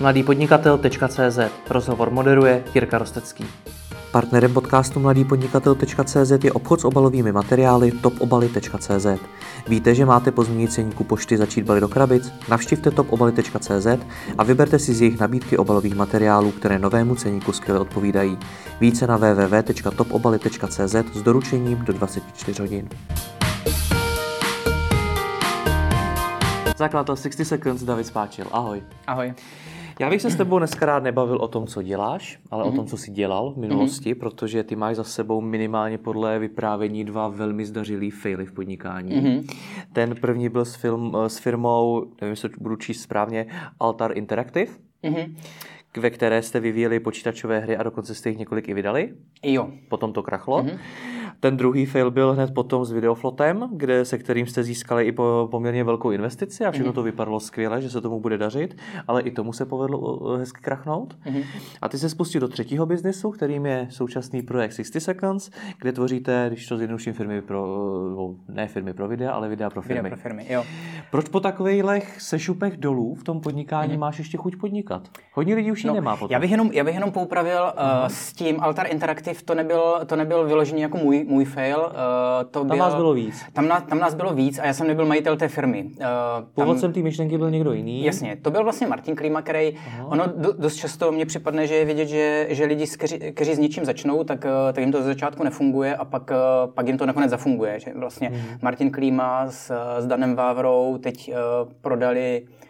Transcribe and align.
mladýpodnikatel.cz 0.00 1.38
Rozhovor 1.70 2.10
moderuje 2.10 2.64
Jirka 2.74 2.98
Rostecký. 2.98 3.44
Partnerem 4.12 4.54
podcastu 4.54 5.00
mladýpodnikatel.cz 5.00 6.44
je 6.44 6.52
obchod 6.52 6.80
s 6.80 6.84
obalovými 6.84 7.32
materiály 7.32 7.90
topobaly.cz. 7.90 9.06
Víte, 9.68 9.94
že 9.94 10.06
máte 10.06 10.30
po 10.32 10.44
změní 10.44 10.68
ceníku 10.68 11.04
pošty 11.04 11.36
začít 11.36 11.64
balit 11.64 11.80
do 11.80 11.88
krabic? 11.88 12.32
Navštivte 12.48 12.90
topobaly.cz 12.90 13.86
a 14.38 14.44
vyberte 14.44 14.78
si 14.78 14.94
z 14.94 15.00
jejich 15.00 15.20
nabídky 15.20 15.56
obalových 15.56 15.94
materiálů, 15.94 16.50
které 16.50 16.78
novému 16.78 17.14
ceníku 17.14 17.52
skvěle 17.52 17.80
odpovídají. 17.80 18.38
Více 18.80 19.06
na 19.06 19.16
www.topobaly.cz 19.16 20.94
s 21.14 21.22
doručením 21.22 21.84
do 21.84 21.92
24 21.92 22.62
hodin. 22.62 22.88
Zakladatel 26.78 27.16
60 27.16 27.44
Seconds 27.44 27.82
David 27.82 28.06
Spáčil. 28.06 28.46
Ahoj. 28.52 28.82
Ahoj. 29.06 29.34
Já 30.00 30.10
bych 30.10 30.22
se 30.22 30.30
s 30.30 30.36
tebou 30.36 30.58
dneska 30.58 30.86
rád 30.86 31.02
nebavil 31.02 31.36
o 31.36 31.48
tom, 31.48 31.66
co 31.66 31.82
děláš, 31.82 32.38
ale 32.50 32.64
mm-hmm. 32.64 32.68
o 32.68 32.72
tom, 32.72 32.86
co 32.86 32.96
jsi 32.96 33.10
dělal 33.10 33.52
v 33.52 33.56
minulosti, 33.56 34.14
mm-hmm. 34.14 34.18
protože 34.18 34.64
ty 34.64 34.76
máš 34.76 34.96
za 34.96 35.04
sebou 35.04 35.40
minimálně 35.40 35.98
podle 35.98 36.38
vyprávění 36.38 37.04
dva 37.04 37.28
velmi 37.28 37.66
zdařilý 37.66 38.10
faily 38.10 38.46
v 38.46 38.52
podnikání. 38.52 39.12
Mm-hmm. 39.12 39.56
Ten 39.92 40.16
první 40.20 40.48
byl 40.48 40.64
s, 40.64 40.74
film, 40.74 41.16
s 41.26 41.38
firmou, 41.38 42.04
nevím, 42.20 42.30
jestli 42.30 42.50
budu 42.60 42.76
číst 42.76 43.02
správně, 43.02 43.46
Altar 43.80 44.18
Interactive. 44.18 44.72
Mm-hmm 45.04 45.34
ve 46.00 46.10
které 46.10 46.42
jste 46.42 46.60
vyvíjeli 46.60 47.00
počítačové 47.00 47.58
hry 47.58 47.76
a 47.76 47.82
dokonce 47.82 48.14
jste 48.14 48.28
jich 48.28 48.38
několik 48.38 48.68
i 48.68 48.74
vydali. 48.74 49.14
Jo. 49.42 49.70
Potom 49.88 50.12
to 50.12 50.22
krachlo. 50.22 50.62
Mm-hmm. 50.62 50.78
Ten 51.40 51.56
druhý 51.56 51.86
fail 51.86 52.10
byl 52.10 52.32
hned 52.32 52.54
potom 52.54 52.84
s 52.84 52.92
Videoflotem, 52.92 53.68
kde, 53.72 54.04
se 54.04 54.18
kterým 54.18 54.46
jste 54.46 54.62
získali 54.62 55.04
i 55.04 55.12
po, 55.12 55.48
poměrně 55.50 55.84
velkou 55.84 56.10
investici 56.10 56.64
a 56.64 56.70
všechno 56.70 56.92
mm-hmm. 56.92 56.94
to 56.94 57.02
vypadalo 57.02 57.40
skvěle, 57.40 57.82
že 57.82 57.90
se 57.90 58.00
tomu 58.00 58.20
bude 58.20 58.38
dařit, 58.38 58.76
ale 59.08 59.22
i 59.22 59.30
tomu 59.30 59.52
se 59.52 59.66
povedlo 59.66 60.28
hezky 60.36 60.60
krachnout. 60.62 61.16
Mm-hmm. 61.26 61.44
A 61.82 61.88
ty 61.88 61.98
se 61.98 62.08
spustil 62.08 62.40
do 62.40 62.48
třetího 62.48 62.86
biznesu, 62.86 63.30
kterým 63.30 63.66
je 63.66 63.86
současný 63.90 64.42
projekt 64.42 64.72
60 64.72 65.00
Seconds, 65.00 65.50
kde 65.80 65.92
tvoříte, 65.92 66.44
když 66.48 66.66
to 66.66 66.76
zjednoduším, 66.76 67.12
firmy 67.12 67.42
pro, 67.42 67.76
ne 68.48 68.68
firmy 68.68 68.94
pro 68.94 69.08
videa, 69.08 69.32
ale 69.32 69.48
videa 69.48 69.70
pro 69.70 69.82
firmy. 69.82 70.02
Videa 70.02 70.16
pro 70.16 70.22
firmy, 70.22 70.46
jo. 70.48 70.64
Proč 71.10 71.28
po 71.28 71.40
takových 71.40 72.20
sešupech 72.20 72.76
dolů 72.76 73.14
v 73.14 73.24
tom 73.24 73.40
podnikání 73.40 73.94
mm-hmm. 73.94 73.98
máš 73.98 74.18
ještě 74.18 74.36
chuť 74.36 74.56
podnikat? 74.56 75.08
Hodně 75.32 75.54
lidí 75.54 75.72
už 75.72 75.84
no, 75.84 75.94
nemá 75.94 76.16
potom. 76.16 76.32
Já 76.34 76.40
bych 76.40 76.50
jenom, 76.50 76.70
já 76.72 76.84
bych 76.84 76.94
jenom 76.94 77.12
poupravil 77.12 77.62
uh, 77.62 78.08
s 78.08 78.32
tím 78.32 78.60
Altar 78.60 78.86
Interactive, 78.90 79.42
to 79.44 79.54
nebyl, 79.54 80.00
to 80.06 80.16
nebyl 80.16 80.46
vyložený 80.46 80.80
jako 80.80 80.98
můj, 80.98 81.25
můj 81.26 81.44
fail. 81.44 81.78
Uh, 81.78 82.50
to 82.50 82.58
tam 82.58 82.68
byl, 82.68 82.76
nás 82.76 82.94
bylo 82.94 83.14
víc. 83.14 83.42
Tam, 83.52 83.68
na, 83.68 83.80
tam 83.80 83.98
nás 83.98 84.14
bylo 84.14 84.34
víc 84.34 84.58
a 84.58 84.66
já 84.66 84.72
jsem 84.72 84.86
nebyl 84.86 85.06
majitel 85.06 85.36
té 85.36 85.48
firmy. 85.48 85.84
Uh, 85.84 86.04
Původcem 86.54 86.92
té 86.92 87.00
myšlenky 87.00 87.38
byl 87.38 87.50
někdo 87.50 87.72
jiný. 87.72 88.04
Jasně, 88.04 88.36
to 88.42 88.50
byl 88.50 88.64
vlastně 88.64 88.86
Martin 88.86 89.16
Klima, 89.16 89.42
který, 89.42 89.76
Aha. 89.76 90.06
ono 90.06 90.24
do, 90.36 90.52
dost 90.52 90.76
často 90.76 91.12
mně 91.12 91.26
připadne, 91.26 91.66
že 91.66 91.74
je 91.74 91.84
vidět, 91.84 92.06
že, 92.06 92.46
že 92.50 92.64
lidi, 92.64 92.86
kteří, 92.86 93.18
kteří 93.18 93.54
s 93.54 93.58
něčím 93.58 93.84
začnou, 93.84 94.24
tak, 94.24 94.44
uh, 94.44 94.72
tak 94.72 94.78
jim 94.78 94.92
to 94.92 94.98
ze 94.98 95.04
začátku 95.04 95.44
nefunguje 95.44 95.96
a 95.96 96.04
pak, 96.04 96.30
pak 96.74 96.86
jim 96.86 96.98
to 96.98 97.06
nakonec 97.06 97.30
zafunguje. 97.30 97.80
Že 97.80 97.92
vlastně 97.96 98.28
mm. 98.28 98.40
Martin 98.62 98.90
Klima 98.90 99.46
s, 99.50 99.72
s 99.98 100.06
Danem 100.06 100.36
Vávrou 100.36 100.98
teď 100.98 101.30
uh, 101.30 101.72
prodali 101.80 102.42
uh, 102.42 102.65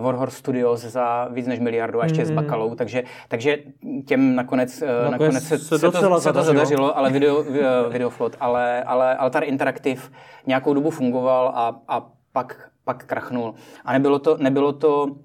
Warhorse 0.00 0.36
Studios 0.36 0.80
za 0.80 1.28
víc 1.32 1.46
než 1.46 1.60
miliardu 1.60 2.00
a 2.00 2.04
ještě 2.04 2.20
mm. 2.20 2.26
s 2.26 2.30
Bakalou, 2.30 2.74
takže, 2.74 3.02
takže 3.28 3.58
těm 4.06 4.34
nakonec, 4.34 4.82
uh, 4.82 5.10
nakonec 5.10 5.44
se, 5.44 5.58
se, 5.58 5.78
se, 5.78 5.90
to, 5.90 6.20
se 6.20 6.32
to 6.32 6.42
zadařilo, 6.42 6.98
ale 6.98 7.10
video, 7.10 7.44
Videoflot, 7.90 8.36
ale, 8.40 8.82
ale 8.82 9.16
Altar 9.16 9.44
Interactive 9.44 10.02
nějakou 10.46 10.74
dobu 10.74 10.90
fungoval 10.90 11.52
a, 11.54 11.80
a 11.88 12.10
pak, 12.32 12.70
pak 12.84 13.04
krachnul. 13.04 13.54
A 13.84 13.92
nebylo 13.92 14.18
to, 14.18 14.36
nebylo 14.36 14.72
to 14.72 15.16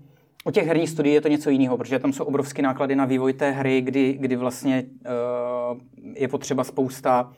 u 0.46 0.52
těch 0.52 0.68
herních 0.68 0.90
studií 0.90 1.14
je 1.14 1.22
to 1.22 1.28
něco 1.28 1.50
jiného, 1.50 1.78
protože 1.78 2.00
tam 2.00 2.14
jsou 2.14 2.24
obrovské 2.24 2.62
náklady 2.62 2.96
na 2.96 3.06
vývoj 3.06 3.34
té 3.34 3.52
hry, 3.52 3.82
kdy, 3.82 4.18
kdy 4.20 4.36
vlastně 4.36 4.84
uh, 4.84 5.78
je 6.16 6.28
potřeba 6.28 6.64
spousta, 6.64 7.32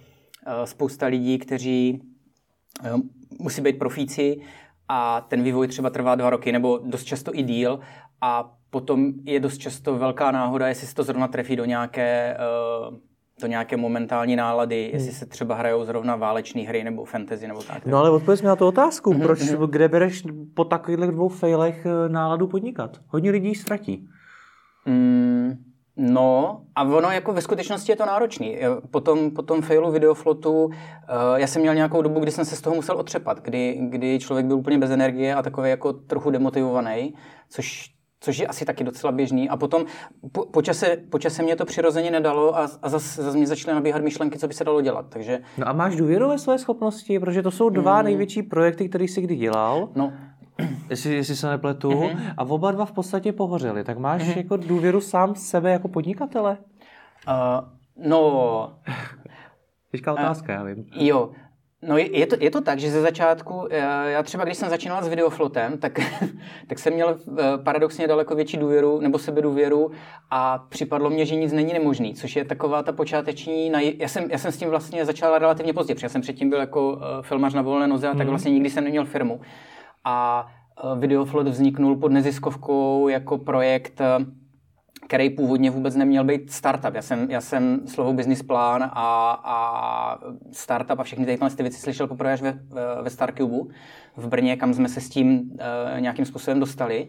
uh, 0.48 0.64
spousta 0.64 1.05
lidí, 1.05 1.38
kteří 1.38 2.02
uh, 2.93 2.99
musí 3.39 3.61
být 3.61 3.80
profíci 3.80 4.42
a 4.88 5.21
ten 5.21 5.44
vývoj 5.44 5.67
třeba 5.67 5.89
trvá 5.89 6.16
dva 6.16 6.30
roky 6.30 6.52
nebo 6.52 6.80
dost 6.83 7.04
často 7.04 7.32
i 7.36 7.44
díl 7.44 7.80
a 8.21 8.54
potom 8.70 9.14
je 9.23 9.39
dost 9.39 9.58
často 9.58 9.98
velká 9.98 10.32
náhoda, 10.32 10.67
jestli 10.67 10.88
se 10.88 10.95
to 10.95 11.04
zrovna 11.04 11.27
trefí 11.27 11.55
do 11.55 11.66
nějaké, 11.66 12.38
uh, 12.89 12.98
do 13.42 13.48
nějaké 13.48 13.77
momentální 13.77 14.36
nálady, 14.36 14.83
hmm. 14.83 14.93
jestli 14.93 15.11
se 15.11 15.26
třeba 15.26 15.55
hrajou 15.55 15.86
zrovna 15.86 16.16
válečné 16.16 16.61
hry 16.61 16.83
nebo 16.83 17.05
fantasy 17.05 17.48
nebo 17.48 17.64
tak. 17.64 17.86
No 17.86 17.98
ale 17.98 18.10
odpověď 18.10 18.42
mi 18.42 18.48
na 18.48 18.55
tu 18.55 18.66
otázku, 18.66 19.11
hmm 19.11 19.22
proč, 19.22 19.42
hmm 19.42 19.67
kde 19.70 19.88
bereš 19.88 20.23
po 20.54 20.66
takových 20.66 21.11
dvou 21.11 21.30
failech 21.30 21.86
eh, 21.86 22.10
náladu 22.10 22.48
podnikat? 22.48 22.98
Hodně 23.08 23.32
lidí 23.32 23.55
ztratí. 23.55 24.08
Hmm. 24.86 25.73
No 25.98 26.61
a 26.76 26.83
ono 26.83 27.11
jako 27.11 27.33
ve 27.33 27.42
skutečnosti 27.42 27.92
je 27.92 27.95
to 27.95 28.05
náročný. 28.05 28.58
Po 28.92 29.02
tom, 29.02 29.31
po 29.31 29.42
tom 29.42 29.61
failu 29.61 29.92
videoflotu 29.92 30.64
uh, 30.65 30.71
já 31.36 31.48
jsem 31.48 31.61
měl 31.61 31.76
nějakou 31.76 32.02
dobu, 32.02 32.20
kdy 32.20 32.31
jsem 32.31 32.45
se 32.45 32.55
z 32.55 32.61
toho 32.61 32.76
musel 32.76 32.98
otřepat, 32.98 33.42
kdy, 33.42 33.80
kdy 33.81 34.20
člověk 34.20 34.45
byl 34.45 34.58
úplně 34.58 34.77
bez 34.77 34.92
energie 34.92 35.36
a 35.36 35.42
takový 35.42 35.70
jako 35.70 35.93
trochu 35.93 36.30
demotivovaný, 36.30 37.14
což, 37.49 37.89
což 38.20 38.37
je 38.37 38.48
asi 38.48 38.65
taky 38.65 38.83
docela 38.83 39.11
běžný. 39.11 39.49
A 39.49 39.58
potom 39.58 39.86
po, 40.31 40.45
po, 40.45 40.61
čase, 40.61 40.98
po 41.09 41.20
čase 41.20 41.43
mě 41.43 41.55
to 41.55 41.65
přirozeně 41.65 42.11
nedalo 42.11 42.58
a, 42.58 42.70
a 42.81 42.89
zase 42.89 43.23
zas 43.23 43.36
mě 43.36 43.48
začaly 43.48 43.75
nabíhat 43.75 44.02
myšlenky, 44.02 44.39
co 44.39 44.48
by 44.48 44.54
se 44.54 44.64
dalo 44.64 44.81
dělat. 44.81 45.05
Takže... 45.10 45.39
No 45.58 45.67
a 45.67 45.73
máš 45.73 45.95
důvěru 45.95 46.30
ve 46.30 46.37
své 46.37 46.58
schopnosti, 46.58 47.20
protože 47.20 47.42
to 47.42 47.52
jsou 47.52 47.70
dva 47.70 47.99
mm. 47.99 48.05
největší 48.05 48.43
projekty, 48.43 48.89
které 48.89 49.04
jsi 49.04 49.21
kdy 49.21 49.36
dělal. 49.36 49.89
No, 49.95 50.14
jestli, 50.89 51.15
jestli 51.15 51.36
se 51.36 51.49
nepletu, 51.49 51.91
mm-hmm. 51.91 52.33
a 52.37 52.43
oba 52.43 52.71
dva 52.71 52.86
v 52.86 52.91
podstatě 52.91 53.33
pohořeli, 53.33 53.83
tak 53.83 53.97
máš 53.97 54.21
mm-hmm. 54.21 54.37
jako 54.37 54.58
důvěru 54.58 55.02
sám 55.02 55.36
sebe 55.36 55.71
jako 55.71 55.87
podnikatele? 55.87 56.58
Uh, 57.27 57.69
no... 58.08 58.73
Těžká 59.92 60.13
otázka, 60.13 60.53
uh, 60.53 60.59
já 60.59 60.63
vím. 60.63 60.86
Jo, 60.95 61.30
No 61.87 61.97
je 61.97 62.27
to, 62.27 62.36
je 62.39 62.52
to 62.52 62.61
tak, 62.61 62.80
že 62.80 62.92
ze 62.92 63.02
začátku, 63.02 63.67
eh, 63.69 64.11
já 64.11 64.23
třeba 64.23 64.43
když 64.43 64.58
jsem 64.58 64.69
začínal 64.69 65.03
s 65.03 65.08
videoflotem, 65.08 65.77
tak, 65.77 65.99
tak 66.67 66.80
jsem 66.80 66.93
měl 66.93 67.17
eh, 67.39 67.43
paradoxně 67.63 68.08
daleko 68.08 68.36
větší 68.36 68.58
důvěru 68.58 68.99
nebo 69.02 69.19
sebedůvěru 69.19 69.92
a 70.31 70.58
připadlo 70.69 71.09
mě, 71.09 71.25
že 71.25 71.36
nic 71.36 71.53
není 71.53 71.73
nemožný, 71.73 72.13
což 72.13 72.36
je 72.36 72.45
taková 72.45 72.83
ta 72.83 72.92
počáteční, 72.92 73.71
já 73.97 74.08
jsem, 74.08 74.31
já 74.31 74.37
jsem 74.37 74.52
s 74.52 74.58
tím 74.58 74.69
vlastně 74.69 75.05
začal 75.05 75.39
relativně 75.39 75.73
pozdě, 75.73 75.95
protože 75.95 76.05
já 76.05 76.09
jsem 76.09 76.21
předtím 76.21 76.49
byl 76.49 76.59
jako 76.59 76.99
filmař 77.21 77.53
na 77.53 77.61
volné 77.61 77.87
noze 77.87 78.08
a 78.08 78.11
tak 78.11 78.19
mhm. 78.19 78.30
vlastně 78.30 78.52
nikdy 78.52 78.69
jsem 78.69 78.83
neměl 78.83 79.05
firmu 79.05 79.42
a 80.03 80.47
e, 80.95 80.99
Videoflot 80.99 81.47
vzniknul 81.47 81.95
pod 81.95 82.11
neziskovkou 82.11 83.08
jako 83.08 83.37
projekt, 83.37 84.02
e, 84.02 84.25
který 85.08 85.30
původně 85.30 85.71
vůbec 85.71 85.95
neměl 85.95 86.23
být 86.23 86.52
startup. 86.52 86.95
Já 86.95 87.02
jsem, 87.02 87.31
já 87.31 87.41
jsem 87.41 87.87
slovo 87.87 88.13
business 88.13 88.43
plán 88.43 88.83
a, 88.83 89.31
a 89.43 90.19
startup 90.52 90.99
a 90.99 91.03
všechny 91.03 91.25
tyhle 91.25 91.49
věci 91.49 91.80
slyšel 91.80 92.08
poprvé 92.08 92.33
až 92.33 92.42
ve, 92.42 92.59
ve 93.02 93.09
Starcube 93.09 93.73
v 94.17 94.27
Brně, 94.27 94.58
kam 94.58 94.73
jsme 94.73 94.89
se 94.89 95.02
s 95.02 95.09
tím 95.09 95.52
uh, 95.52 95.99
nějakým 95.99 96.25
způsobem 96.25 96.59
dostali. 96.59 97.08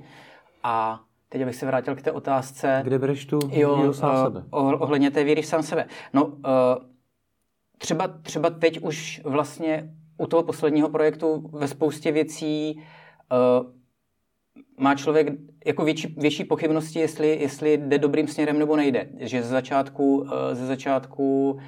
A 0.62 1.00
teď 1.28 1.42
abych 1.42 1.56
se 1.56 1.66
vrátil 1.66 1.96
k 1.96 2.02
té 2.02 2.12
otázce. 2.12 2.80
Kde 2.84 2.98
bereš 2.98 3.26
tu 3.26 3.38
jo, 3.50 3.92
sám 3.92 4.14
uh, 4.14 4.24
sebe? 4.24 4.44
Ohledně 4.50 5.10
té 5.10 5.24
víry 5.24 5.42
v 5.42 5.46
sám 5.46 5.62
sebe. 5.62 5.86
No, 6.12 6.32
třeba, 7.78 8.08
třeba 8.08 8.50
teď 8.50 8.80
už 8.80 9.20
vlastně 9.24 9.90
u 10.18 10.26
toho 10.26 10.42
posledního 10.42 10.88
projektu 10.88 11.50
ve 11.52 11.68
spoustě 11.68 12.12
věcí 12.12 12.82
uh, 13.32 13.66
má 14.78 14.94
člověk 14.94 15.28
jako 15.66 15.84
větší, 15.84 16.14
větší 16.18 16.44
pochybnosti, 16.44 16.98
jestli, 16.98 17.28
jestli 17.40 17.76
jde 17.76 17.98
dobrým 17.98 18.28
směrem 18.28 18.58
nebo 18.58 18.76
nejde. 18.76 19.08
Že 19.18 19.42
ze 19.42 19.48
začátku, 19.48 20.16
uh, 20.16 20.28
ze 20.52 20.66
začátku 20.66 21.50
uh, 21.52 21.60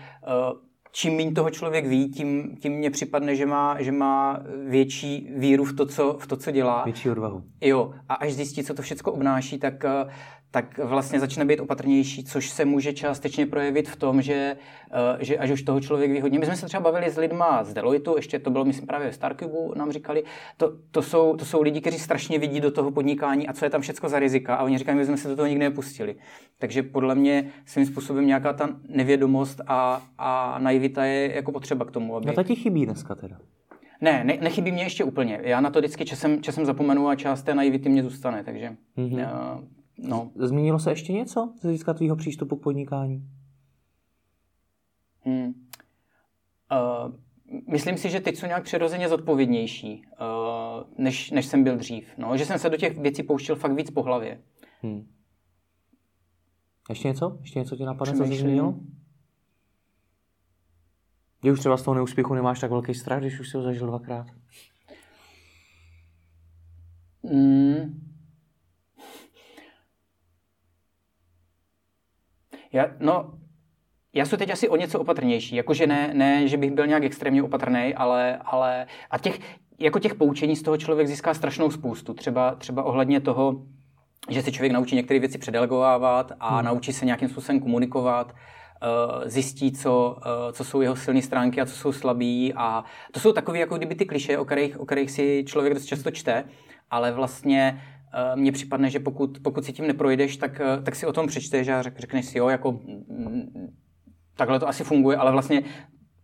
čím 0.97 1.17
méně 1.17 1.33
toho 1.33 1.51
člověk 1.51 1.87
ví, 1.87 2.09
tím, 2.09 2.57
tím 2.61 2.73
mně 2.73 2.91
připadne, 2.91 3.37
že 3.37 3.47
má, 3.47 3.83
že 3.83 3.93
má 3.93 4.41
větší 4.69 5.29
víru 5.37 5.65
v 5.65 5.77
to, 5.77 5.87
co, 5.87 6.17
v 6.21 6.27
to, 6.27 6.37
co 6.37 6.51
dělá. 6.51 6.85
Větší 6.85 7.11
odvahu. 7.11 7.43
Jo, 7.61 7.95
a 8.09 8.15
až 8.15 8.33
zjistí, 8.33 8.65
co 8.65 8.75
to 8.75 8.83
všechno 8.83 9.13
obnáší, 9.13 9.59
tak, 9.59 9.85
tak 10.57 10.79
vlastně 10.79 11.21
začne 11.21 11.45
být 11.45 11.61
opatrnější, 11.61 12.25
což 12.25 12.51
se 12.51 12.65
může 12.65 12.93
částečně 12.93 13.47
projevit 13.47 13.89
v 13.89 13.97
tom, 13.97 14.23
že, 14.23 14.57
eh, 14.91 15.25
že 15.25 15.39
až 15.39 15.51
už 15.51 15.63
toho 15.63 15.81
člověk 15.81 16.11
vyhodně. 16.11 16.39
My 16.39 16.47
jsme 16.47 16.57
se 16.57 16.67
třeba 16.67 16.83
bavili 16.83 17.11
s 17.11 17.17
lidma 17.17 17.65
z 17.65 17.75
Deloitu, 17.75 18.17
ještě 18.17 18.39
to 18.39 18.51
bylo, 18.51 18.65
myslím, 18.65 18.87
právě 18.87 19.11
v 19.11 19.15
Starcube 19.15 19.57
nám 19.75 19.93
říkali, 19.93 20.25
to, 20.57 20.73
to, 20.91 21.03
jsou, 21.03 21.37
to 21.37 21.45
jsou 21.45 21.63
lidi, 21.63 21.81
kteří 21.81 21.99
strašně 21.99 22.39
vidí 22.39 22.61
do 22.61 22.71
toho 22.71 22.91
podnikání 22.91 23.49
a 23.49 23.53
co 23.53 23.65
je 23.65 23.71
tam 23.71 23.81
všechno 23.81 24.09
za 24.09 24.19
rizika 24.19 24.55
a 24.57 24.65
oni 24.65 24.79
říkají, 24.79 24.99
my 24.99 25.05
jsme 25.05 25.17
se 25.17 25.29
do 25.29 25.37
toho 25.37 25.47
nikdy 25.49 25.65
nepustili. 25.65 26.17
Takže 26.59 26.83
podle 26.83 27.15
mě 27.15 27.51
svým 27.67 27.87
způsobem 27.87 28.27
nějaká 28.27 28.53
ta 28.53 28.69
nevědomost 28.89 29.61
a, 29.67 30.03
a 30.19 30.59
naivita 30.59 30.86
je 30.89 31.35
jako 31.35 31.53
potřeba 31.53 31.85
k 31.85 31.91
tomu, 31.91 32.17
aby... 32.17 32.27
No 32.27 32.33
to 32.33 32.43
ti 32.43 32.55
chybí 32.55 32.87
dneska 32.87 33.15
teda. 33.15 33.39
Ne, 34.01 34.25
ne, 34.25 34.39
nechybí 34.41 34.73
mě 34.73 34.83
ještě 34.83 35.05
úplně. 35.05 35.41
Já 35.43 35.61
na 35.61 35.71
to 35.71 35.79
vždycky 35.79 36.05
časem, 36.05 36.43
časem 36.43 36.65
zapomenu 36.65 37.09
a 37.09 37.17
část 37.17 37.43
té 37.43 37.55
naivity 37.55 37.89
mě 37.89 38.03
zůstane, 38.03 38.45
takže 38.45 38.77
mm-hmm. 38.97 39.65
No. 39.99 40.31
Změnilo 40.35 40.79
se 40.79 40.91
ještě 40.91 41.13
něco 41.13 41.53
z 41.59 41.63
hlediska 41.63 41.95
tvýho 41.95 42.17
přístupu 42.17 42.57
k 42.57 42.63
podnikání? 42.63 43.29
Hmm. 45.21 45.47
Uh, 45.47 47.13
myslím 47.69 47.97
si, 47.97 48.11
že 48.11 48.21
teď 48.21 48.37
jsou 48.37 48.47
nějak 48.47 48.65
přirozeně 48.65 49.09
zodpovědnější, 49.09 50.03
uh, 50.21 51.05
než, 51.05 51.31
než 51.31 51.47
jsem 51.47 51.65
byl 51.65 51.77
dřív. 51.77 52.09
No, 52.19 52.37
že 52.37 52.47
jsem 52.47 52.59
se 52.59 52.71
do 52.71 52.77
těch 52.77 52.99
věcí 52.99 53.23
pouštěl 53.23 53.57
fakt 53.57 53.73
víc 53.73 53.91
po 53.91 54.03
hlavě. 54.03 54.41
Hmm. 54.83 55.07
Ještě 56.89 57.09
něco? 57.09 57.39
Ještě 57.41 57.59
něco 57.59 57.77
ti 57.77 57.85
napadne, 57.85 58.15
co 58.15 58.25
jsi 58.25 58.37
zmínil? 58.37 58.75
Že 61.45 61.53
už 61.53 61.61
třeba 61.61 61.77
z 61.77 61.83
toho 61.83 61.95
neúspěchu 61.95 62.35
nemáš 62.35 62.61
tak 62.61 62.71
velký 62.71 62.95
strach, 62.95 63.21
když 63.21 63.41
už 63.41 63.49
si 63.49 63.57
ho 63.57 63.63
zažil 63.63 63.87
dvakrát? 63.87 64.27
Mm. 67.23 68.07
Já, 72.73 72.87
no, 73.01 73.39
já 74.13 74.25
jsem 74.27 74.39
teď 74.39 74.51
asi 74.51 74.69
o 74.69 74.77
něco 74.77 75.01
opatrnější. 75.01 75.57
Jakože 75.57 75.87
ne, 75.87 76.11
ne 76.15 76.49
že 76.49 76.57
bych 76.57 76.71
byl 76.71 76.87
nějak 76.87 77.05
extrémně 77.05 77.43
opatrný, 77.43 77.95
ale, 77.95 78.37
ale 78.37 78.87
a 79.11 79.19
těch, 79.19 79.41
jako 79.79 79.99
těch 79.99 80.15
poučení 80.15 80.57
z 80.57 80.63
toho 80.63 80.77
člověk 80.77 81.09
získá 81.09 81.35
strašnou 81.35 81.71
spoustu. 81.71 82.15
Třeba, 82.15 82.55
třeba 82.55 82.83
ohledně 82.83 83.21
toho, 83.21 83.63
že 84.31 84.43
se 84.43 84.53
člověk 84.53 84.73
naučí 84.73 84.97
některé 84.97 85.21
věci 85.21 85.39
předelegovávat 85.39 86.33
a 86.41 86.57
hmm. 86.57 86.65
naučí 86.65 86.93
se 86.93 87.07
nějakým 87.07 87.29
způsobem 87.29 87.61
komunikovat, 87.61 88.35
zjistí, 89.25 89.73
co, 89.73 90.17
eh, 90.27 90.53
co 90.53 90.65
jsou 90.65 90.81
jeho 90.81 90.97
silné 90.97 91.23
stránky 91.23 91.61
a 91.61 91.67
co 91.67 91.75
jsou 91.75 91.93
slabý. 91.93 92.55
A 92.57 92.85
to 93.13 93.21
jsou 93.21 93.33
takové, 93.33 93.59
jako 93.59 93.77
kdyby 93.77 93.95
ty 93.95 94.07
kliše, 94.07 94.39
o 94.39 94.45
kterých, 94.45 94.81
o 94.81 94.87
kterých 94.87 95.11
si 95.11 95.45
člověk 95.47 95.75
dost 95.75 95.85
často 95.85 96.11
čte, 96.11 96.45
ale 96.91 97.13
vlastně 97.13 97.83
eh, 98.15 98.37
mně 98.37 98.53
připadne, 98.53 98.91
že 98.91 99.01
pokud, 99.01 99.39
pokud 99.43 99.65
si 99.65 99.73
tím 99.73 99.87
neprojdeš, 99.87 100.37
tak, 100.37 100.61
tak 100.83 100.95
si 100.95 101.07
o 101.07 101.13
tom 101.13 101.27
přečteš 101.27 101.69
a 101.69 101.83
řekneš 101.83 102.27
si, 102.27 102.39
jo, 102.39 102.49
jako 102.49 102.73
mm, 102.73 103.77
takhle 104.37 104.61
to 104.61 104.69
asi 104.69 104.85
funguje, 104.85 105.17
ale 105.17 105.33
vlastně 105.33 105.63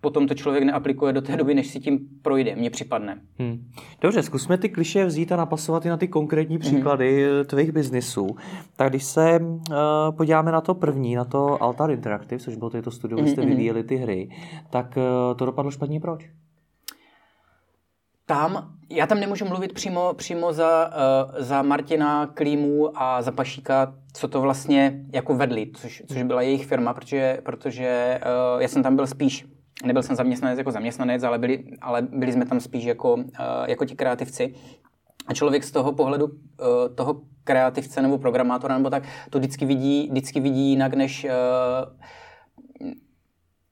potom 0.03 0.29
to 0.29 0.35
člověk 0.35 0.65
neaplikuje 0.65 1.13
do 1.13 1.23
té 1.23 1.37
doby, 1.37 1.55
než 1.55 1.67
si 1.67 1.81
tím 1.81 1.99
projde, 2.23 2.57
mně 2.57 2.71
připadne. 2.71 3.21
Hmm. 3.39 3.71
Dobře, 4.01 4.23
zkusme 4.23 4.59
ty 4.59 4.69
kliše 4.69 5.05
vzít 5.05 5.33
a 5.33 5.37
napasovat 5.37 5.87
i 5.87 5.89
na 5.89 5.97
ty 5.97 6.09
konkrétní 6.09 6.59
příklady 6.59 7.25
hmm. 7.25 7.45
tvých 7.45 7.73
biznisů. 7.73 8.37
Tak 8.77 8.89
když 8.89 9.05
se 9.05 9.41
uh, 9.41 9.77
podíváme 10.17 10.53
na 10.53 10.61
to 10.61 10.75
první, 10.75 11.15
na 11.15 11.25
to 11.25 11.63
Altar 11.63 11.91
Interactive, 11.91 12.39
což 12.39 12.57
bylo 12.57 12.71
to 12.71 12.91
studio, 12.91 13.21
kde 13.21 13.31
jste 13.31 13.41
hmm. 13.41 13.51
vyvíjeli 13.51 13.85
ty 13.85 13.97
hry, 13.97 14.29
tak 14.71 14.97
uh, 14.97 15.37
to 15.37 15.47
dopadlo 15.47 15.71
špatně 15.71 16.01
proč? 16.01 16.31
Tam, 18.27 18.73
já 18.91 19.07
tam 19.07 19.21
nemůžu 19.21 19.45
mluvit 19.45 19.73
přímo, 19.73 20.15
přímo 20.15 20.53
za, 20.53 20.91
uh, 20.91 21.45
za 21.45 21.63
Martina 21.63 22.27
Klímu 22.27 23.03
a 23.03 23.23
za 23.23 23.33
Pašíka, 23.33 23.95
co 24.13 24.29
to 24.29 24.41
vlastně 24.41 25.01
jako 25.13 25.35
vedli, 25.35 25.71
což, 25.75 26.03
což 26.09 26.23
byla 26.23 26.43
jejich 26.43 26.67
firma, 26.67 26.95
protože, 26.95 27.39
protože 27.45 28.21
uh, 28.55 28.63
já 28.63 28.69
jsem 28.69 28.83
tam 28.83 28.97
byl 28.97 29.07
spíš 29.07 29.47
nebyl 29.85 30.03
jsem 30.03 30.17
zaměstnanec 30.17 30.59
jako 30.59 30.71
zaměstnanec, 30.71 31.23
ale 31.23 31.39
byli, 31.39 31.65
ale 31.81 32.03
byli 32.03 32.33
jsme 32.33 32.47
tam 32.47 32.61
spíš 32.61 32.85
jako, 32.85 33.15
uh, 33.15 33.25
jako 33.67 33.85
ti 33.85 33.95
kreativci. 33.95 34.55
A 35.27 35.35
člověk 35.35 35.65
z 35.65 35.71
toho 35.71 35.93
pohledu 35.93 36.27
uh, 36.27 36.35
toho 36.95 37.21
kreativce 37.45 38.03
nebo 38.03 38.19
programátora 38.19 38.79
nebo 38.79 38.91
tak 38.91 39.03
to 39.31 39.39
vždycky 39.39 39.65
vidí, 39.65 40.09
vždycky 40.11 40.41
vidí 40.41 40.71
jinak, 40.71 40.95
než 40.95 41.25
uh, 41.25 41.31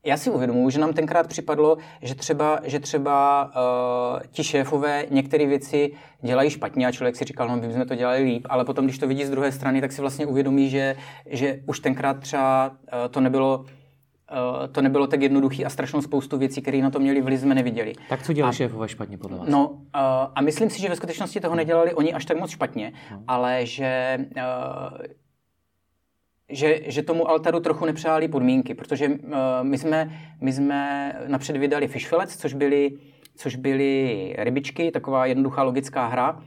já 0.07 0.17
si 0.17 0.31
uvědomuji, 0.31 0.71
že 0.71 0.81
nám 0.81 0.93
tenkrát 0.93 1.27
připadlo, 1.27 1.77
že 2.03 2.15
třeba, 2.15 2.61
že 2.65 2.81
třeba 2.81 3.45
uh, 3.45 4.21
ti 4.31 4.45
šéfové 4.45 5.07
některé 5.11 5.47
věci 5.47 5.93
dělají 6.23 6.51
špatně 6.51 6.87
a 6.87 6.93
člověk 6.93 7.17
si 7.17 7.25
říkal, 7.25 7.49
no 7.49 7.57
my 7.57 7.73
jsme 7.73 7.87
to 7.87 7.95
dělali 7.95 8.23
líp, 8.23 8.47
ale 8.51 8.65
potom, 8.65 8.85
když 8.85 8.99
to 8.99 9.09
vidí 9.09 9.25
z 9.25 9.31
druhé 9.31 9.53
strany, 9.53 9.81
tak 9.81 9.93
si 9.93 10.01
vlastně 10.01 10.27
uvědomí, 10.27 10.71
že, 10.71 10.97
že 11.27 11.61
už 11.67 11.81
tenkrát 11.81 12.21
třeba 12.21 12.69
uh, 12.69 12.77
to 13.11 13.21
nebylo 13.21 13.65
to 14.73 14.83
nebylo 14.83 15.07
tak 15.07 15.23
jednoduché 15.23 15.65
a 15.65 15.71
strašnou 15.71 16.03
spoustu 16.03 16.39
věcí, 16.39 16.63
které 16.63 16.79
na 16.79 16.91
to 16.91 16.99
měli 16.99 17.21
vliv, 17.21 17.41
jsme 17.41 17.55
neviděli. 17.55 17.93
Tak 18.09 18.23
co 18.23 18.33
dělali 18.33 18.55
šéfové 18.55 18.89
špatně 18.89 19.19
podle 19.19 19.39
vás? 19.39 19.49
No 19.49 19.69
uh, 19.69 19.81
a 20.35 20.41
myslím 20.41 20.71
si, 20.71 20.81
že 20.81 20.89
ve 20.89 20.97
skutečnosti 20.97 21.41
toho 21.41 21.55
nedělali 21.55 21.95
oni 21.95 22.13
až 22.13 22.25
tak 22.25 22.39
moc 22.41 22.51
špatně, 22.51 22.93
no. 23.11 23.23
ale 23.29 23.67
že 23.67 24.19
uh, 24.37 24.99
že, 26.53 26.81
že 26.87 27.03
tomu 27.03 27.31
altaru 27.31 27.61
trochu 27.61 27.87
nepřáli 27.87 28.29
podmínky, 28.29 28.75
protože 28.75 29.09
uh, 29.09 29.15
my, 29.63 29.79
jsme, 29.79 30.21
my 30.41 30.53
jsme 30.53 31.13
napřed 31.27 31.57
vydali 31.57 31.89
Fish 31.89 32.09
Fillets, 32.09 32.37
což 32.37 32.55
byly, 32.55 32.91
což 33.37 33.57
byly 33.57 34.35
rybičky, 34.39 34.91
taková 34.91 35.27
jednoduchá 35.27 35.63
logická 35.63 36.07
hra, 36.07 36.43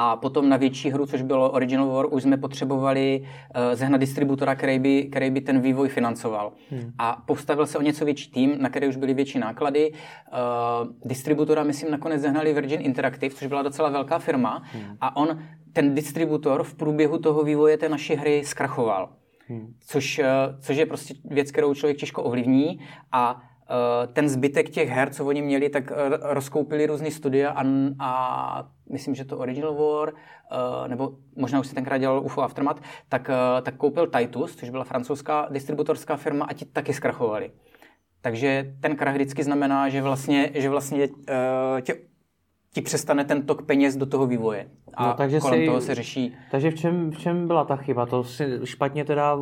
a 0.00 0.16
potom 0.16 0.48
na 0.48 0.56
větší 0.56 0.90
hru, 0.90 1.06
což 1.06 1.22
bylo 1.22 1.50
Original 1.50 1.88
War, 1.88 2.06
už 2.10 2.22
jsme 2.22 2.36
potřebovali 2.36 3.20
uh, 3.22 3.74
zehnat 3.74 4.00
distributora, 4.00 4.54
který 4.54 4.78
by, 4.78 5.04
který 5.04 5.30
by 5.30 5.40
ten 5.40 5.60
vývoj 5.60 5.88
financoval. 5.88 6.52
Hmm. 6.70 6.92
A 6.98 7.22
postavil 7.26 7.66
se 7.66 7.78
o 7.78 7.82
něco 7.82 8.04
větší 8.04 8.30
tým, 8.30 8.56
na 8.58 8.68
který 8.68 8.88
už 8.88 8.96
byly 8.96 9.14
větší 9.14 9.38
náklady. 9.38 9.92
Uh, 9.92 10.88
distributora, 11.04 11.62
myslím, 11.62 11.90
nakonec 11.90 12.22
zehnali 12.22 12.52
Virgin 12.52 12.80
Interactive, 12.80 13.34
což 13.34 13.46
byla 13.46 13.62
docela 13.62 13.88
velká 13.88 14.18
firma. 14.18 14.62
Hmm. 14.72 14.96
A 15.00 15.16
on, 15.16 15.42
ten 15.72 15.94
distributor 15.94 16.62
v 16.62 16.74
průběhu 16.74 17.18
toho 17.18 17.42
vývoje 17.42 17.78
té 17.78 17.88
naší 17.88 18.14
hry 18.14 18.42
zkrachoval. 18.44 19.12
Hmm. 19.48 19.74
Což, 19.86 20.18
uh, 20.18 20.24
což 20.60 20.76
je 20.76 20.86
prostě 20.86 21.14
věc, 21.24 21.50
kterou 21.50 21.74
člověk 21.74 21.98
těžko 21.98 22.22
ovlivní. 22.22 22.80
A 23.12 23.42
Eh, 23.42 23.47
ten 24.12 24.28
zbytek 24.28 24.70
těch 24.70 24.88
her, 24.88 25.10
co 25.10 25.26
oni 25.26 25.42
měli, 25.42 25.68
tak 25.68 25.92
eh, 25.92 25.94
rozkoupili 26.22 26.86
různý 26.86 27.10
studia 27.10 27.50
a, 27.50 27.64
a 27.98 28.70
myslím, 28.90 29.14
že 29.14 29.24
to 29.24 29.38
Original 29.38 29.74
War, 29.74 30.12
eh, 30.14 30.88
nebo 30.88 31.12
možná 31.36 31.60
už 31.60 31.66
se 31.66 31.74
tenkrát 31.74 31.98
dělal 31.98 32.22
UFO 32.24 32.42
Aftermath, 32.42 32.82
tak, 33.08 33.30
tak 33.62 33.76
koupil 33.76 34.06
Titus, 34.06 34.56
což 34.56 34.70
byla 34.70 34.84
francouzská 34.84 35.48
distributorská 35.50 36.16
firma 36.16 36.44
a 36.44 36.52
ti 36.52 36.64
taky 36.64 36.92
zkrachovali. 36.92 37.50
Takže 38.20 38.74
ten 38.80 38.96
krach 38.96 39.14
vždycky 39.14 39.42
znamená, 39.42 39.88
že 39.88 40.02
vlastně, 40.02 40.50
že 40.54 40.68
vlastně 40.68 41.08
tě 41.80 41.94
ti 42.78 42.82
přestane 42.82 43.24
ten 43.24 43.42
tok 43.42 43.62
peněz 43.62 43.96
do 43.96 44.06
toho 44.06 44.26
vývoje. 44.26 44.68
A 44.94 45.06
no, 45.06 45.14
takže 45.14 45.40
kolem 45.40 45.60
si, 45.60 45.66
toho 45.66 45.80
se 45.80 45.94
řeší. 45.94 46.34
Takže 46.50 46.70
v 46.70 46.74
čem, 46.74 47.10
v 47.10 47.18
čem 47.18 47.46
byla 47.46 47.64
ta 47.64 47.76
chyba? 47.76 48.06
To 48.06 48.24
si 48.24 48.60
špatně 48.64 49.04
teda 49.04 49.38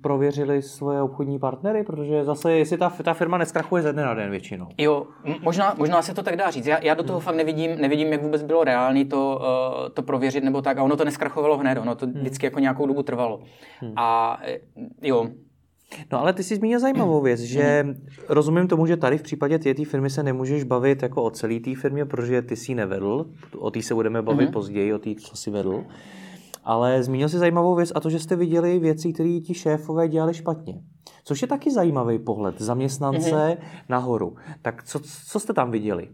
prověřili 0.00 0.62
svoje 0.62 1.02
obchodní 1.02 1.38
partnery? 1.38 1.84
Protože 1.84 2.24
zase, 2.24 2.52
jestli 2.52 2.78
ta, 2.78 2.90
ta 2.90 3.14
firma 3.14 3.38
neskrachuje 3.38 3.82
ze 3.82 3.92
dne 3.92 4.04
na 4.04 4.14
den 4.14 4.30
většinou. 4.30 4.68
Jo, 4.78 5.06
možná, 5.42 5.74
možná 5.78 6.02
se 6.02 6.14
to 6.14 6.22
tak 6.22 6.36
dá 6.36 6.50
říct. 6.50 6.66
Já, 6.66 6.84
já 6.84 6.94
do 6.94 7.02
toho 7.02 7.18
hmm. 7.18 7.24
fakt 7.24 7.36
nevidím, 7.36 7.80
nevidím, 7.80 8.12
jak 8.12 8.22
vůbec 8.22 8.42
bylo 8.42 8.64
reálné 8.64 9.04
to, 9.04 9.40
uh, 9.40 9.88
to 9.88 10.02
prověřit 10.02 10.44
nebo 10.44 10.62
tak. 10.62 10.78
A 10.78 10.82
ono 10.82 10.96
to 10.96 11.04
neskrachovalo 11.04 11.58
hned, 11.58 11.78
ono 11.78 11.94
to 11.94 12.06
hmm. 12.06 12.14
vždycky 12.14 12.46
jako 12.46 12.60
nějakou 12.60 12.86
dobu 12.86 13.02
trvalo. 13.02 13.40
Hmm. 13.80 13.92
A 13.96 14.38
eh, 14.42 14.58
jo, 15.02 15.28
No 16.12 16.20
ale 16.20 16.32
ty 16.32 16.42
jsi 16.42 16.56
zmínil 16.56 16.80
zajímavou 16.80 17.20
věc, 17.20 17.40
že 17.40 17.86
rozumím 18.28 18.68
tomu, 18.68 18.86
že 18.86 18.96
tady 18.96 19.18
v 19.18 19.22
případě 19.22 19.58
té 19.58 19.84
firmy 19.84 20.10
se 20.10 20.22
nemůžeš 20.22 20.64
bavit 20.64 21.02
jako 21.02 21.22
o 21.22 21.30
celé 21.30 21.60
té 21.60 21.74
firmě, 21.74 22.04
protože 22.04 22.42
ty 22.42 22.56
jsi 22.56 22.74
nevedl, 22.74 23.26
o 23.58 23.70
té 23.70 23.82
se 23.82 23.94
budeme 23.94 24.22
bavit 24.22 24.48
mm-hmm. 24.48 24.52
později, 24.52 24.94
o 24.94 24.98
té, 24.98 25.14
co 25.14 25.36
jsi 25.36 25.50
vedl. 25.50 25.84
Ale 26.64 27.02
zmínil 27.02 27.28
jsi 27.28 27.38
zajímavou 27.38 27.74
věc 27.74 27.92
a 27.94 28.00
to, 28.00 28.10
že 28.10 28.18
jste 28.18 28.36
viděli 28.36 28.78
věci, 28.78 29.12
které 29.12 29.40
ti 29.40 29.54
šéfové 29.54 30.08
dělali 30.08 30.34
špatně. 30.34 30.80
Což 31.24 31.42
je 31.42 31.48
taky 31.48 31.70
zajímavý 31.70 32.18
pohled 32.18 32.60
zaměstnance 32.60 33.30
mm-hmm. 33.30 33.58
nahoru. 33.88 34.36
Tak 34.62 34.84
co, 34.84 35.00
co 35.28 35.40
jste 35.40 35.52
tam 35.52 35.70
viděli? 35.70 36.08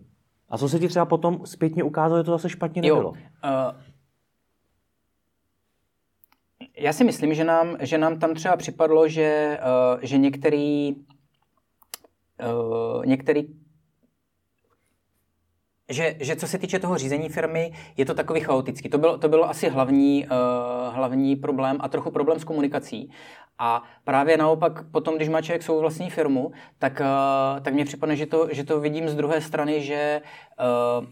A 0.48 0.58
co 0.58 0.68
se 0.68 0.78
ti 0.78 0.88
třeba 0.88 1.04
potom 1.04 1.40
zpětně 1.44 1.84
ukázalo, 1.84 2.20
že 2.20 2.24
to 2.24 2.30
zase 2.30 2.48
špatně 2.48 2.82
nebylo? 2.82 3.00
Jo, 3.00 3.12
uh 3.44 3.91
já 6.82 6.92
si 6.92 7.04
myslím, 7.04 7.34
že 7.34 7.44
nám, 7.44 7.76
že 7.80 7.98
nám 7.98 8.18
tam 8.18 8.34
třeba 8.34 8.56
připadlo, 8.56 9.08
že, 9.08 9.58
uh, 9.94 10.00
že 10.02 10.18
některý, 10.18 10.94
uh, 10.94 10.96
některý 13.06 13.44
že, 15.88 16.16
že 16.20 16.36
co 16.36 16.46
se 16.46 16.58
týče 16.58 16.78
toho 16.78 16.98
řízení 16.98 17.28
firmy, 17.28 17.72
je 17.96 18.04
to 18.04 18.14
takový 18.14 18.40
chaotický. 18.40 18.88
To 18.88 18.98
bylo, 18.98 19.18
to 19.18 19.28
bylo 19.28 19.50
asi 19.50 19.68
hlavní, 19.68 20.26
uh, 20.26 20.94
hlavní 20.94 21.36
problém 21.36 21.76
a 21.80 21.88
trochu 21.88 22.10
problém 22.10 22.38
s 22.38 22.44
komunikací. 22.44 23.10
A 23.58 23.82
právě 24.04 24.36
naopak 24.36 24.90
potom, 24.90 25.16
když 25.16 25.28
má 25.28 25.42
člověk 25.42 25.62
svou 25.62 25.80
vlastní 25.80 26.10
firmu, 26.10 26.52
tak, 26.78 27.00
uh, 27.00 27.60
tak 27.60 27.74
mně 27.74 27.84
připadne, 27.84 28.16
že 28.16 28.26
to, 28.26 28.48
že 28.50 28.64
to 28.64 28.80
vidím 28.80 29.08
z 29.08 29.14
druhé 29.14 29.40
strany, 29.40 29.82
že 29.82 30.20
uh, 31.00 31.06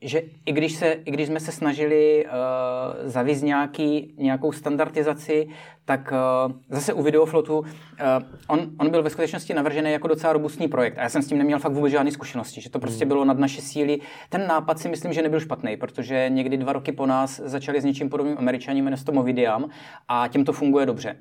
že 0.00 0.22
i 0.46 0.52
když, 0.52 0.72
se, 0.72 0.92
i 0.92 1.10
když 1.10 1.26
jsme 1.26 1.40
se 1.40 1.52
snažili 1.52 2.26
uh, 2.26 2.30
zavízt 3.08 3.42
nějaký, 3.42 4.14
nějakou 4.18 4.52
standardizaci, 4.52 5.48
tak 5.84 6.12
uh, 6.46 6.52
zase 6.68 6.92
u 6.92 7.02
Videoflotu, 7.02 7.58
uh, 7.58 7.66
on, 8.48 8.70
on 8.80 8.90
byl 8.90 9.02
ve 9.02 9.10
skutečnosti 9.10 9.54
navržený 9.54 9.92
jako 9.92 10.08
docela 10.08 10.32
robustní 10.32 10.68
projekt 10.68 10.98
a 10.98 11.02
já 11.02 11.08
jsem 11.08 11.22
s 11.22 11.28
tím 11.28 11.38
neměl 11.38 11.58
fakt 11.58 11.72
vůbec 11.72 11.92
žádné 11.92 12.10
zkušenosti, 12.10 12.60
že 12.60 12.70
to 12.70 12.78
prostě 12.78 13.04
hmm. 13.04 13.08
bylo 13.08 13.24
nad 13.24 13.38
naše 13.38 13.62
síly. 13.62 13.98
Ten 14.28 14.46
nápad 14.46 14.78
si 14.78 14.88
myslím, 14.88 15.12
že 15.12 15.22
nebyl 15.22 15.40
špatný, 15.40 15.76
protože 15.76 16.26
někdy 16.28 16.56
dva 16.56 16.72
roky 16.72 16.92
po 16.92 17.06
nás 17.06 17.40
začali 17.44 17.80
s 17.80 17.84
něčím 17.84 18.08
podobným 18.08 18.38
američani, 18.38 18.82
jmenuje 18.82 18.98
se 18.98 19.04
to 19.04 19.12
Movidiam 19.12 19.68
a 20.08 20.28
těm 20.28 20.44
to 20.44 20.52
funguje 20.52 20.86
dobře. 20.86 21.16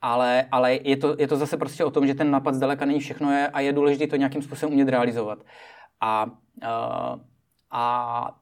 Ale, 0.00 0.46
ale 0.50 0.74
je, 0.74 0.96
to, 0.96 1.16
je 1.18 1.28
to 1.28 1.36
zase 1.36 1.56
prostě 1.56 1.84
o 1.84 1.90
tom, 1.90 2.06
že 2.06 2.14
ten 2.14 2.30
nápad 2.30 2.54
zdaleka 2.54 2.84
není 2.84 3.00
všechno 3.00 3.32
je, 3.32 3.48
a 3.48 3.60
je 3.60 3.72
důležité 3.72 4.06
to 4.06 4.16
nějakým 4.16 4.42
způsobem 4.42 4.72
umět 4.72 4.88
realizovat. 4.88 5.38
A 6.00 6.24
uh, 6.26 7.20
a 7.70 8.40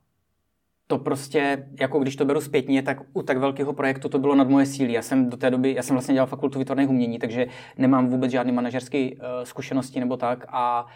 to 0.86 0.98
prostě, 0.98 1.68
jako 1.80 1.98
když 1.98 2.16
to 2.16 2.24
beru 2.24 2.40
zpětně, 2.40 2.82
tak 2.82 2.98
u 3.12 3.22
tak 3.22 3.38
velkého 3.38 3.72
projektu 3.72 4.08
to 4.08 4.18
bylo 4.18 4.34
nad 4.34 4.48
moje 4.48 4.66
síly. 4.66 4.92
Já 4.92 5.02
jsem 5.02 5.30
do 5.30 5.36
té 5.36 5.50
doby, 5.50 5.74
já 5.74 5.82
jsem 5.82 5.94
vlastně 5.96 6.14
dělal 6.14 6.26
fakultu 6.26 6.58
výtvarných 6.58 6.88
umění, 6.88 7.18
takže 7.18 7.46
nemám 7.78 8.08
vůbec 8.08 8.30
žádný 8.30 8.52
manažerský 8.52 9.16
uh, 9.16 9.22
zkušenosti 9.44 10.00
nebo 10.00 10.16
tak 10.16 10.44
a 10.48 10.86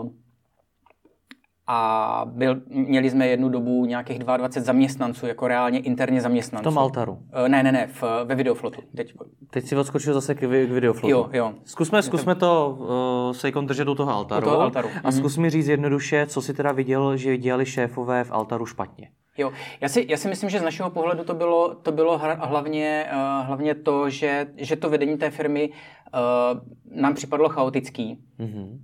uh, 0.00 0.10
a 1.66 2.22
byl, 2.26 2.62
měli 2.68 3.10
jsme 3.10 3.28
jednu 3.28 3.48
dobu 3.48 3.84
nějakých 3.84 4.18
22 4.18 4.64
zaměstnanců, 4.64 5.26
jako 5.26 5.48
reálně 5.48 5.78
interně 5.78 6.20
zaměstnanců. 6.20 6.62
V 6.62 6.64
tom 6.64 6.78
altaru? 6.78 7.12
Uh, 7.12 7.48
ne, 7.48 7.62
ne, 7.62 7.72
ne, 7.72 7.86
v, 7.86 8.02
ve 8.24 8.34
Videoflotu. 8.34 8.82
Teď, 8.96 9.14
Teď 9.50 9.64
si 9.64 9.76
odskočil 9.76 10.14
zase 10.14 10.34
k, 10.34 10.38
k 10.38 10.48
Videoflotu. 10.48 11.08
Jo, 11.08 11.28
jo. 11.32 11.54
Zkusme, 11.64 12.02
zkusme 12.02 12.34
to 12.34 12.78
uh, 13.28 13.32
se 13.32 13.50
držet 13.60 13.88
u 13.88 13.94
toho 13.94 14.12
altaru. 14.12 14.46
U 14.46 14.50
toho 14.50 14.60
altaru. 14.60 14.88
A 15.04 15.12
zkus 15.12 15.36
mi 15.36 15.50
říct 15.50 15.68
jednoduše, 15.68 16.26
co 16.26 16.42
si 16.42 16.54
teda 16.54 16.72
viděl, 16.72 17.16
že 17.16 17.38
dělali 17.38 17.66
šéfové 17.66 18.24
v 18.24 18.32
altaru 18.32 18.66
špatně. 18.66 19.08
Jo, 19.38 19.52
já 19.80 19.88
si, 19.88 20.06
já 20.08 20.16
si 20.16 20.28
myslím, 20.28 20.50
že 20.50 20.58
z 20.58 20.62
našeho 20.62 20.90
pohledu 20.90 21.24
to 21.24 21.34
bylo, 21.34 21.74
to 21.74 21.92
bylo 21.92 22.18
hlavně, 22.18 23.06
uh, 23.12 23.46
hlavně 23.46 23.74
to, 23.74 24.10
že, 24.10 24.46
že 24.56 24.76
to 24.76 24.90
vedení 24.90 25.18
té 25.18 25.30
firmy 25.30 25.70
uh, 25.70 27.00
nám 27.00 27.14
připadlo 27.14 27.48
chaotický. 27.48 28.18
Mm-hmm. 28.38 28.78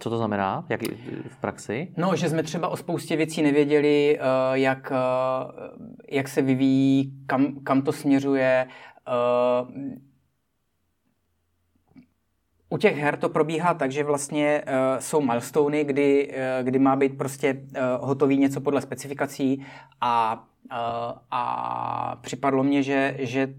Co 0.00 0.10
to 0.10 0.16
znamená 0.16 0.66
jak 0.68 0.80
v 1.28 1.36
praxi? 1.40 1.92
No, 1.96 2.16
že 2.16 2.28
jsme 2.28 2.42
třeba 2.42 2.68
o 2.68 2.76
spoustě 2.76 3.16
věcí 3.16 3.42
nevěděli, 3.42 4.18
uh, 4.18 4.24
jak, 4.54 4.92
uh, 4.92 5.50
jak 6.10 6.28
se 6.28 6.42
vyvíjí, 6.42 7.12
kam, 7.26 7.54
kam 7.64 7.82
to 7.82 7.92
směřuje. 7.92 8.68
Uh, 9.64 9.70
u 12.68 12.78
těch 12.78 12.96
her 12.96 13.16
to 13.16 13.28
probíhá 13.28 13.74
tak, 13.74 13.92
že 13.92 14.04
vlastně 14.04 14.62
jsou 14.98 15.20
milestony, 15.20 15.84
kdy, 15.84 16.34
kdy 16.62 16.78
má 16.78 16.96
být 16.96 17.18
prostě 17.18 17.60
hotový 18.00 18.36
něco 18.36 18.60
podle 18.60 18.80
specifikací 18.80 19.66
a, 20.00 20.44
a 21.30 22.16
připadlo 22.20 22.62
mně, 22.62 22.82
že, 22.82 23.16
že 23.18 23.54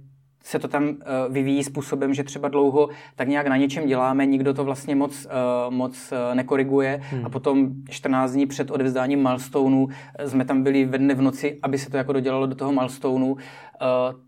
se 0.46 0.60
to 0.60 0.68
tam 0.68 0.84
uh, 0.84 0.96
vyvíjí 1.30 1.64
způsobem, 1.64 2.14
že 2.14 2.24
třeba 2.24 2.48
dlouho 2.48 2.90
tak 3.16 3.28
nějak 3.28 3.48
na 3.48 3.58
něčem 3.58 3.88
děláme, 3.88 4.26
nikdo 4.26 4.54
to 4.54 4.64
vlastně 4.64 4.96
moc, 4.96 5.26
uh, 5.26 5.74
moc 5.74 6.12
uh, 6.12 6.36
nekoriguje 6.36 7.02
hmm. 7.04 7.26
a 7.26 7.30
potom 7.30 7.70
14 7.90 8.32
dní 8.32 8.46
před 8.46 8.72
odevzdáním 8.72 9.24
milestoneu 9.24 9.88
jsme 10.26 10.46
tam 10.46 10.64
byli 10.64 10.86
ve 10.86 10.98
dne 10.98 11.14
v 11.16 11.22
noci, 11.22 11.60
aby 11.64 11.78
se 11.78 11.92
to 11.92 11.98
jako 11.98 12.14
dodělalo 12.14 12.46
do 12.46 12.56
toho 12.56 12.72
milestoneu, 12.72 13.36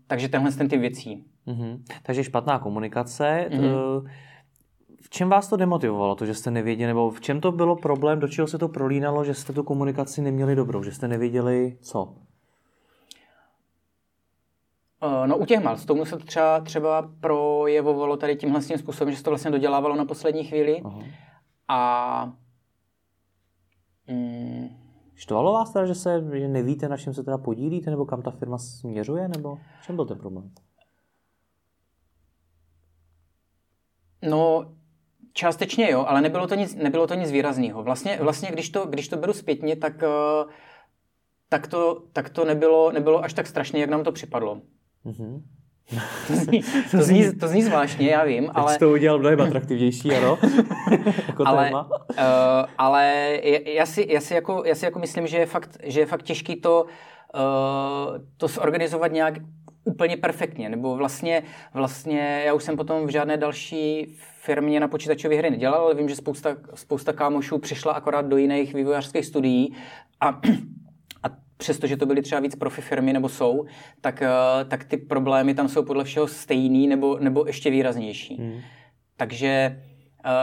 takže 0.06 0.28
tenhle 0.28 0.52
ten 0.52 0.68
ty 0.68 0.78
věcí. 0.78 1.24
Hmm. 1.46 1.84
Takže 2.02 2.24
špatná 2.24 2.58
komunikace. 2.58 3.48
Hmm. 3.52 3.64
Uh, 3.64 4.08
v 5.02 5.10
čem 5.10 5.28
vás 5.28 5.48
to 5.48 5.56
demotivovalo, 5.56 6.14
to, 6.14 6.26
že 6.26 6.34
jste 6.34 6.50
nevěděli, 6.50 6.86
nebo 6.86 7.10
v 7.10 7.20
čem 7.20 7.40
to 7.40 7.52
bylo 7.52 7.76
problém, 7.76 8.20
do 8.20 8.28
čeho 8.28 8.48
se 8.48 8.58
to 8.58 8.68
prolínalo, 8.68 9.24
že 9.24 9.34
jste 9.34 9.52
tu 9.52 9.62
komunikaci 9.62 10.22
neměli 10.22 10.54
dobrou, 10.54 10.82
že 10.82 10.92
jste 10.92 11.08
nevěděli 11.08 11.76
co? 11.80 12.14
Eh, 15.02 15.26
no 15.26 15.38
u 15.38 15.44
těch 15.44 15.60
milestoneů 15.60 16.04
se 16.04 16.18
to 16.18 16.24
třeba, 16.24 16.60
třeba 16.60 17.10
projevovalo 17.20 18.16
tady 18.16 18.36
tímhle 18.36 18.60
tím 18.60 18.78
způsobem, 18.78 19.10
že 19.10 19.18
se 19.18 19.24
to 19.24 19.30
vlastně 19.30 19.50
dodělávalo 19.50 19.96
na 19.96 20.04
poslední 20.04 20.44
chvíli. 20.44 20.82
Aha. 20.84 21.02
A... 21.68 22.32
Mm, 24.06 24.68
Štvalo 25.14 25.52
vás 25.52 25.72
teda, 25.72 25.86
že, 25.86 25.94
se, 25.94 26.24
že 26.34 26.48
nevíte, 26.48 26.88
na 26.88 26.96
čem 26.96 27.14
se 27.14 27.24
teda 27.24 27.38
podílíte, 27.38 27.90
nebo 27.90 28.06
kam 28.06 28.22
ta 28.22 28.30
firma 28.30 28.58
směřuje, 28.58 29.28
nebo 29.28 29.56
v 29.56 29.86
čem 29.86 29.96
byl 29.96 30.06
ten 30.06 30.18
problém? 30.18 30.50
No, 34.22 34.72
částečně 35.32 35.90
jo, 35.90 36.04
ale 36.08 36.20
nebylo 36.20 36.46
to 36.46 36.54
nic, 36.54 36.74
nebylo 36.74 37.06
to 37.06 37.14
nic 37.14 37.30
výrazného. 37.30 37.82
Vlastně, 37.82 38.18
vlastně 38.22 38.50
když, 38.50 38.70
to, 38.70 38.86
když 38.86 39.08
to 39.08 39.16
beru 39.16 39.32
zpětně, 39.32 39.76
tak, 39.76 40.02
eh, 40.02 40.44
tak, 41.48 41.66
to, 41.66 42.02
tak 42.12 42.30
to 42.30 42.44
nebylo, 42.44 42.92
nebylo 42.92 43.24
až 43.24 43.34
tak 43.34 43.46
strašně, 43.46 43.80
jak 43.80 43.90
nám 43.90 44.04
to 44.04 44.12
připadlo. 44.12 44.60
Mm-hmm. 45.06 45.42
To 46.26 46.34
zní, 46.36 46.62
to, 46.90 47.02
zní, 47.02 47.36
to 47.36 47.48
zní 47.48 47.62
zvláštně, 47.62 48.10
já 48.10 48.24
vím, 48.24 48.50
ale... 48.54 48.72
Teď 48.72 48.80
to 48.80 48.90
udělal 48.90 49.18
mnohem 49.18 49.40
atraktivnější, 49.40 50.12
ano? 50.12 50.38
jako 51.26 51.46
ale, 51.46 51.64
téma. 51.64 51.90
Uh, 52.10 52.16
ale 52.78 53.38
já 53.66 53.86
si, 53.86 54.06
já, 54.10 54.20
si 54.20 54.34
jako, 54.34 54.62
já 54.66 54.74
si 54.74 54.84
jako 54.84 54.98
myslím, 54.98 55.26
že 55.26 55.36
je 55.36 55.46
fakt, 55.46 55.78
že 55.82 56.00
je 56.00 56.06
fakt 56.06 56.22
těžký 56.22 56.56
to, 56.56 56.84
uh, 56.84 58.18
to 58.36 58.48
zorganizovat 58.48 59.12
nějak 59.12 59.34
úplně 59.84 60.16
perfektně, 60.16 60.68
nebo 60.68 60.96
vlastně, 60.96 61.42
vlastně 61.74 62.42
já 62.46 62.54
už 62.54 62.64
jsem 62.64 62.76
potom 62.76 63.06
v 63.06 63.10
žádné 63.10 63.36
další 63.36 64.16
firmě 64.42 64.80
na 64.80 64.88
počítačové 64.88 65.36
hry 65.36 65.50
nedělal, 65.50 65.80
ale 65.80 65.94
vím, 65.94 66.08
že 66.08 66.16
spousta, 66.16 66.56
spousta 66.74 67.12
kámošů 67.12 67.58
přišla 67.58 67.92
akorát 67.92 68.26
do 68.26 68.36
jiných 68.36 68.74
vývojářských 68.74 69.26
studií 69.26 69.76
a 70.20 70.40
přestože 71.58 71.96
to 71.96 72.06
byly 72.06 72.22
třeba 72.22 72.40
víc 72.40 72.54
profi 72.54 72.80
firmy 72.80 73.12
nebo 73.12 73.28
jsou, 73.28 73.66
tak, 74.00 74.22
eh, 74.22 74.64
tak 74.64 74.84
ty 74.84 74.96
problémy 74.96 75.54
tam 75.54 75.68
jsou 75.68 75.84
podle 75.84 76.04
všeho 76.04 76.26
stejný 76.26 76.86
nebo, 76.86 77.18
nebo 77.18 77.46
ještě 77.46 77.70
výraznější. 77.70 78.36
Hmm. 78.36 78.60
Takže 79.16 79.82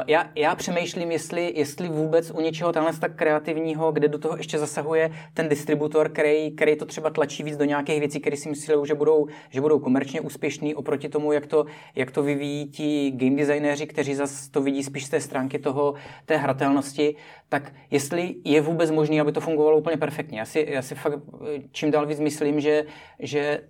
já, 0.07 0.29
já 0.35 0.55
přemýšlím, 0.55 1.11
jestli, 1.11 1.53
jestli 1.55 1.89
vůbec 1.89 2.31
u 2.31 2.41
něčeho 2.41 2.71
tamhle 2.71 2.93
tak 2.93 3.15
kreativního, 3.15 3.91
kde 3.91 4.07
do 4.07 4.17
toho 4.17 4.37
ještě 4.37 4.59
zasahuje 4.59 5.11
ten 5.33 5.49
distributor, 5.49 6.09
který, 6.09 6.51
který 6.51 6.75
to 6.75 6.85
třeba 6.85 7.09
tlačí 7.09 7.43
víc 7.43 7.57
do 7.57 7.65
nějakých 7.65 7.99
věcí, 7.99 8.19
které 8.19 8.37
si 8.37 8.49
myslí, 8.49 8.75
že 8.85 8.95
budou, 8.95 9.27
že 9.49 9.61
budou 9.61 9.79
komerčně 9.79 10.21
úspěšný 10.21 10.75
oproti 10.75 11.09
tomu, 11.09 11.31
jak 11.31 11.47
to, 11.47 11.65
jak 11.95 12.11
to 12.11 12.23
vyvíjí 12.23 12.67
ti 12.67 13.11
game 13.11 13.35
designéři, 13.35 13.87
kteří 13.87 14.15
zase 14.15 14.51
to 14.51 14.61
vidí 14.61 14.83
spíš 14.83 15.05
z 15.05 15.09
té 15.09 15.21
stránky 15.21 15.59
toho, 15.59 15.93
té 16.25 16.37
hratelnosti, 16.37 17.15
tak 17.49 17.73
jestli 17.91 18.35
je 18.43 18.61
vůbec 18.61 18.91
možné, 18.91 19.21
aby 19.21 19.31
to 19.31 19.41
fungovalo 19.41 19.77
úplně 19.77 19.97
perfektně. 19.97 20.39
Já 20.39 20.45
si, 20.45 20.65
já 20.69 20.81
si 20.81 20.95
fakt 20.95 21.13
eh, 21.13 21.61
čím 21.71 21.91
dál 21.91 22.05
víc 22.05 22.19
myslím, 22.19 22.59
že, 22.59 22.85
že 23.19 23.61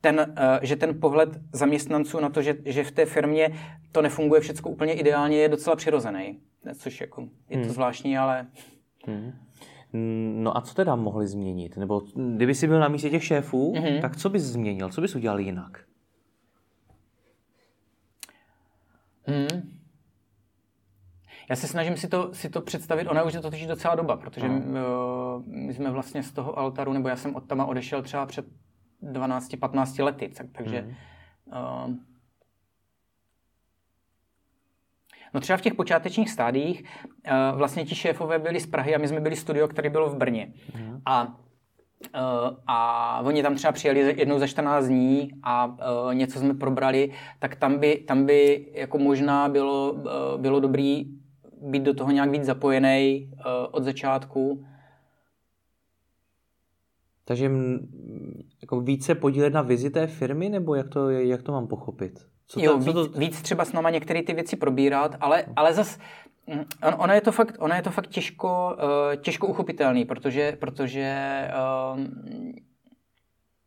ten, 0.00 0.34
uh, 0.38 0.44
že 0.62 0.76
ten 0.76 1.00
pohled 1.00 1.28
zaměstnanců 1.52 2.20
na 2.20 2.28
to, 2.28 2.42
že, 2.42 2.56
že 2.64 2.84
v 2.84 2.90
té 2.90 3.06
firmě 3.06 3.50
to 3.92 4.02
nefunguje 4.02 4.40
všechno 4.40 4.70
úplně 4.70 4.92
ideálně, 4.92 5.36
je 5.36 5.48
docela 5.48 5.76
přirozený. 5.76 6.40
Což 6.74 7.00
jako, 7.00 7.28
je 7.48 7.56
to 7.58 7.64
hmm. 7.64 7.72
zvláštní, 7.72 8.18
ale... 8.18 8.46
Hmm. 9.06 9.32
No 10.42 10.56
a 10.56 10.60
co 10.60 10.74
teda 10.74 10.96
mohli 10.96 11.26
změnit? 11.26 11.76
Nebo 11.76 12.02
kdyby 12.36 12.54
jsi 12.54 12.66
byl 12.66 12.80
na 12.80 12.88
místě 12.88 13.10
těch 13.10 13.24
šéfů, 13.24 13.72
mm-hmm. 13.72 14.00
tak 14.00 14.16
co 14.16 14.30
bys 14.30 14.42
změnil? 14.42 14.88
Co 14.88 15.00
bys 15.00 15.14
udělal 15.14 15.40
jinak? 15.40 15.84
Hmm. 19.26 19.78
Já 21.50 21.56
se 21.56 21.66
snažím 21.66 21.96
si 21.96 22.08
to, 22.08 22.34
si 22.34 22.48
to 22.48 22.60
představit, 22.60 23.08
ona 23.08 23.22
už 23.22 23.32
je 23.32 23.40
to 23.40 23.50
totiž 23.50 23.66
docela 23.66 23.94
doba, 23.94 24.16
protože 24.16 24.48
no. 24.48 25.42
my 25.46 25.74
jsme 25.74 25.90
vlastně 25.90 26.22
z 26.22 26.32
toho 26.32 26.58
altaru, 26.58 26.92
nebo 26.92 27.08
já 27.08 27.16
jsem 27.16 27.34
od 27.34 27.46
tam 27.46 27.60
odešel 27.60 28.02
třeba 28.02 28.26
před 28.26 28.46
12-15 29.02 30.04
lety, 30.04 30.28
tak, 30.28 30.46
takže... 30.52 30.82
Mm. 30.82 30.94
Uh, 31.88 31.94
No 35.34 35.40
třeba 35.40 35.56
v 35.56 35.60
těch 35.60 35.74
počátečních 35.74 36.30
stádiích 36.30 36.84
uh, 37.26 37.58
vlastně 37.58 37.84
ti 37.84 37.94
šéfové 37.94 38.38
byli 38.38 38.60
z 38.60 38.66
Prahy 38.66 38.94
a 38.94 38.98
my 38.98 39.08
jsme 39.08 39.20
byli 39.20 39.36
studio, 39.36 39.68
který 39.68 39.90
bylo 39.90 40.10
v 40.10 40.16
Brně. 40.16 40.52
Mm. 40.74 41.00
A 41.06 41.38
Uh, 42.14 42.56
a 42.66 43.20
oni 43.24 43.42
tam 43.42 43.54
třeba 43.54 43.72
přijeli 43.72 44.00
jednou 44.00 44.38
za 44.38 44.46
14 44.46 44.86
dní 44.86 45.30
a 45.42 45.66
uh, 45.66 46.14
něco 46.14 46.38
jsme 46.38 46.54
probrali, 46.54 47.12
tak 47.38 47.56
tam 47.56 47.78
by, 47.78 47.96
tam 47.96 48.26
by 48.26 48.66
jako 48.74 48.98
možná 48.98 49.48
bylo, 49.48 49.92
uh, 49.92 50.40
bylo 50.40 50.60
dobrý 50.60 51.06
být 51.62 51.82
do 51.82 51.94
toho 51.94 52.10
nějak 52.10 52.30
víc 52.30 52.44
zapojený 52.44 53.30
uh, 53.32 53.42
od 53.70 53.84
začátku. 53.84 54.64
Takže 57.28 57.50
jako 58.60 58.80
více 58.80 59.14
podílet 59.14 59.52
na 59.52 59.62
vizi 59.62 59.90
té 59.90 60.06
firmy, 60.06 60.48
nebo 60.48 60.74
jak 60.74 60.88
to, 60.88 61.10
jak 61.10 61.42
to 61.42 61.52
mám 61.52 61.66
pochopit? 61.66 62.18
Co 62.46 62.60
to, 62.60 62.66
jo, 62.66 62.72
co 62.72 62.78
víc, 62.78 63.12
to... 63.12 63.18
víc 63.18 63.42
třeba 63.42 63.64
s 63.64 63.72
náma 63.72 63.90
některé 63.90 64.22
ty 64.22 64.34
věci 64.34 64.56
probírat, 64.56 65.16
ale, 65.20 65.44
ale 65.56 65.74
zas 65.74 65.98
mm, 66.46 66.64
on, 66.82 66.94
ono, 66.98 67.14
je 67.14 67.20
to 67.20 67.32
fakt, 67.32 67.56
ono 67.58 67.74
je 67.74 67.82
to 67.82 67.90
fakt 67.90 68.06
těžko, 68.06 68.76
uh, 68.76 69.16
těžko 69.16 69.46
uchopitelný, 69.46 70.04
protože, 70.04 70.56
protože 70.60 71.40
uh, 71.94 72.00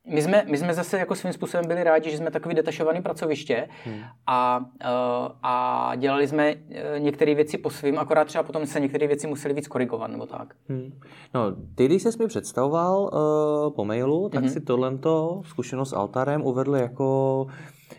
my 0.08 0.22
jsme, 0.22 0.46
my 0.50 0.58
jsme 0.58 0.74
zase 0.74 1.00
jako 1.00 1.16
svým 1.16 1.34
způsobem 1.34 1.68
byli 1.68 1.84
rádi, 1.84 2.12
že 2.12 2.18
jsme 2.18 2.32
takový 2.32 2.56
detašovaný 2.56 3.02
pracoviště 3.02 3.68
hmm. 3.86 4.02
a, 4.28 4.60
uh, 4.60 5.32
a 5.44 5.96
dělali 5.96 6.28
jsme 6.28 6.56
některé 6.98 7.36
věci 7.36 7.58
po 7.58 7.70
svým, 7.70 8.00
akorát 8.00 8.26
třeba 8.26 8.44
potom 8.44 8.66
se 8.66 8.80
některé 8.80 9.08
věci 9.08 9.28
museli 9.28 9.54
víc 9.54 9.68
korigovat 9.68 10.12
nebo 10.12 10.26
tak. 10.26 10.56
Hmm. 10.70 11.00
No, 11.34 11.56
ty, 11.76 11.86
když 11.86 12.04
jsi 12.04 12.10
mi 12.20 12.28
představoval 12.28 13.02
uh, 13.02 13.76
po 13.76 13.86
mailu, 13.86 14.30
tak 14.30 14.42
hmm. 14.42 14.50
si 14.50 14.62
tohleto 14.62 15.42
zkušenost 15.46 15.90
s 15.90 15.94
Altarem 15.94 16.42
uvedl 16.42 16.76
jako 16.76 17.48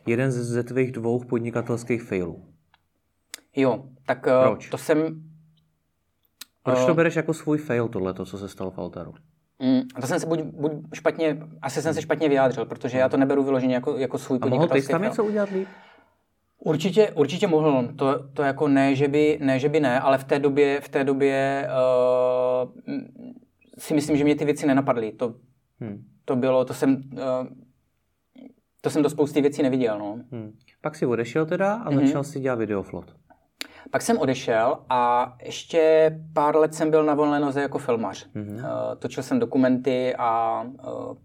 jeden 0.07 0.31
ze 0.31 0.63
tvých 0.63 0.93
dvou 0.93 1.25
podnikatelských 1.25 2.03
failů. 2.03 2.45
Jo, 3.57 3.85
tak 4.07 4.27
uh, 4.27 4.49
Proč? 4.49 4.69
to 4.69 4.79
jsem... 4.79 5.23
Proč 6.63 6.85
to 6.85 6.95
bereš 6.95 7.17
jako 7.17 7.35
svůj 7.35 7.59
fail, 7.59 7.89
tohleto, 7.89 8.25
co 8.25 8.39
se 8.39 8.49
stalo 8.49 8.71
v 8.71 8.79
Altaru? 8.79 9.15
Mm, 9.63 9.83
to 10.01 10.07
jsem 10.07 10.21
se 10.21 10.27
buď, 10.27 10.41
buď 10.41 10.73
špatně, 10.95 11.39
asi 11.63 11.83
jsem 11.83 11.95
se 11.95 12.03
špatně 12.03 12.29
vyjádřil, 12.29 12.65
protože 12.65 12.99
já 12.99 13.09
to 13.09 13.17
neberu 13.17 13.43
vyloženě 13.43 13.75
jako, 13.75 13.99
jako 13.99 14.19
svůj 14.19 14.39
A 14.43 14.47
mohl 14.47 14.69
ty 14.69 14.83
tam 14.83 15.03
něco 15.03 15.25
udělat 15.25 15.51
líp? 15.51 15.69
Určitě, 16.59 17.11
určitě 17.11 17.47
mohl. 17.47 17.89
To, 17.97 18.29
to 18.33 18.43
jako 18.43 18.69
ne 18.69 18.95
že, 18.95 19.09
by, 19.09 19.39
ne, 19.43 19.59
že 19.59 19.69
by 19.69 19.81
ne, 19.81 20.01
ale 20.01 20.19
v 20.19 20.25
té 20.25 20.39
době, 20.39 20.81
v 20.81 20.89
té 20.89 21.05
době 21.05 21.69
uh, 22.65 22.71
si 23.79 23.95
myslím, 23.95 24.17
že 24.17 24.25
mě 24.25 24.35
ty 24.35 24.45
věci 24.45 24.67
nenapadly. 24.67 25.13
To, 25.13 25.35
hmm. 25.81 26.05
to 26.25 26.37
bylo, 26.37 26.65
to 26.65 26.75
jsem, 26.75 27.03
uh, 27.13 27.47
to 28.81 28.91
jsem 28.91 29.03
do 29.03 29.11
spousty 29.11 29.41
věcí 29.41 29.63
neviděl. 29.63 29.99
No. 29.99 30.19
Hmm. 30.33 30.53
Pak 30.81 30.97
si 30.97 31.07
odešel 31.07 31.47
teda 31.47 31.75
a 31.75 31.91
mm-hmm. 31.91 32.07
začal 32.07 32.25
si 32.25 32.41
dělat 32.41 32.59
videoflot. 32.59 33.17
Pak 33.91 34.03
jsem 34.03 34.19
odešel 34.19 34.79
a 34.89 35.33
ještě 35.45 36.11
pár 36.33 36.57
let 36.57 36.75
jsem 36.75 36.91
byl 36.91 37.05
na 37.05 37.15
volné 37.15 37.41
noze 37.41 37.63
jako 37.63 37.79
filmař. 37.79 38.27
Mm-hmm. 38.37 38.65
Točil 38.99 39.23
jsem 39.23 39.39
dokumenty 39.39 40.15
a 40.19 40.63
uh, 40.63 41.17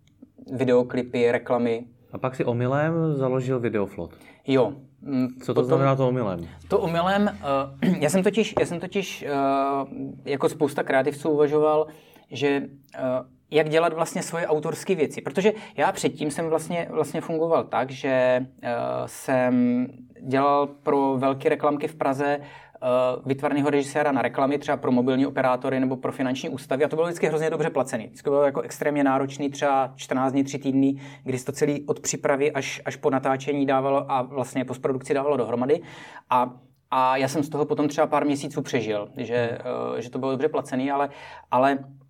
videoklipy, 0.58 1.32
reklamy. 1.32 1.86
A 2.12 2.18
pak 2.18 2.36
si 2.36 2.46
omylem 2.46 2.94
založil 3.16 3.60
Videoflot. 3.60 4.12
Jo. 4.48 4.74
Mm, 5.02 5.28
Co 5.28 5.46
to 5.46 5.54
Potom, 5.54 5.66
znamená 5.68 5.96
to 5.96 6.08
omylem? 6.08 6.48
To 6.68 6.80
omylem, 6.80 7.38
uh, 7.84 7.96
já 8.00 8.10
jsem 8.10 8.24
totiž, 8.24 8.56
já 8.60 8.66
jsem 8.66 8.80
totiž 8.80 9.26
uh, 9.28 9.88
jako 10.26 10.50
spousta 10.50 10.84
kreativců 10.84 11.30
uvažoval, 11.30 11.88
že 12.32 12.62
uh, 13.00 13.04
jak 13.52 13.70
dělat 13.70 13.94
vlastně 13.94 14.24
svoje 14.24 14.48
autorské 14.48 14.96
věci. 14.96 15.22
Protože 15.22 15.54
já 15.78 15.92
předtím 15.92 16.32
jsem 16.32 16.50
vlastně, 16.50 16.88
vlastně 16.90 17.22
fungoval 17.22 17.64
tak, 17.64 17.92
že 17.92 18.46
uh, 18.64 18.70
jsem 19.06 19.88
dělal 20.22 20.68
pro 20.68 21.18
velké 21.18 21.50
reklamky 21.50 21.88
v 21.88 21.96
Praze 21.96 22.38
uh, 22.40 23.26
vytvarného 23.26 23.70
režiséra 23.70 24.12
na 24.12 24.22
reklamy, 24.22 24.58
třeba 24.58 24.78
pro 24.78 24.92
mobilní 24.92 25.26
operátory 25.26 25.80
nebo 25.80 25.98
pro 25.98 26.12
finanční 26.12 26.50
ústavy. 26.50 26.84
A 26.84 26.88
to 26.88 26.96
bylo 26.96 27.08
vždycky 27.08 27.28
hrozně 27.28 27.50
dobře 27.50 27.70
placený. 27.70 28.06
Vždycky 28.08 28.30
bylo 28.30 28.44
jako 28.44 28.62
extrémně 28.62 29.04
náročný, 29.04 29.50
třeba 29.50 29.94
14 29.96 30.32
dní, 30.32 30.44
3 30.44 30.60
týdny, 30.60 30.96
kdy 31.24 31.40
to 31.40 31.52
celý 31.52 31.86
od 31.86 32.00
přípravy 32.00 32.52
až, 32.52 32.82
až 32.86 32.96
po 32.96 33.10
natáčení 33.10 33.66
dávalo 33.66 34.12
a 34.12 34.22
vlastně 34.22 34.66
postprodukci 34.66 35.14
dávalo 35.14 35.38
dohromady. 35.38 35.82
A 36.30 36.54
a 36.92 37.18
já 37.18 37.28
jsem 37.28 37.44
z 37.44 37.50
toho 37.50 37.66
potom 37.66 37.88
třeba 37.88 38.08
pár 38.08 38.26
měsíců 38.26 38.62
přežil, 38.62 39.10
že, 39.18 39.58
uh, 39.92 40.00
že 40.00 40.10
to 40.10 40.20
bylo 40.20 40.32
dobře 40.32 40.50
placený, 40.50 40.92
ale, 40.92 41.10
ale 41.52 41.78
Eh, 41.80 42.06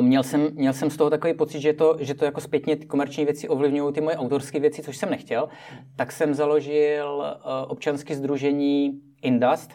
měl 0.00 0.22
jsem, 0.22 0.48
měl 0.54 0.72
jsem 0.72 0.90
z 0.90 0.96
toho 0.96 1.10
takový 1.10 1.34
pocit, 1.34 1.60
že 1.60 1.72
to, 1.72 1.96
že 2.00 2.14
to 2.14 2.24
jako 2.24 2.40
zpětně 2.40 2.76
ty 2.76 2.86
komerční 2.86 3.24
věci 3.24 3.48
ovlivňují 3.48 3.92
ty 3.92 4.00
moje 4.00 4.16
autorské 4.16 4.60
věci, 4.60 4.82
což 4.82 4.96
jsem 4.96 5.10
nechtěl. 5.10 5.48
Tak 5.96 6.12
jsem 6.12 6.34
založil 6.34 7.16
uh, 7.16 7.50
občanské 7.68 8.16
združení 8.16 9.00
Indust 9.22 9.70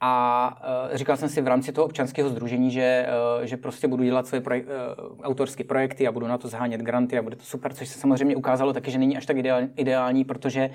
a 0.00 0.56
uh, 0.90 0.96
říkal 0.96 1.16
jsem 1.16 1.28
si 1.28 1.40
v 1.40 1.48
rámci 1.48 1.72
toho 1.72 1.84
občanského 1.84 2.28
združení, 2.28 2.70
že, 2.70 3.06
že 3.42 3.56
prostě 3.56 3.88
budu 3.88 4.04
dělat 4.04 4.26
svoje 4.26 4.40
projek- 4.40 4.66
autorské 5.22 5.64
projekty 5.64 6.08
a 6.08 6.12
budu 6.12 6.26
na 6.26 6.38
to 6.38 6.48
zhánět 6.48 6.80
granty 6.80 7.18
a 7.18 7.22
bude 7.22 7.36
to 7.36 7.44
super, 7.44 7.74
což 7.74 7.88
se 7.88 7.98
samozřejmě 7.98 8.36
ukázalo 8.36 8.72
taky, 8.72 8.90
že 8.90 8.98
není 8.98 9.16
až 9.16 9.26
tak 9.26 9.36
ideální, 9.76 10.24
protože, 10.24 10.70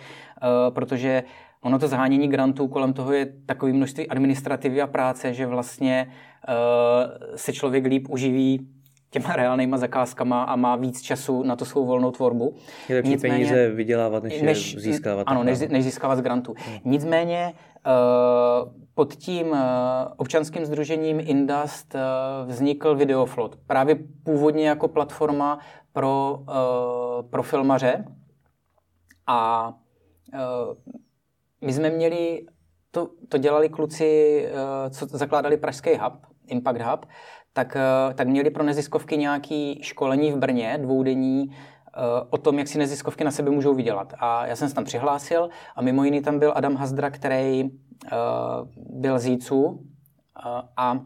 protože 0.70 1.24
ono 1.64 1.80
to 1.80 1.88
zhánění 1.88 2.28
grantů 2.28 2.68
kolem 2.68 2.94
toho 2.94 3.14
je 3.14 3.34
takové 3.46 3.74
množství 3.74 4.08
administrativy 4.08 4.82
a 4.82 4.88
práce, 4.88 5.34
že 5.34 5.46
vlastně 5.46 6.08
uh, 6.48 7.36
se 7.36 7.54
člověk 7.54 7.86
líp 7.86 8.08
uživí 8.10 8.68
těma 9.10 9.34
reálnýma 9.36 9.78
zakázkama 9.78 10.44
a 10.44 10.56
má 10.56 10.76
víc 10.76 11.02
času 11.02 11.44
na 11.44 11.56
to 11.56 11.66
svou 11.66 11.86
volnou 11.86 12.12
tvorbu. 12.12 12.56
Je 12.90 12.96
lepší 12.96 13.12
Nicméně, 13.12 13.34
peníze 13.34 13.70
vydělávat, 13.70 14.24
než, 14.24 14.42
než 14.42 14.76
získávat. 14.78 15.24
Ano, 15.28 15.44
než, 15.44 15.60
než 15.60 15.84
získávat 15.84 16.16
z 16.16 16.22
grantu. 16.22 16.54
Hmm. 16.58 16.78
Nicméně 16.86 17.54
uh, 17.54 18.72
pod 18.94 19.16
tím 19.16 19.48
uh, 19.48 19.58
občanským 20.18 20.66
združením 20.66 21.20
Indust 21.20 21.96
vznikl 22.46 22.96
Videoflot. 22.96 23.56
Právě 23.68 23.98
původně 24.24 24.68
jako 24.68 24.88
platforma 24.88 25.60
pro, 25.94 26.40
pro 27.30 27.44
filmaře. 27.44 28.06
A 29.28 29.74
my 31.64 31.74
jsme 31.74 31.90
měli, 31.90 32.46
to, 32.92 33.10
to 33.30 33.38
dělali 33.38 33.70
kluci, 33.70 34.46
uh, 34.52 34.90
co 34.90 35.06
zakládali 35.06 35.58
Pražský 35.58 35.90
hub, 35.96 36.14
Impact 36.48 36.82
Hub, 36.82 37.06
tak, 37.54 37.76
uh, 37.76 38.14
tak 38.14 38.28
měli 38.28 38.50
pro 38.50 38.64
neziskovky 38.64 39.18
nějaké 39.18 39.74
školení 39.82 40.32
v 40.32 40.38
Brně, 40.38 40.78
dvoudenní, 40.82 41.48
uh, 41.48 41.54
o 42.30 42.38
tom, 42.38 42.60
jak 42.60 42.68
si 42.68 42.78
neziskovky 42.78 43.24
na 43.24 43.32
sebe 43.32 43.52
můžou 43.52 43.74
vydělat. 43.74 44.14
A 44.20 44.46
já 44.46 44.56
jsem 44.56 44.70
se 44.70 44.76
tam 44.76 44.84
přihlásil 44.84 45.50
a 45.76 45.82
mimo 45.82 46.04
jiný 46.04 46.22
tam 46.22 46.40
byl 46.40 46.54
Adam 46.56 46.76
Hazdra, 46.76 47.10
který 47.10 47.70
byl 48.76 49.20
z 49.20 49.26
a 50.78 51.00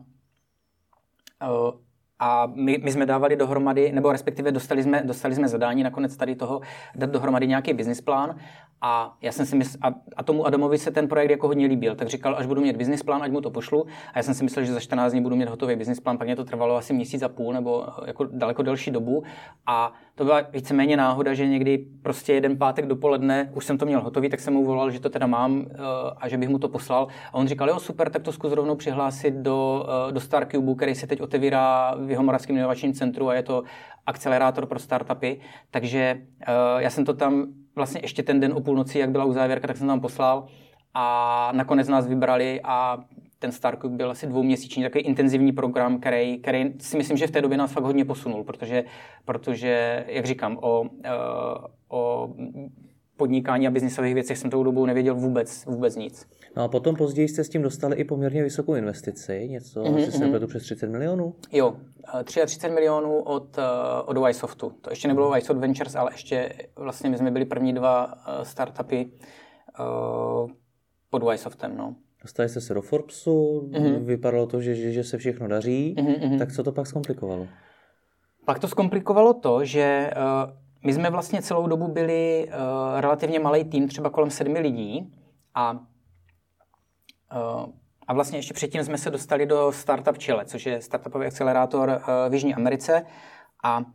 a 2.20 2.48
my, 2.56 2.80
my 2.84 2.92
jsme 2.92 3.06
dávali 3.06 3.36
dohromady, 3.36 3.92
nebo 3.92 4.12
respektive 4.12 4.52
dostali 4.52 4.84
jsme, 4.84 5.04
dostali 5.06 5.36
jsme 5.36 5.48
zadání 5.48 5.84
nakonec 5.84 6.18
tady 6.18 6.36
toho 6.36 6.62
dát 6.96 7.10
dohromady 7.10 7.48
nějaký 7.48 7.74
business 7.74 8.02
plán 8.02 8.36
a 8.82 9.18
já 9.22 9.32
jsem 9.32 9.46
si 9.46 9.78
a, 9.82 9.94
a, 10.16 10.24
tomu 10.24 10.46
Adamovi 10.46 10.78
se 10.78 10.92
ten 10.92 11.08
projekt 11.08 11.32
jako 11.32 11.48
hodně 11.48 11.68
líbil, 11.68 11.96
tak 11.96 12.08
říkal, 12.08 12.36
až 12.38 12.46
budu 12.46 12.62
mít 12.62 12.78
business 12.78 13.04
plán, 13.04 13.24
ať 13.24 13.32
mu 13.32 13.42
to 13.42 13.50
pošlu. 13.50 13.86
A 14.14 14.20
já 14.20 14.24
jsem 14.24 14.34
si 14.34 14.44
myslel, 14.44 14.66
že 14.66 14.74
za 14.74 14.80
14 14.80 15.12
dní 15.12 15.22
budu 15.22 15.36
mít 15.36 15.50
hotový 15.50 15.76
business 15.76 16.00
plán, 16.00 16.18
pak 16.18 16.28
mě 16.28 16.36
to 16.36 16.44
trvalo 16.44 16.76
asi 16.76 16.94
měsíc 16.94 17.22
a 17.22 17.30
půl 17.30 17.54
nebo 17.54 17.88
jako 18.06 18.24
daleko 18.24 18.64
delší 18.64 18.92
dobu. 18.92 19.24
A 19.68 19.94
to 20.16 20.24
byla 20.24 20.42
víceméně 20.54 20.98
náhoda, 20.98 21.34
že 21.34 21.48
někdy 21.48 21.86
prostě 22.02 22.34
jeden 22.34 22.58
pátek 22.58 22.86
dopoledne 22.86 23.52
už 23.54 23.66
jsem 23.66 23.78
to 23.78 23.86
měl 23.86 24.02
hotový, 24.02 24.30
tak 24.30 24.40
jsem 24.40 24.54
mu 24.54 24.66
volal, 24.66 24.92
že 24.92 25.00
to 25.00 25.10
teda 25.10 25.28
mám 25.28 25.66
eh, 25.70 25.76
a 26.18 26.28
že 26.28 26.38
bych 26.38 26.50
mu 26.50 26.60
to 26.60 26.70
poslal. 26.70 27.08
A 27.34 27.34
on 27.34 27.48
říkal, 27.48 27.70
jo 27.70 27.80
super, 27.80 28.10
tak 28.10 28.24
to 28.24 28.32
zkus 28.32 28.52
rovnou 28.52 28.76
přihlásit 28.76 29.34
do, 29.34 29.88
eh, 30.10 30.12
do 30.12 30.20
StarCube, 30.20 30.76
který 30.76 30.96
se 30.96 31.08
teď 31.08 31.22
otevírá 31.22 31.96
v 32.08 32.12
jeho 32.12 32.24
Moravském 32.24 32.58
inovačním 32.58 32.94
centru 32.94 33.30
a 33.30 33.34
je 33.34 33.44
to 33.44 33.64
akcelerátor 34.06 34.66
pro 34.66 34.80
startupy. 34.80 35.40
Takže 35.72 36.22
eh, 36.42 36.54
já 36.78 36.90
jsem 36.90 37.06
to 37.06 37.14
tam 37.14 37.46
vlastně 37.76 38.02
ještě 38.04 38.24
ten 38.24 38.40
den 38.40 38.54
o 38.54 38.62
půlnoci, 38.62 39.00
jak 39.00 39.12
byla 39.12 39.26
uzávěrka, 39.26 39.68
tak 39.68 39.78
jsem 39.78 39.88
tam 39.88 40.00
poslal 40.00 40.48
a 40.94 41.52
nakonec 41.56 41.88
nás 41.88 42.08
vybrali 42.08 42.62
a 42.64 42.98
ten 43.40 43.52
Starcook 43.52 43.92
byl 43.92 44.12
asi 44.12 44.28
dvouměsíční 44.28 44.84
takový 44.84 45.04
intenzivní 45.04 45.52
program, 45.52 46.00
který, 46.00 46.38
který 46.38 46.74
si 46.80 46.98
myslím, 46.98 47.18
že 47.18 47.28
v 47.28 47.32
té 47.32 47.42
době 47.42 47.58
nás 47.58 47.72
fakt 47.72 47.84
hodně 47.84 48.06
posunul, 48.06 48.44
protože, 48.44 48.84
protože 49.26 50.06
jak 50.08 50.26
říkám, 50.26 50.58
o, 50.62 50.86
eh, 51.04 51.10
o 51.90 52.34
podnikání 53.18 53.68
a 53.68 53.72
biznisových 53.72 54.14
věcech 54.14 54.38
jsem 54.38 54.50
tou 54.50 54.64
dobou 54.64 54.86
nevěděl 54.86 55.16
vůbec, 55.16 55.66
vůbec 55.66 55.96
nic. 55.96 56.28
No 56.58 56.64
a 56.64 56.68
potom 56.68 56.96
později 56.96 57.28
jste 57.28 57.44
s 57.44 57.50
tím 57.50 57.62
dostali 57.62 57.96
i 57.96 58.04
poměrně 58.04 58.44
vysokou 58.44 58.76
investici, 58.76 59.48
něco, 59.50 59.84
mm-hmm. 59.84 59.98
asi 59.98 60.12
se 60.12 60.26
mm-hmm. 60.26 60.48
přes 60.48 60.64
30 60.64 60.90
milionů? 60.90 61.36
Jo, 61.52 61.76
33 62.24 62.70
milionů 62.70 63.22
od, 63.22 63.58
eh, 63.58 63.62
od 64.06 64.30
Ysoftu. 64.30 64.70
To 64.82 64.90
ještě 64.90 65.08
nebylo 65.08 65.38
Ysoft 65.38 65.60
Ventures, 65.60 65.96
ale 65.96 66.12
ještě 66.14 66.54
vlastně 66.76 67.10
my 67.10 67.18
jsme 67.18 67.32
byli 67.32 67.46
první 67.46 67.74
dva 67.74 68.14
eh, 68.14 68.46
startupy 68.46 69.12
uh, 69.80 70.52
pod 71.10 71.34
Ysoftem. 71.34 71.78
No. 71.78 71.96
Dostali 72.22 72.50
jste 72.50 72.62
se 72.62 72.74
do 72.74 72.82
Forbesu, 72.82 73.70
mm-hmm. 73.72 74.04
vypadalo 74.04 74.48
to, 74.48 74.62
že, 74.62 74.76
že, 74.76 74.92
že 74.92 75.04
se 75.04 75.18
všechno 75.18 75.48
daří, 75.48 75.96
mm-hmm. 75.98 76.38
tak 76.38 76.54
co 76.54 76.64
to 76.64 76.72
pak 76.72 76.88
zkomplikovalo? 76.88 77.48
Pak 78.46 78.60
to 78.60 78.68
zkomplikovalo 78.68 79.34
to, 79.34 79.66
že 79.66 80.12
uh, 80.16 80.52
my 80.86 80.94
jsme 80.94 81.10
vlastně 81.10 81.42
celou 81.42 81.68
dobu 81.68 81.88
byli 81.88 82.48
uh, 82.48 82.54
relativně 83.02 83.40
malý 83.40 83.64
tým, 83.64 83.88
třeba 83.88 84.10
kolem 84.10 84.30
sedmi 84.30 84.60
lidí 84.60 85.14
a 85.56 85.80
a 88.08 88.14
vlastně 88.14 88.38
ještě 88.38 88.54
předtím 88.54 88.84
jsme 88.84 88.98
se 88.98 89.10
dostali 89.10 89.46
do 89.46 89.72
Startup 89.72 90.18
Chile, 90.18 90.46
což 90.46 90.66
je 90.66 90.82
startupový 90.82 91.26
akcelerátor 91.26 91.90
uh, 91.90 92.30
v 92.30 92.34
Jižní 92.34 92.56
Americe. 92.56 93.06
A 93.64 93.80
uh, 93.80 93.86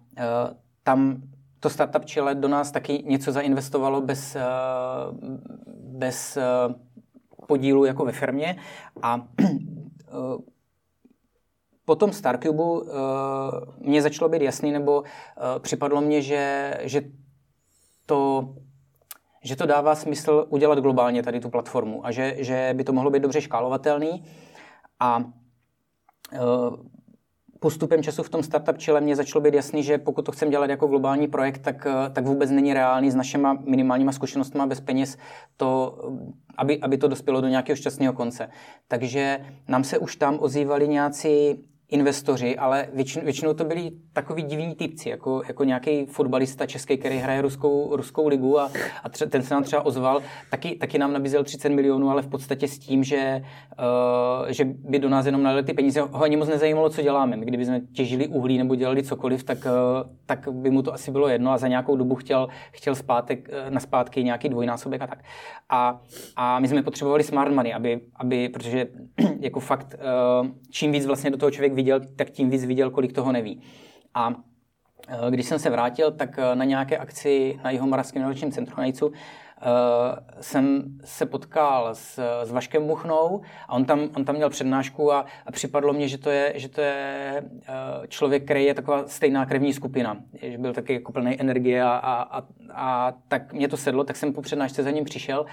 tam 0.83 1.23
to 1.61 1.71
Startup 1.71 2.05
Chile 2.05 2.35
do 2.35 2.49
nás 2.49 2.71
taky 2.71 3.03
něco 3.07 3.33
zainvestovalo 3.33 4.01
bez, 4.01 4.37
bez 5.75 6.39
podílu 7.47 7.85
jako 7.85 8.05
ve 8.05 8.13
firmě. 8.13 8.57
A 9.03 9.27
po 11.85 11.97
tom 11.97 12.13
Starcube 12.13 12.63
uh, 12.63 12.81
mě 13.79 14.03
začalo 14.03 14.29
být 14.29 14.43
jasný, 14.43 14.73
nebo 14.73 15.03
připadlo 15.59 16.01
mně, 16.01 16.23
že, 16.23 16.75
že 16.83 17.03
to 18.07 18.55
že 19.43 19.57
to 19.57 19.67
dává 19.67 19.95
smysl 19.95 20.47
udělat 20.49 20.79
globálně 20.79 21.23
tady 21.23 21.41
tu 21.41 21.51
platformu 21.51 22.07
a 22.07 22.11
že, 22.11 22.35
že 22.39 22.71
by 22.77 22.85
to 22.85 22.93
mohlo 22.93 23.11
být 23.11 23.23
dobře 23.23 23.41
škálovatelný. 23.41 24.25
A 25.01 25.25
e, 26.33 26.39
postupem 27.61 28.03
času 28.03 28.23
v 28.23 28.29
tom 28.29 28.43
startup 28.43 28.79
čile 28.79 29.01
mě 29.01 29.17
začalo 29.17 29.43
být 29.43 29.55
jasný, 29.55 29.83
že 29.83 29.99
pokud 29.99 30.23
to 30.23 30.33
chcem 30.33 30.51
dělat 30.51 30.71
jako 30.71 30.87
globální 30.87 31.29
projekt, 31.29 31.59
tak, 31.59 31.87
e, 31.87 32.11
tak 32.11 32.25
vůbec 32.25 32.51
není 32.51 32.75
reálný 32.75 33.11
s 33.11 33.15
našimi 33.15 33.49
minimálníma 33.65 34.13
zkušenostmi 34.13 34.63
bez 34.67 34.81
peněz 34.81 35.19
to, 35.57 35.99
aby, 36.57 36.81
aby 36.81 36.99
to 36.99 37.09
dospělo 37.09 37.41
do 37.41 37.49
nějakého 37.49 37.77
šťastného 37.77 38.13
konce. 38.13 38.51
Takže 38.89 39.47
nám 39.69 39.85
se 39.85 39.99
už 39.99 40.17
tam 40.17 40.39
ozývali 40.41 40.89
nějací 40.89 41.65
investoři, 41.93 42.57
ale 42.57 42.87
většinou, 42.95 43.25
většinou 43.25 43.55
to 43.55 43.65
byli 43.65 43.91
takový 44.13 44.43
divní 44.43 44.75
typci, 44.75 45.09
jako, 45.09 45.43
jako 45.49 45.65
nějaký 45.65 46.07
fotbalista 46.07 46.67
český, 46.67 46.97
který 46.97 47.17
hraje 47.17 47.43
ruskou, 47.43 47.97
ruskou 47.97 48.29
ligu 48.29 48.61
a, 48.61 48.71
a 49.03 49.09
tře, 49.09 49.27
ten 49.27 49.43
se 49.43 49.55
nám 49.55 49.63
třeba 49.63 49.87
ozval, 49.87 50.23
taky, 50.51 50.75
taky 50.75 50.99
nám 50.99 51.13
nabízel 51.13 51.45
30 51.45 51.69
milionů, 51.69 52.11
ale 52.11 52.23
v 52.23 52.29
podstatě 52.29 52.69
s 52.69 52.79
tím, 52.79 53.05
že, 53.05 53.43
uh, 54.43 54.49
že 54.49 54.65
by 54.65 54.99
do 54.99 55.09
nás 55.09 55.27
jenom 55.27 55.43
nalili 55.43 55.63
ty 55.63 55.75
peníze. 55.75 56.01
Ho 56.01 56.23
ani 56.23 56.37
moc 56.37 56.49
nezajímalo, 56.49 56.91
co 56.91 57.03
děláme. 57.03 57.37
My, 57.37 57.47
kdybychom 57.47 57.81
těžili 57.93 58.27
uhlí 58.27 58.59
nebo 58.59 58.75
dělali 58.75 59.03
cokoliv, 59.03 59.45
tak, 59.45 59.59
uh, 59.59 60.11
tak 60.27 60.49
by 60.53 60.71
mu 60.71 60.83
to 60.83 60.95
asi 60.95 61.11
bylo 61.11 61.29
jedno 61.29 61.51
a 61.51 61.59
za 61.59 61.69
nějakou 61.69 61.97
dobu 61.97 62.15
chtěl, 62.15 62.49
chtěl 62.73 62.95
zpátek, 62.95 63.49
uh, 63.49 63.71
na 63.75 63.81
zpátky 63.81 64.25
nějaký 64.25 64.49
dvojnásobek 64.49 65.03
a 65.03 65.07
tak. 65.07 65.25
A, 65.69 66.01
a 66.37 66.59
my 66.59 66.69
jsme 66.69 66.83
potřebovali 66.83 67.23
smart 67.23 67.53
money, 67.53 67.75
aby, 67.75 68.01
aby 68.17 68.49
protože 68.49 68.87
jako 69.41 69.61
fakt, 69.61 69.95
uh, 70.43 70.49
čím 70.71 70.93
víc 70.93 71.07
vlastně 71.07 71.31
do 71.31 71.37
toho 71.37 71.51
člověk 71.51 71.73
viděl, 71.83 72.01
tak 72.17 72.31
tím 72.31 72.51
víc 72.51 72.65
viděl, 72.65 72.91
kolik 72.91 73.13
toho 73.13 73.33
neví. 73.33 73.61
A 74.15 74.35
když 75.31 75.47
jsem 75.47 75.59
se 75.59 75.71
vrátil, 75.71 76.11
tak 76.11 76.39
na 76.55 76.65
nějaké 76.65 76.99
akci 76.99 77.61
na 77.65 77.71
Jihomoravském 77.71 78.23
inovačním 78.23 78.53
centru 78.53 78.75
na 78.79 78.85
Jicu 78.85 79.07
uh, 79.07 79.13
jsem 80.41 80.85
se 81.05 81.27
potkal 81.27 81.89
s, 81.93 82.19
s 82.45 82.51
Vaškem 82.51 82.83
Muchnou 82.83 83.41
a 83.69 83.73
on 83.73 83.85
tam, 83.85 84.01
on 84.17 84.25
tam 84.25 84.35
měl 84.35 84.51
přednášku 84.51 85.13
a, 85.13 85.25
a 85.47 85.53
připadlo 85.53 85.93
mně, 85.93 86.09
že 86.09 86.19
to 86.19 86.31
je, 86.31 86.53
že 86.57 86.69
to 86.69 86.81
je 86.81 87.45
člověk, 88.09 88.45
který 88.45 88.65
je 88.65 88.75
taková 88.75 89.07
stejná 89.07 89.47
krevní 89.47 89.73
skupina, 89.73 90.17
že 90.43 90.59
byl 90.59 90.73
taky 90.73 90.95
jako 90.95 91.13
plný 91.13 91.41
energie 91.41 91.83
a, 91.83 91.89
a, 91.89 92.39
a, 92.39 92.47
a 92.75 93.13
tak 93.29 93.53
mě 93.53 93.69
to 93.69 93.77
sedlo, 93.77 94.05
tak 94.05 94.17
jsem 94.17 94.33
po 94.33 94.43
přednášce 94.43 94.83
za 94.83 94.91
ním 94.91 95.05
přišel 95.05 95.47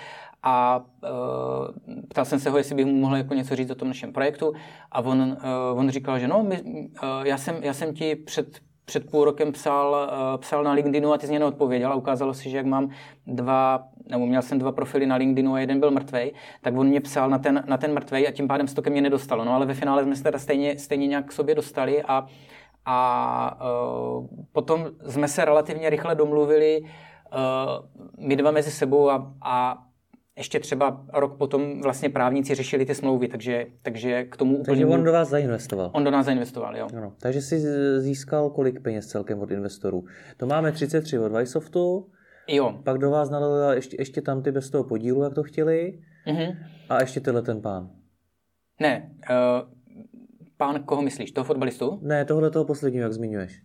a 0.44 0.86
uh, 1.04 2.00
ptal 2.10 2.26
jsem 2.26 2.40
se 2.40 2.50
ho, 2.50 2.58
jestli 2.58 2.76
bych 2.76 2.86
mu 2.86 2.94
mohl 2.94 3.16
jako 3.18 3.34
něco 3.34 3.56
říct 3.56 3.70
o 3.70 3.76
tom 3.76 3.88
našem 3.88 4.14
projektu 4.14 4.54
a 4.92 5.02
on, 5.02 5.22
uh, 5.22 5.80
on 5.80 5.90
říkal, 5.90 6.20
že 6.20 6.28
no, 6.28 6.44
my, 6.44 6.62
uh, 6.62 6.90
já, 7.24 7.38
jsem, 7.38 7.56
já 7.64 7.74
jsem 7.74 7.94
ti 7.94 8.16
před 8.16 8.60
před 8.90 9.12
půl 9.12 9.26
rokem 9.26 9.52
psal, 9.52 10.12
psal 10.38 10.64
na 10.64 10.72
LinkedInu 10.72 11.14
a 11.14 11.18
ty 11.18 11.28
z 11.28 11.30
něj 11.30 11.40
neodpověděl 11.40 11.92
a 11.92 11.96
ukázalo 11.96 12.34
se, 12.34 12.50
že 12.50 12.58
jak 12.58 12.66
mám 12.66 12.90
dva 13.28 13.84
nebo 14.10 14.26
měl 14.26 14.42
jsem 14.42 14.60
dva 14.60 14.72
profily 14.72 15.06
na 15.06 15.16
LinkedInu 15.16 15.54
a 15.54 15.60
jeden 15.60 15.80
byl 15.80 15.92
mrtvej, 15.92 16.34
tak 16.62 16.78
on 16.78 16.88
mě 16.88 17.02
psal 17.02 17.30
na 17.30 17.38
ten, 17.38 17.64
na 17.68 17.78
ten 17.78 17.94
mrtvej 17.94 18.28
a 18.28 18.32
tím 18.32 18.48
pádem 18.48 18.68
se 18.68 18.76
to 18.76 18.82
ke 18.82 18.90
mně 18.90 19.02
nedostalo. 19.02 19.46
No 19.46 19.54
ale 19.54 19.66
ve 19.66 19.74
finále 19.74 20.04
jsme 20.04 20.16
se 20.16 20.24
teda 20.24 20.40
stejně, 20.40 20.80
stejně 20.80 21.08
nějak 21.08 21.26
k 21.26 21.32
sobě 21.32 21.56
dostali 21.56 22.04
a, 22.04 22.26
a 22.86 23.60
uh, 23.62 24.28
potom 24.52 24.88
jsme 25.10 25.28
se 25.28 25.46
relativně 25.46 25.90
rychle 25.90 26.16
domluvili 26.16 26.82
uh, 26.82 26.88
my 28.28 28.36
dva 28.36 28.52
mezi 28.52 28.72
sebou 28.72 29.10
a, 29.10 29.34
a 29.42 29.78
ještě 30.40 30.60
třeba 30.60 31.06
rok 31.14 31.38
potom 31.38 31.82
vlastně 31.82 32.10
právníci 32.10 32.56
řešili 32.56 32.86
ty 32.86 32.96
smlouvy, 32.96 33.28
takže, 33.28 33.66
takže 33.82 34.24
k 34.24 34.38
tomu 34.38 34.64
Takže 34.66 34.86
on 34.86 35.04
do 35.04 35.12
vás 35.12 35.30
zainvestoval. 35.30 35.92
On 35.94 36.04
do 36.04 36.12
nás 36.12 36.26
zainvestoval, 36.26 36.78
jo. 36.78 36.88
Ano. 36.98 37.14
Takže 37.20 37.42
si 37.42 37.60
získal 38.02 38.50
kolik 38.50 38.82
peněz 38.82 39.08
celkem 39.08 39.40
od 39.40 39.52
investorů? 39.52 40.06
To 40.38 40.46
máme 40.46 40.72
33 40.72 41.20
od 41.20 41.32
Vysoftu, 41.32 42.10
Jo. 42.52 42.80
Pak 42.84 42.98
do 42.98 43.10
vás 43.10 43.30
nalil 43.30 43.72
ještě, 43.72 43.96
ještě 44.00 44.22
tam 44.22 44.44
ty 44.44 44.52
bez 44.52 44.70
toho 44.70 44.84
podílu, 44.84 45.24
jak 45.24 45.34
to 45.34 45.44
chtěli. 45.44 46.00
Mm-hmm. 46.28 46.58
A 46.90 47.02
ještě 47.02 47.20
tenhle 47.20 47.42
ten 47.42 47.62
pán. 47.62 47.90
Ne, 48.80 49.12
uh, 49.30 49.70
pán 50.58 50.84
koho 50.84 51.02
myslíš? 51.02 51.32
Toho 51.32 51.46
fotbalistu? 51.46 52.00
Ne, 52.02 52.26
tohle 52.26 52.50
toho 52.50 52.66
posledního, 52.66 53.04
jak 53.04 53.14
zmiňuješ. 53.14 53.62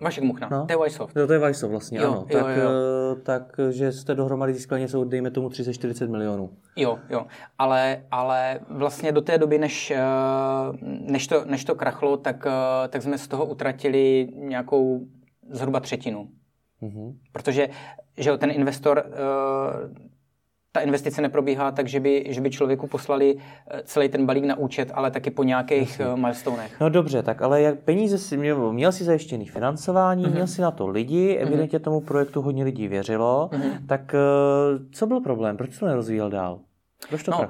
Vašek 0.00 0.24
Muchna, 0.24 0.48
no. 0.50 0.66
to 0.66 0.72
je 0.72 0.76
Weissoft. 0.76 1.16
No, 1.16 1.26
to 1.26 1.32
je 1.32 1.38
Weissoft 1.38 1.70
vlastně, 1.70 1.98
jo, 1.98 2.04
ano. 2.04 2.26
Jo, 2.28 2.42
tak, 2.42 2.56
jo, 2.56 2.62
jo. 2.62 2.70
Eh, 2.70 3.20
tak, 3.22 3.56
že 3.70 3.92
jste 3.92 4.14
dohromady 4.14 4.54
získali 4.54 4.80
něco, 4.80 5.04
dejme 5.04 5.30
tomu 5.30 5.48
30-40 5.48 6.10
milionů. 6.10 6.50
Jo, 6.76 6.98
jo. 7.10 7.26
Ale, 7.58 8.02
ale 8.10 8.60
vlastně 8.68 9.12
do 9.12 9.20
té 9.20 9.38
doby, 9.38 9.58
než, 9.58 9.90
eh, 9.90 10.00
než, 10.82 11.26
to, 11.26 11.44
než 11.44 11.64
to 11.64 11.74
krachlo, 11.74 12.16
tak, 12.16 12.46
tak 12.88 13.02
jsme 13.02 13.18
z 13.18 13.28
toho 13.28 13.46
utratili 13.46 14.28
nějakou 14.34 15.06
zhruba 15.50 15.80
třetinu. 15.80 16.28
Mm-hmm. 16.82 17.14
Protože 17.32 17.68
že 18.16 18.36
ten 18.36 18.50
investor, 18.50 19.04
ta 20.76 20.80
investice 20.80 21.22
neprobíhá 21.22 21.70
tak, 21.70 21.88
že 21.88 22.00
by, 22.00 22.24
že 22.28 22.40
by 22.40 22.50
člověku 22.50 22.86
poslali 22.86 23.36
eh, 23.36 23.82
celý 23.84 24.08
ten 24.08 24.26
balík 24.26 24.44
na 24.44 24.58
účet, 24.58 24.90
ale 24.94 25.10
taky 25.10 25.30
po 25.30 25.42
nějakých 25.42 26.00
uh, 26.00 26.18
milestonech. 26.18 26.80
No 26.80 26.88
dobře, 26.88 27.22
tak 27.22 27.42
ale 27.42 27.62
jak 27.62 27.78
peníze 27.78 28.18
si 28.18 28.36
měl, 28.36 28.72
měl 28.72 28.92
si 28.92 29.04
zajištěný 29.04 29.46
financování, 29.46 30.24
mm-hmm. 30.24 30.32
měl 30.32 30.46
si 30.46 30.62
na 30.62 30.70
to 30.70 30.86
lidi, 30.86 31.34
mhm. 31.38 31.46
evidentně 31.46 31.78
mm-hmm. 31.78 31.82
tomu 31.82 32.00
projektu 32.00 32.42
hodně 32.42 32.64
lidí 32.64 32.88
věřilo, 32.88 33.50
mm-hmm. 33.52 33.86
tak 33.86 34.14
uh, 34.14 34.86
co 34.92 35.06
byl 35.06 35.20
problém? 35.20 35.56
Proč 35.56 35.78
to 35.78 35.86
nerozvíjel 35.86 36.30
dál? 36.30 36.60
Proč 37.08 37.22
to 37.22 37.30
no, 37.30 37.38
uh, 37.38 37.46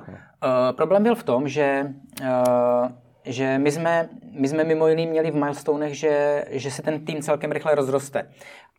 problém 0.76 1.02
byl 1.02 1.14
v 1.14 1.24
tom, 1.24 1.48
že 1.48 1.94
uh, 2.20 2.88
že 3.26 3.58
my 3.58 3.72
jsme, 3.72 4.08
my 4.40 4.48
jsme 4.48 4.64
mimo 4.64 4.88
jiný 4.88 5.06
měli 5.06 5.30
v 5.30 5.34
milestonech, 5.34 5.98
že, 5.98 6.44
že 6.50 6.70
se 6.70 6.82
ten 6.82 7.04
tým 7.04 7.22
celkem 7.22 7.52
rychle 7.52 7.74
rozroste. 7.74 8.28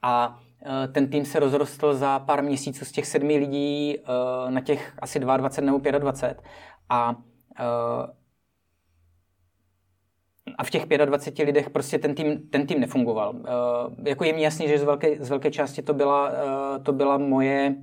A 0.01 0.39
Eh, 0.39 0.44
ten 0.91 1.09
tým 1.09 1.25
se 1.25 1.39
rozrostl 1.39 1.93
za 1.93 2.19
pár 2.19 2.43
měsíců 2.43 2.85
z 2.85 2.91
těch 2.91 3.05
sedmi 3.05 3.37
lidí 3.37 3.97
eh, 3.97 4.51
na 4.51 4.61
těch 4.61 4.93
asi 4.99 5.19
22 5.19 5.65
nebo 5.65 5.99
25 5.99 6.43
a 6.89 7.15
eh, 7.59 8.13
a 10.57 10.63
v 10.63 10.69
těch 10.69 10.85
25 10.85 11.45
lidech 11.45 11.69
prostě 11.69 11.99
ten 11.99 12.15
tým, 12.15 12.49
ten 12.49 12.67
tým 12.67 12.79
nefungoval. 12.79 13.33
Jako 14.05 14.23
je 14.23 14.33
mi 14.33 14.41
jasný, 14.41 14.67
že 14.67 14.79
z 14.79 14.83
velké, 14.83 15.23
z 15.23 15.29
velké 15.29 15.51
části 15.51 15.81
to 15.81 15.93
byla, 15.93 16.31
to 16.83 16.93
byla 16.93 17.17
moje, 17.17 17.75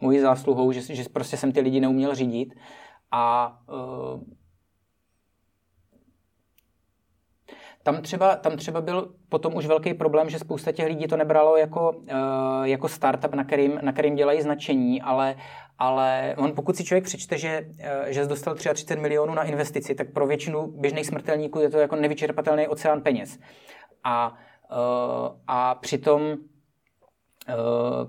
mojí 0.00 0.20
zásluhou, 0.20 0.72
že, 0.72 0.94
že 0.94 1.04
prostě 1.12 1.36
jsem 1.36 1.52
ty 1.52 1.60
lidi 1.60 1.80
neuměl 1.80 2.14
řídit. 2.14 2.54
A 3.10 3.58
uh, 3.68 4.20
Tam 7.82 8.02
třeba, 8.02 8.36
tam 8.36 8.56
třeba 8.56 8.80
byl 8.80 9.14
potom 9.28 9.54
už 9.54 9.66
velký 9.66 9.94
problém, 9.94 10.30
že 10.30 10.38
spousta 10.38 10.72
těch 10.72 10.86
lidí 10.86 11.06
to 11.06 11.16
nebralo 11.16 11.56
jako, 11.56 11.90
uh, 11.90 12.62
jako 12.62 12.88
startup, 12.88 13.34
na 13.34 13.44
kterým, 13.44 13.78
na 13.82 13.92
kterým 13.92 14.14
dělají 14.14 14.42
značení, 14.42 15.02
ale, 15.02 15.36
ale 15.78 16.34
on 16.38 16.52
pokud 16.52 16.76
si 16.76 16.84
člověk 16.84 17.04
přečte, 17.04 17.38
že, 17.38 17.66
uh, 17.70 18.06
že 18.06 18.26
dostal 18.26 18.54
33 18.54 18.96
milionů 18.96 19.34
na 19.34 19.44
investici, 19.44 19.94
tak 19.94 20.12
pro 20.12 20.26
většinu 20.26 20.66
běžných 20.66 21.06
smrtelníků 21.06 21.60
je 21.60 21.70
to 21.70 21.78
jako 21.78 21.96
nevyčerpatelný 21.96 22.68
oceán 22.68 23.00
peněz. 23.00 23.38
A, 24.04 24.34
uh, 24.70 25.36
a 25.46 25.74
přitom 25.74 26.36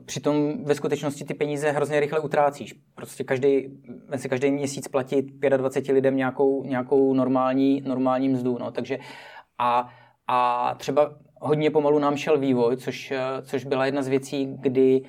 přitom 0.05 0.63
ve 0.63 0.75
skutečnosti 0.75 1.25
ty 1.25 1.33
peníze 1.33 1.71
hrozně 1.71 1.99
rychle 1.99 2.19
utrácíš. 2.19 2.73
Prostě 2.95 3.23
každý, 3.23 3.67
si 4.15 4.29
každý 4.29 4.51
měsíc 4.51 4.87
platit 4.87 5.25
25 5.57 5.93
lidem 5.93 6.17
nějakou, 6.17 6.63
nějakou 6.63 7.13
normální, 7.13 7.81
normální 7.85 8.29
mzdu. 8.29 8.57
No. 8.57 8.71
Takže 8.71 8.97
a, 9.63 9.89
a 10.27 10.75
třeba 10.77 11.13
hodně 11.39 11.71
pomalu 11.71 11.99
nám 11.99 12.17
šel 12.17 12.37
vývoj, 12.37 12.77
což, 12.77 13.11
eh, 13.11 13.21
což 13.41 13.65
byla 13.65 13.85
jedna 13.85 14.01
z 14.01 14.07
věcí, 14.07 14.57
kdy 14.59 15.01
uh, 15.01 15.07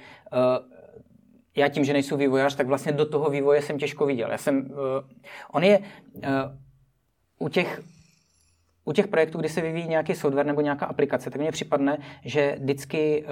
já 1.56 1.68
tím, 1.68 1.84
že 1.84 1.92
nejsou 1.92 2.16
vývojář, 2.16 2.54
tak 2.54 2.66
vlastně 2.66 2.92
do 2.92 3.06
toho 3.06 3.30
vývoje 3.30 3.62
jsem 3.62 3.78
těžko 3.78 4.06
viděl. 4.06 4.30
Já 4.30 4.38
jsem, 4.38 4.70
uh, 4.70 4.76
on 5.52 5.64
je 5.64 5.78
uh, 5.78 6.22
u 7.38 7.48
těch 7.48 7.82
u 8.86 8.92
těch 8.92 9.08
projektů, 9.08 9.38
kdy 9.38 9.48
se 9.48 9.60
vyvíjí 9.60 9.88
nějaký 9.88 10.14
software 10.14 10.46
nebo 10.46 10.60
nějaká 10.60 10.86
aplikace, 10.86 11.30
tak 11.30 11.40
mně 11.40 11.52
připadne, 11.52 11.98
že 12.24 12.56
vždycky 12.60 13.24
uh, 13.24 13.30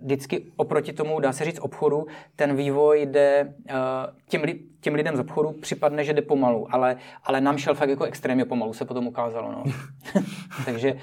vždycky 0.00 0.52
oproti 0.56 0.92
tomu, 0.92 1.20
dá 1.20 1.32
se 1.32 1.44
říct, 1.44 1.58
obchodu, 1.58 2.06
ten 2.36 2.56
vývoj 2.56 3.02
jde 3.02 3.54
uh, 3.70 3.76
těm, 4.28 4.42
li, 4.42 4.60
těm 4.80 4.94
lidem 4.94 5.16
z 5.16 5.20
obchodu 5.20 5.52
připadne, 5.52 6.04
že 6.04 6.12
jde 6.12 6.22
pomalu, 6.22 6.66
ale, 6.70 6.96
ale 7.24 7.40
nám 7.40 7.58
šel 7.58 7.74
fakt 7.74 7.88
jako 7.88 8.04
extrémně 8.04 8.44
pomalu, 8.44 8.72
se 8.72 8.84
potom 8.84 9.06
ukázalo. 9.06 9.52
No. 9.52 9.64
Takže 10.64 10.92
uh, 10.92 10.98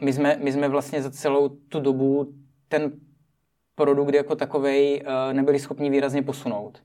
my, 0.00 0.12
jsme, 0.12 0.36
my 0.42 0.52
jsme 0.52 0.68
vlastně 0.68 1.02
za 1.02 1.10
celou 1.10 1.48
tu 1.48 1.80
dobu 1.80 2.32
ten 2.68 2.92
produkt 3.74 4.14
jako 4.14 4.36
takovej 4.36 5.02
uh, 5.06 5.32
nebyli 5.32 5.58
schopni 5.58 5.90
výrazně 5.90 6.22
posunout. 6.22 6.82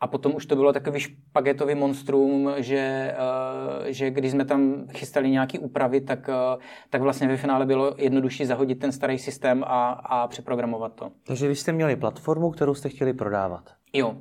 A 0.00 0.06
potom 0.06 0.34
už 0.34 0.46
to 0.46 0.56
bylo 0.56 0.72
takový 0.72 1.00
špagetový 1.00 1.74
monstrum, 1.74 2.50
že, 2.56 3.14
uh, 3.18 3.86
že 3.86 4.10
když 4.10 4.30
jsme 4.30 4.44
tam 4.44 4.86
chystali 4.94 5.30
nějaké 5.30 5.58
úpravy, 5.58 6.00
tak, 6.00 6.28
uh, 6.28 6.62
tak 6.90 7.02
vlastně 7.02 7.28
ve 7.28 7.36
finále 7.36 7.66
bylo 7.66 7.94
jednodušší 7.98 8.44
zahodit 8.44 8.78
ten 8.78 8.92
starý 8.92 9.18
systém 9.18 9.64
a, 9.66 9.90
a 9.90 10.28
přeprogramovat 10.28 10.94
to. 10.94 11.10
Takže 11.26 11.48
vy 11.48 11.54
jste 11.54 11.72
měli 11.72 11.96
platformu, 11.96 12.50
kterou 12.50 12.74
jste 12.74 12.88
chtěli 12.88 13.12
prodávat. 13.12 13.70
Jo. 13.92 14.16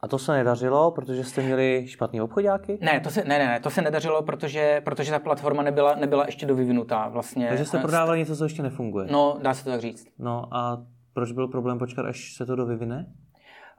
A 0.00 0.08
to 0.08 0.18
se 0.18 0.32
nedařilo, 0.32 0.90
protože 0.90 1.24
jste 1.24 1.42
měli 1.42 1.84
špatný 1.88 2.20
obchodáky? 2.20 2.78
Ne, 2.80 3.00
to 3.00 3.10
se, 3.10 3.24
ne, 3.24 3.38
ne, 3.38 3.46
ne, 3.46 3.60
to 3.60 3.70
se 3.70 3.82
nedařilo, 3.82 4.22
protože, 4.22 4.82
protože 4.84 5.10
ta 5.10 5.18
platforma 5.18 5.62
nebyla, 5.62 5.94
nebyla 5.94 6.26
ještě 6.26 6.46
dovyvinutá. 6.46 7.08
Vlastně. 7.08 7.48
Takže 7.48 7.64
jste 7.64 7.78
prodávali 7.78 8.18
něco, 8.18 8.36
co 8.36 8.44
ještě 8.44 8.62
nefunguje? 8.62 9.06
No, 9.10 9.38
dá 9.42 9.54
se 9.54 9.64
to 9.64 9.70
tak 9.70 9.80
říct. 9.80 10.06
No 10.18 10.54
a 10.54 10.82
proč 11.12 11.32
byl 11.32 11.48
problém 11.48 11.78
počkat, 11.78 12.06
až 12.06 12.34
se 12.36 12.46
to 12.46 12.56
dovyvine? 12.56 13.06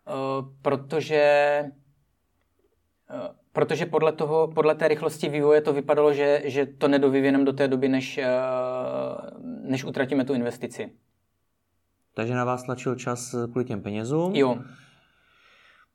Eh, 0.07 0.45
protože 0.61 1.21
eh, 3.09 3.29
protože 3.51 3.85
podle, 3.85 4.11
toho, 4.11 4.47
podle 4.47 4.75
té 4.75 4.87
rychlosti 4.87 5.29
vývoje 5.29 5.61
to 5.61 5.73
vypadalo, 5.73 6.13
že, 6.13 6.41
že 6.45 6.65
to 6.65 6.87
nedovyvineme 6.87 7.45
do 7.45 7.53
té 7.53 7.67
doby, 7.67 7.89
než, 7.89 8.17
eh, 8.17 8.27
než 9.41 9.83
utratíme 9.83 10.25
tu 10.25 10.33
investici. 10.33 10.89
Takže 12.13 12.33
na 12.33 12.45
vás 12.45 12.63
tlačil 12.63 12.95
čas 12.95 13.35
kvůli 13.51 13.65
těm 13.65 13.81
penězům? 13.81 14.35
Jo. 14.35 14.57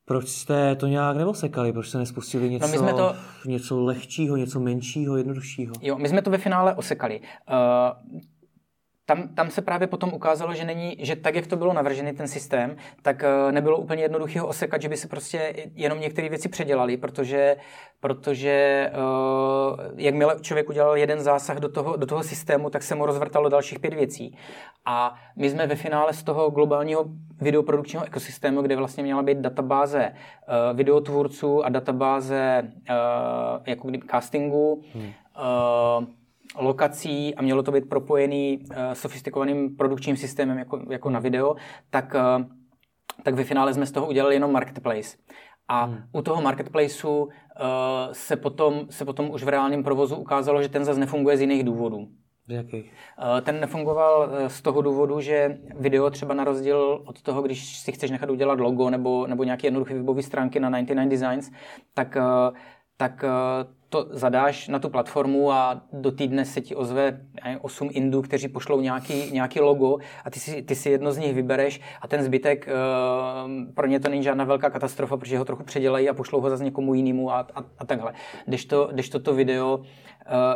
Proč 0.05 0.29
jste 0.29 0.77
to 0.77 0.87
nějak 0.87 1.17
neosekali? 1.17 1.73
Proč 1.73 1.89
jste 1.89 1.99
nespustili 1.99 2.51
něco, 2.51 2.67
no 2.67 2.73
my 2.73 2.79
jsme 2.79 2.95
to... 2.95 3.15
něco 3.47 3.81
lehčího, 3.81 4.37
něco 4.37 4.61
menšího, 4.61 5.17
jednoduššího? 5.17 5.75
Jo, 5.81 5.99
my 5.99 6.09
jsme 6.09 6.23
to 6.23 6.31
ve 6.31 6.39
finále 6.39 6.75
osekali. 6.75 7.21
Uh, 7.21 8.21
tam, 9.15 9.29
tam 9.29 9.51
se 9.51 9.63
právě 9.63 9.87
potom 9.87 10.13
ukázalo, 10.15 10.55
že 10.55 10.65
není, 10.65 10.97
že 10.99 11.17
tak, 11.17 11.35
jak 11.35 11.47
to 11.47 11.57
bylo 11.57 11.73
navržený 11.73 12.13
ten 12.13 12.29
systém, 12.29 12.77
tak 13.03 13.25
eh, 13.25 13.53
nebylo 13.53 13.79
úplně 13.79 14.03
jednoduché 14.03 14.41
ho 14.41 14.47
osekat, 14.47 14.83
že 14.83 14.89
by 14.89 14.97
se 14.97 15.09
prostě 15.09 15.55
jenom 15.75 16.01
některé 16.01 16.29
věci 16.29 16.49
předělali, 16.49 16.97
protože, 16.97 17.57
protože 18.01 18.91
uh, 18.95 19.79
jakmile 19.97 20.37
člověk 20.41 20.69
udělal 20.69 20.97
jeden 20.97 21.21
zásah 21.21 21.57
do 21.57 21.69
toho, 21.69 21.97
do 21.97 22.07
toho 22.07 22.23
systému, 22.23 22.71
tak 22.71 22.83
se 22.83 22.95
mu 22.95 23.07
rozvrtalo 23.07 23.49
dalších 23.49 23.79
pět 23.79 23.95
věcí. 23.95 24.37
A 24.85 25.15
my 25.37 25.51
jsme 25.51 25.67
ve 25.67 25.77
finále 25.77 26.13
z 26.13 26.23
toho 26.23 26.51
globálního 26.51 27.05
videoprodukčního 27.41 28.05
ekosystému, 28.05 28.63
kde 28.63 28.77
vlastně 28.77 29.03
měla 29.03 29.23
být 29.23 29.39
databáze 29.39 30.13
uh, 30.13 30.77
videotvůrců 30.77 31.65
a 31.65 31.69
databáze 31.69 32.63
uh, 32.63 33.63
jako 33.67 33.91
castingu, 34.11 34.83
hmm 34.95 35.13
uh, 35.37 36.05
lokací 36.59 37.35
a 37.35 37.43
mělo 37.43 37.63
to 37.63 37.73
být 37.73 37.89
propojený 37.89 38.59
uh, 38.59 38.77
sofistikovaným 38.93 39.77
produkčním 39.77 40.17
systémem 40.17 40.59
jako, 40.59 40.81
jako 40.91 41.11
na 41.11 41.21
video, 41.21 41.57
tak, 41.91 42.15
uh, 42.15 42.45
tak 43.23 43.35
ve 43.35 43.45
finále 43.45 43.75
jsme 43.75 43.87
z 43.87 43.93
toho 43.93 44.09
udělali 44.09 44.35
jenom 44.35 44.53
marketplace. 44.53 45.17
A 45.69 45.85
hmm. 45.85 45.99
u 46.13 46.23
toho 46.23 46.43
marketplaceu 46.43 47.23
uh, 47.23 47.31
se, 48.13 48.37
potom, 48.37 48.87
se 48.91 49.05
potom 49.05 49.31
už 49.31 49.43
v 49.43 49.49
reálném 49.49 49.83
provozu 49.83 50.17
ukázalo, 50.17 50.63
že 50.63 50.69
ten 50.69 50.85
zase 50.85 51.01
nefunguje 51.01 51.37
z 51.37 51.41
jiných 51.41 51.65
důvodů. 51.65 52.09
Jaký? 52.49 52.91
Ten 53.43 53.61
nefungoval 53.61 54.31
z 54.47 54.63
toho 54.63 54.83
důvodu, 54.83 55.21
že 55.21 55.59
video 55.77 56.11
třeba 56.11 56.35
na 56.35 56.45
rozdíl 56.45 57.03
od 57.07 57.23
toho, 57.23 57.43
když 57.43 57.79
si 57.79 57.93
chceš 57.93 58.11
nechat 58.11 58.31
udělat 58.31 58.61
logo 58.61 58.91
nebo, 58.91 59.27
nebo 59.27 59.45
nějaké 59.45 59.67
jednoduché 59.67 59.95
webové 59.95 60.23
stránky 60.23 60.61
na 60.61 60.71
99 60.71 61.11
Designs, 61.11 61.51
tak, 61.95 62.17
tak 62.97 63.25
to 63.93 64.07
zadáš 64.11 64.69
na 64.69 64.79
tu 64.79 64.89
platformu 64.89 65.53
a 65.53 65.83
do 65.93 66.13
týdne 66.13 66.45
se 66.45 66.61
ti 66.61 66.75
ozve 66.75 67.21
8 67.61 67.89
indů, 67.93 68.23
kteří 68.23 68.49
pošlou 68.49 68.81
nějaký, 68.81 69.31
nějaký 69.33 69.61
logo 69.61 69.99
a 70.25 70.31
ty 70.31 70.41
si, 70.41 70.63
ty 70.63 70.75
si 70.75 70.91
jedno 70.91 71.13
z 71.13 71.19
nich 71.19 71.35
vybereš 71.35 71.81
a 72.01 72.09
ten 72.09 72.23
zbytek, 72.23 72.69
pro 73.75 73.87
ně 73.87 74.01
to 74.01 74.09
není 74.09 74.23
žádná 74.23 74.45
velká 74.45 74.71
katastrofa, 74.71 75.17
protože 75.17 75.39
ho 75.39 75.45
trochu 75.45 75.63
předělají 75.63 76.09
a 76.09 76.15
pošlou 76.15 76.41
ho 76.41 76.51
zase 76.51 76.65
někomu 76.65 76.95
jinému 76.95 77.31
a, 77.31 77.39
a, 77.55 77.65
a 77.79 77.85
takhle. 77.85 78.13
Když 78.47 78.65
to, 78.65 78.89
když 78.93 79.09
toto 79.09 79.35
video 79.35 79.83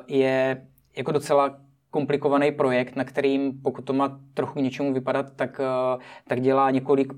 je 0.09 0.67
jako 0.97 1.13
docela 1.13 1.57
komplikovaný 1.91 2.53
projekt, 2.53 2.97
na 2.97 3.05
kterým, 3.05 3.61
pokud 3.63 3.83
to 3.83 3.93
má 3.93 4.21
trochu 4.35 4.61
něčemu 4.61 4.93
vypadat, 4.93 5.33
tak, 5.37 5.61
eh, 5.61 5.99
tak 6.29 6.41
dělá 6.41 6.71
několik 6.71 7.13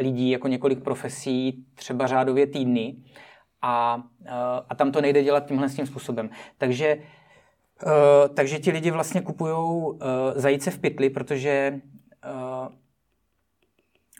lidí, 0.00 0.30
jako 0.30 0.48
několik 0.48 0.82
profesí, 0.82 1.64
třeba 1.74 2.06
řádově 2.06 2.46
týdny. 2.46 2.96
A, 3.62 4.02
eh, 4.24 4.30
a 4.68 4.74
tam 4.74 4.92
to 4.92 5.00
nejde 5.00 5.22
dělat 5.22 5.46
tímhle 5.46 5.68
tím 5.68 5.86
způsobem. 5.86 6.30
Takže, 6.58 6.86
eh, 7.86 8.28
takže 8.28 8.58
ti 8.58 8.70
lidi 8.70 8.90
vlastně 8.90 9.20
kupují 9.20 9.98
zajíce 10.34 10.70
v 10.70 10.78
pytli, 10.78 11.10
protože 11.10 11.80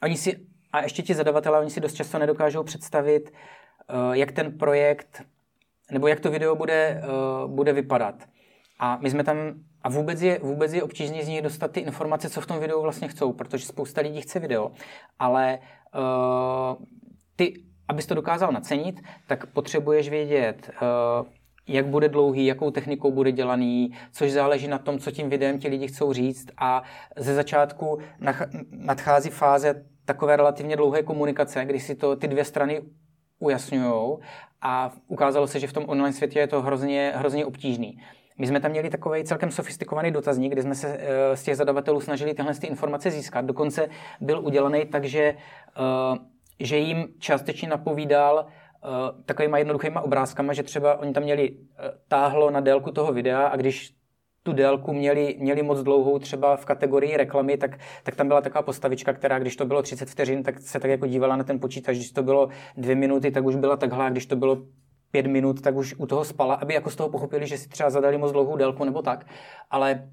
oni 0.03 0.17
si, 0.17 0.47
a 0.73 0.83
ještě 0.83 1.03
ti 1.03 1.15
zadavatelé, 1.15 1.61
oni 1.61 1.71
si 1.71 1.81
dost 1.81 1.95
často 1.95 2.19
nedokážou 2.19 2.63
představit, 2.63 3.33
jak 4.13 4.33
ten 4.33 4.59
projekt, 4.59 5.23
nebo 5.93 6.09
jak 6.09 6.21
to 6.21 6.31
video 6.31 6.57
bude, 6.57 7.03
bude 7.47 7.73
vypadat. 7.73 8.15
A 8.79 8.97
my 8.97 9.11
jsme 9.11 9.25
tam, 9.25 9.37
a 9.83 9.89
vůbec 9.89 10.23
je, 10.23 10.39
vůbec 10.39 10.73
je 10.73 10.83
obtížné 10.83 11.25
z 11.25 11.29
nich 11.29 11.43
dostat 11.43 11.73
ty 11.73 11.81
informace, 11.81 12.31
co 12.31 12.41
v 12.41 12.47
tom 12.47 12.59
videu 12.61 12.83
vlastně 12.83 13.09
chcou, 13.09 13.33
protože 13.33 13.67
spousta 13.67 14.01
lidí 14.01 14.21
chce 14.21 14.39
video, 14.39 14.73
ale 15.19 15.59
uh, 15.95 16.87
ty, 17.37 17.65
abys 17.89 18.07
to 18.07 18.15
dokázal 18.15 18.53
nacenit, 18.53 19.01
tak 19.27 19.47
potřebuješ 19.47 20.09
vědět, 20.09 20.71
uh, 21.23 21.27
jak 21.67 21.87
bude 21.87 22.09
dlouhý, 22.09 22.47
jakou 22.47 22.71
technikou 22.71 23.13
bude 23.13 23.33
dělaný, 23.33 23.93
což 24.13 24.33
záleží 24.33 24.69
na 24.69 24.79
tom, 24.79 24.99
co 24.99 25.11
tím 25.11 25.31
videem 25.31 25.59
ti 25.59 25.69
lidi 25.69 25.89
chcou 25.89 26.13
říct 26.13 26.49
a 26.59 26.83
ze 27.17 27.35
začátku 27.35 27.99
nadchází 28.71 29.31
fáze 29.31 29.85
takové 30.05 30.37
relativně 30.37 30.77
dlouhé 30.77 31.03
komunikace, 31.03 31.65
kdy 31.65 31.81
si 31.81 31.95
to 31.95 32.17
ty 32.17 32.29
dvě 32.29 32.45
strany 32.45 32.83
ujasňují 33.39 34.19
a 34.63 34.93
ukázalo 35.07 35.47
se, 35.47 35.61
že 35.61 35.67
v 35.67 35.73
tom 35.73 35.85
online 35.87 36.13
světě 36.13 36.39
je 36.39 36.47
to 36.47 36.63
hrozně, 36.63 37.13
hrozně 37.17 37.47
obtížný. 37.47 37.99
My 38.39 38.47
jsme 38.47 38.61
tam 38.61 38.71
měli 38.71 38.91
takový 38.91 39.25
celkem 39.25 39.51
sofistikovaný 39.51 40.11
dotazník, 40.11 40.53
kde 40.53 40.63
jsme 40.63 40.75
se 40.75 40.99
eh, 41.01 41.37
z 41.37 41.43
těch 41.43 41.57
zadavatelů 41.57 42.01
snažili 42.01 42.35
tyhle 42.35 42.55
ty 42.55 42.67
informace 42.67 43.11
získat. 43.11 43.45
Dokonce 43.45 43.89
byl 44.21 44.41
udělaný 44.45 44.87
tak, 44.87 45.05
že, 45.05 45.23
eh, 45.23 46.19
že 46.61 46.77
jim 46.77 47.09
částečně 47.19 47.69
napovídal 47.69 48.47
uh, 48.47 49.23
takovýma 49.25 49.59
jednoduchýma 49.59 50.01
obrázkama, 50.01 50.53
že 50.53 50.63
třeba 50.63 50.99
oni 50.99 51.13
tam 51.13 51.23
měli 51.23 51.57
táhlo 52.09 52.51
na 52.51 52.61
délku 52.61 52.91
toho 52.91 53.13
videa 53.13 53.47
a 53.47 53.57
když 53.57 53.99
tu 54.43 54.53
délku 54.53 54.93
měli, 54.93 55.37
měli 55.39 55.63
moc 55.63 55.83
dlouhou 55.83 56.19
třeba 56.19 56.57
v 56.57 56.65
kategorii 56.65 57.17
reklamy, 57.17 57.57
tak, 57.57 57.79
tak 58.03 58.17
tam 58.17 58.29
byla 58.29 58.41
taková 58.41 58.63
postavička, 58.63 59.13
která 59.13 59.39
když 59.39 59.57
to 59.57 59.65
bylo 59.65 59.83
30 59.83 60.09
vteřin, 60.09 60.43
tak 60.43 60.59
se 60.59 60.81
tak 60.81 60.91
jako 60.91 61.07
dívala 61.07 61.37
na 61.37 61.45
ten 61.45 61.61
počítač, 61.61 61.97
když 61.97 62.13
to 62.13 62.23
bylo 62.23 62.49
dvě 62.77 62.95
minuty, 62.95 63.31
tak 63.31 63.45
už 63.45 63.57
byla 63.57 63.77
takhle, 63.77 64.07
a 64.07 64.11
když 64.11 64.27
to 64.27 64.37
bylo 64.37 64.63
pět 65.11 65.27
minut, 65.27 65.61
tak 65.61 65.77
už 65.77 65.95
u 65.99 66.07
toho 66.07 66.25
spala, 66.25 66.55
aby 66.55 66.75
jako 66.75 66.91
z 66.91 66.97
toho 66.97 67.09
pochopili, 67.09 67.47
že 67.47 67.59
si 67.59 67.69
třeba 67.69 67.91
zadali 67.91 68.19
moc 68.19 68.33
dlouhou 68.33 68.57
délku 68.57 68.85
nebo 68.85 69.03
tak, 69.03 69.27
ale 69.71 70.09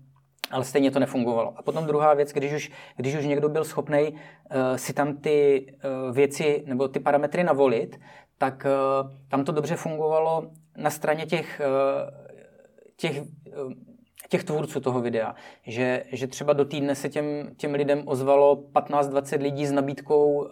ale 0.51 0.65
stejně 0.65 0.91
to 0.91 0.99
nefungovalo. 0.99 1.53
A 1.57 1.61
potom 1.61 1.85
druhá 1.85 2.13
věc, 2.13 2.31
když 2.31 2.53
už, 2.53 2.71
když 2.97 3.15
už 3.15 3.25
někdo 3.25 3.49
byl 3.49 3.63
schopný 3.63 4.09
uh, 4.11 4.17
si 4.75 4.93
tam 4.93 5.17
ty 5.17 5.65
uh, 6.07 6.15
věci 6.15 6.63
nebo 6.67 6.87
ty 6.87 6.99
parametry 6.99 7.43
navolit, 7.43 7.99
tak 8.37 8.65
uh, 8.65 9.11
tam 9.27 9.43
to 9.43 9.51
dobře 9.51 9.75
fungovalo 9.75 10.51
na 10.77 10.89
straně 10.89 11.25
těch, 11.25 11.61
uh, 11.65 12.09
těch 12.97 13.21
uh, 13.21 13.73
těch 14.29 14.43
tvůrců 14.43 14.79
toho 14.79 15.01
videa, 15.01 15.35
že, 15.67 16.03
že 16.11 16.27
třeba 16.27 16.53
do 16.53 16.65
týdne 16.65 16.95
se 16.95 17.09
těm, 17.09 17.55
těm 17.57 17.73
lidem 17.73 18.03
ozvalo 18.05 18.55
15-20 18.55 19.41
lidí 19.41 19.65
s 19.65 19.71
nabídkou, 19.71 20.33
uh, 20.33 20.49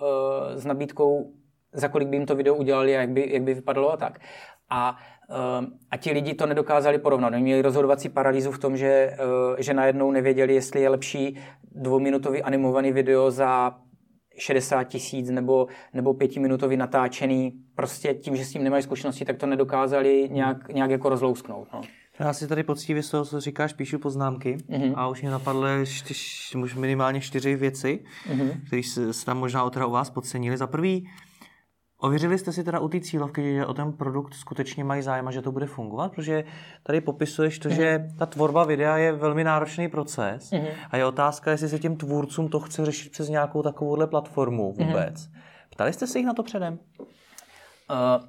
s 0.56 0.66
nabídkou 0.66 1.34
za 1.74 1.88
kolik 1.88 2.08
by 2.08 2.16
jim 2.16 2.26
to 2.26 2.36
video 2.36 2.56
udělali 2.56 2.98
a 2.98 3.00
jak 3.00 3.10
by, 3.10 3.34
jak 3.34 3.44
by 3.44 3.54
vypadalo 3.54 3.92
a 3.92 3.98
tak. 3.98 4.20
A, 4.70 4.92
uh, 4.92 4.98
a 5.92 5.98
ti 5.98 6.12
lidi 6.12 6.34
to 6.34 6.46
nedokázali 6.46 6.98
porovnat. 6.98 7.34
Oni 7.34 7.44
měli 7.44 7.62
rozhodovací 7.62 8.10
paralýzu 8.10 8.52
v 8.52 8.60
tom, 8.60 8.78
že, 8.78 9.18
uh, 9.52 9.56
že 9.60 9.74
najednou 9.74 10.12
nevěděli, 10.12 10.54
jestli 10.54 10.82
je 10.82 10.90
lepší 10.90 11.38
dvouminutový 11.72 12.44
animovaný 12.44 12.92
video 12.92 13.32
za 13.32 13.76
60 14.38 14.84
tisíc 14.84 15.30
nebo, 15.30 15.68
nebo 15.94 16.14
pětiminutový 16.14 16.78
natáčený. 16.78 17.54
Prostě 17.76 18.14
tím, 18.14 18.36
že 18.36 18.46
s 18.46 18.52
tím 18.52 18.64
nemají 18.64 18.84
zkušenosti, 18.84 19.26
tak 19.26 19.38
to 19.38 19.46
nedokázali 19.46 20.30
nějak, 20.32 20.70
nějak 20.70 20.92
jako 20.92 21.10
rozlousknout. 21.10 21.68
No. 21.74 21.82
Já 22.20 22.34
si 22.34 22.48
tady 22.48 22.64
poctivě 22.64 23.04
z 23.04 23.10
toho, 23.10 23.26
co 23.26 23.40
říkáš, 23.40 23.74
píšu 23.74 24.00
poznámky 24.00 24.58
mm-hmm. 24.58 24.94
a 24.96 25.08
už 25.08 25.22
mě 25.22 25.32
napadly 25.32 25.86
čtyř, 25.86 26.56
minimálně 26.76 27.22
čtyři 27.22 27.56
věci, 27.56 28.00
mm-hmm. 28.30 28.52
které 28.68 28.84
se, 28.84 29.14
se 29.14 29.26
tam 29.26 29.38
možná 29.38 29.66
u 29.66 29.92
vás 29.92 30.10
podcenili. 30.10 30.58
Za 30.58 30.68
prvý, 30.68 31.10
Ověřili 32.04 32.38
jste 32.38 32.52
si 32.52 32.64
teda 32.64 32.80
u 32.80 32.88
té 32.88 33.00
cílovky, 33.00 33.54
že 33.56 33.66
o 33.66 33.74
ten 33.74 33.94
produkt 33.94 34.34
skutečně 34.34 34.84
mají 34.84 35.02
zájem 35.02 35.28
a 35.28 35.32
že 35.32 35.42
to 35.42 35.52
bude 35.52 35.66
fungovat? 35.66 36.12
Protože 36.12 36.44
tady 36.84 37.02
popisuješ 37.02 37.60
to, 37.60 37.70
mm. 37.70 37.76
že 37.76 38.10
ta 38.20 38.26
tvorba 38.26 38.64
videa 38.64 38.98
je 38.98 39.12
velmi 39.12 39.44
náročný 39.44 39.88
proces 39.88 40.52
mm. 40.52 40.66
a 40.90 40.98
je 40.98 41.06
otázka, 41.06 41.52
jestli 41.52 41.70
se 41.70 41.80
těm 41.80 41.96
tvůrcům 41.96 42.50
to 42.50 42.60
chce 42.60 42.86
řešit 42.86 43.12
přes 43.12 43.30
nějakou 43.30 43.62
takovouhle 43.62 44.08
platformu 44.08 44.76
mhm. 44.78 44.88
vůbec. 44.88 45.28
Mm. 45.28 45.34
Ptali 45.70 45.94
jste 45.94 46.08
se 46.08 46.20
jich 46.20 46.28
na 46.28 46.34
to 46.34 46.44
předem? 46.44 46.80
Uh, 47.00 47.08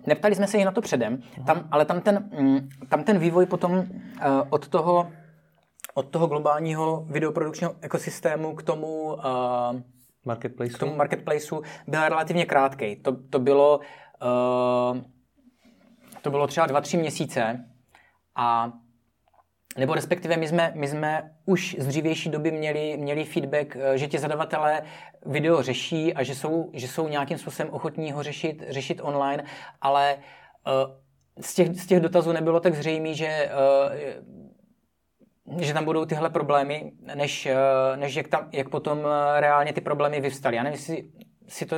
neptali 0.06 0.34
jsme 0.34 0.46
se 0.46 0.56
jich 0.56 0.66
na 0.66 0.72
to 0.72 0.80
předem, 0.80 1.22
tam, 1.46 1.68
ale 1.70 1.84
tam 1.84 2.00
ten, 2.00 2.30
mm, 2.38 2.68
tam 2.88 3.04
ten 3.04 3.18
vývoj 3.18 3.46
potom 3.46 3.72
uh, 3.72 3.84
od 4.50 4.68
toho 4.68 5.10
od 5.94 6.08
toho 6.08 6.26
globálního 6.26 7.06
videoprodukčního 7.10 7.74
ekosystému 7.80 8.54
k 8.54 8.62
tomu 8.62 9.14
uh, 9.14 9.20
marketplaceu? 10.24 10.74
k 10.74 10.78
tomu 10.78 10.96
marketplaceu 10.96 11.62
byl 11.86 12.08
relativně 12.08 12.46
krátký. 12.46 12.96
To, 12.96 13.16
to 13.30 13.38
bylo 13.38 13.80
uh, 14.22 14.98
to 16.24 16.30
bylo 16.30 16.46
třeba 16.46 16.66
dva, 16.66 16.80
tři 16.80 16.96
měsíce 16.96 17.64
a 18.36 18.72
nebo 19.78 19.94
respektive 19.94 20.36
my 20.36 20.48
jsme, 20.48 20.72
my 20.74 20.88
jsme 20.88 21.30
už 21.44 21.76
z 21.78 21.86
dřívější 21.86 22.30
doby 22.30 22.50
měli, 22.50 22.96
měli 22.96 23.24
feedback, 23.24 23.76
eh, 23.76 23.98
že 23.98 24.06
ti 24.06 24.18
zadavatelé 24.18 24.82
video 25.26 25.62
řeší 25.62 26.14
a 26.14 26.22
že 26.22 26.34
jsou, 26.34 26.70
že 26.72 26.88
jsou 26.88 27.08
nějakým 27.08 27.38
způsobem 27.38 27.72
ochotní 27.72 28.12
ho 28.12 28.22
řešit, 28.22 28.64
řešit 28.68 29.00
online, 29.02 29.44
ale 29.80 30.16
uh, 30.16 30.94
z, 31.40 31.54
těch, 31.54 31.68
z 31.68 31.86
těch 31.86 32.00
dotazů 32.00 32.32
nebylo 32.32 32.60
tak 32.60 32.74
zřejmé, 32.74 33.14
že 33.14 33.50
uh, 33.50 34.43
že 35.58 35.74
tam 35.74 35.84
budou 35.84 36.04
tyhle 36.04 36.30
problémy, 36.30 36.92
než, 37.14 37.46
eh, 37.46 37.56
než 37.96 38.14
jak, 38.14 38.28
tam, 38.28 38.48
jak 38.52 38.68
potom 38.68 38.98
eh, 38.98 39.40
reálně 39.40 39.72
ty 39.72 39.80
problémy 39.80 40.20
vyvstaly. 40.20 40.56
Já 40.56 40.62
nevím, 40.62 40.78
jestli 40.78 41.04
si 41.48 41.66
to 41.66 41.76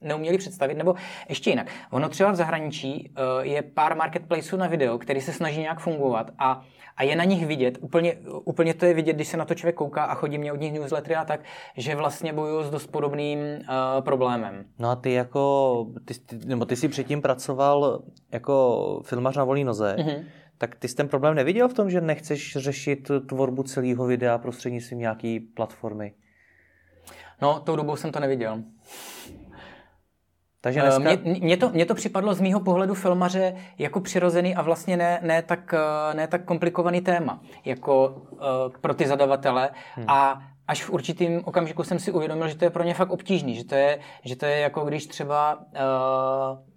neuměli 0.00 0.38
představit, 0.38 0.74
nebo 0.74 0.94
ještě 1.28 1.50
jinak. 1.50 1.66
Ono 1.90 2.08
třeba 2.08 2.32
v 2.32 2.36
zahraničí 2.36 3.12
eh, 3.16 3.46
je 3.46 3.62
pár 3.62 3.96
marketplaceů 3.96 4.58
na 4.58 4.66
video, 4.66 4.98
který 4.98 5.20
se 5.20 5.32
snaží 5.32 5.60
nějak 5.60 5.80
fungovat 5.80 6.30
a, 6.38 6.62
a 6.96 7.02
je 7.02 7.16
na 7.16 7.24
nich 7.24 7.46
vidět, 7.46 7.78
úplně, 7.80 8.16
úplně 8.44 8.74
to 8.74 8.86
je 8.86 8.94
vidět, 8.94 9.12
když 9.12 9.28
se 9.28 9.36
na 9.36 9.44
to 9.44 9.54
člověk 9.54 9.76
kouká 9.76 10.04
a 10.04 10.14
chodí 10.14 10.38
mě 10.38 10.52
od 10.52 10.60
nich 10.60 10.72
newslettery 10.72 11.16
a 11.16 11.24
tak, 11.24 11.40
že 11.76 11.96
vlastně 11.96 12.32
bojují 12.32 12.64
s 12.64 12.70
dost 12.70 12.86
podobným 12.86 13.38
uh, 13.38 13.64
problémem. 14.00 14.64
No 14.78 14.90
a 14.90 14.96
ty 14.96 15.12
jako, 15.12 15.86
ty, 16.04 16.14
nebo 16.44 16.64
ty 16.64 16.76
jsi 16.76 16.88
předtím 16.88 17.22
pracoval 17.22 18.02
jako 18.32 19.00
filmař 19.04 19.36
na 19.36 19.44
volný 19.44 19.64
noze, 19.64 19.96
mm-hmm 19.98 20.24
tak 20.60 20.74
ty 20.74 20.88
jsi 20.88 20.96
ten 20.96 21.08
problém 21.08 21.34
neviděl 21.34 21.68
v 21.68 21.74
tom, 21.74 21.90
že 21.90 22.00
nechceš 22.00 22.56
řešit 22.56 23.10
tvorbu 23.28 23.62
celého 23.62 24.06
videa 24.06 24.38
prostřednictvím 24.38 24.98
nějaké 24.98 25.38
platformy? 25.54 26.12
No, 27.42 27.60
tou 27.60 27.76
dobou 27.76 27.96
jsem 27.96 28.12
to 28.12 28.20
neviděl. 28.20 28.62
Takže 30.60 30.80
dneska... 30.80 30.98
Mně, 30.98 31.40
mně, 31.40 31.56
to, 31.56 31.70
mně 31.70 31.86
to 31.86 31.94
připadlo 31.94 32.34
z 32.34 32.40
mýho 32.40 32.60
pohledu 32.60 32.94
filmaře 32.94 33.56
jako 33.78 34.00
přirozený 34.00 34.54
a 34.54 34.62
vlastně 34.62 34.96
ne, 34.96 35.20
ne, 35.22 35.42
tak, 35.42 35.74
eh, 35.74 36.14
ne 36.14 36.26
tak 36.26 36.44
komplikovaný 36.44 37.00
téma 37.00 37.40
jako 37.64 38.08
uh, 38.08 38.38
pro 38.80 38.94
ty 38.94 39.06
zadavatele. 39.06 39.70
Hmm. 39.94 40.10
A 40.10 40.42
až 40.68 40.84
v 40.84 40.90
určitým 40.90 41.42
okamžiku 41.44 41.82
jsem 41.82 41.98
si 41.98 42.12
uvědomil, 42.12 42.48
že 42.48 42.54
to 42.54 42.64
je 42.64 42.70
pro 42.70 42.82
ně 42.82 42.94
fakt 42.94 43.10
obtížný, 43.10 43.54
že 43.54 43.64
to 43.64 43.74
je, 43.74 43.98
že 44.24 44.36
to 44.36 44.46
je 44.46 44.58
jako 44.58 44.84
když 44.84 45.06
třeba 45.06 45.56
uh, 45.56 46.70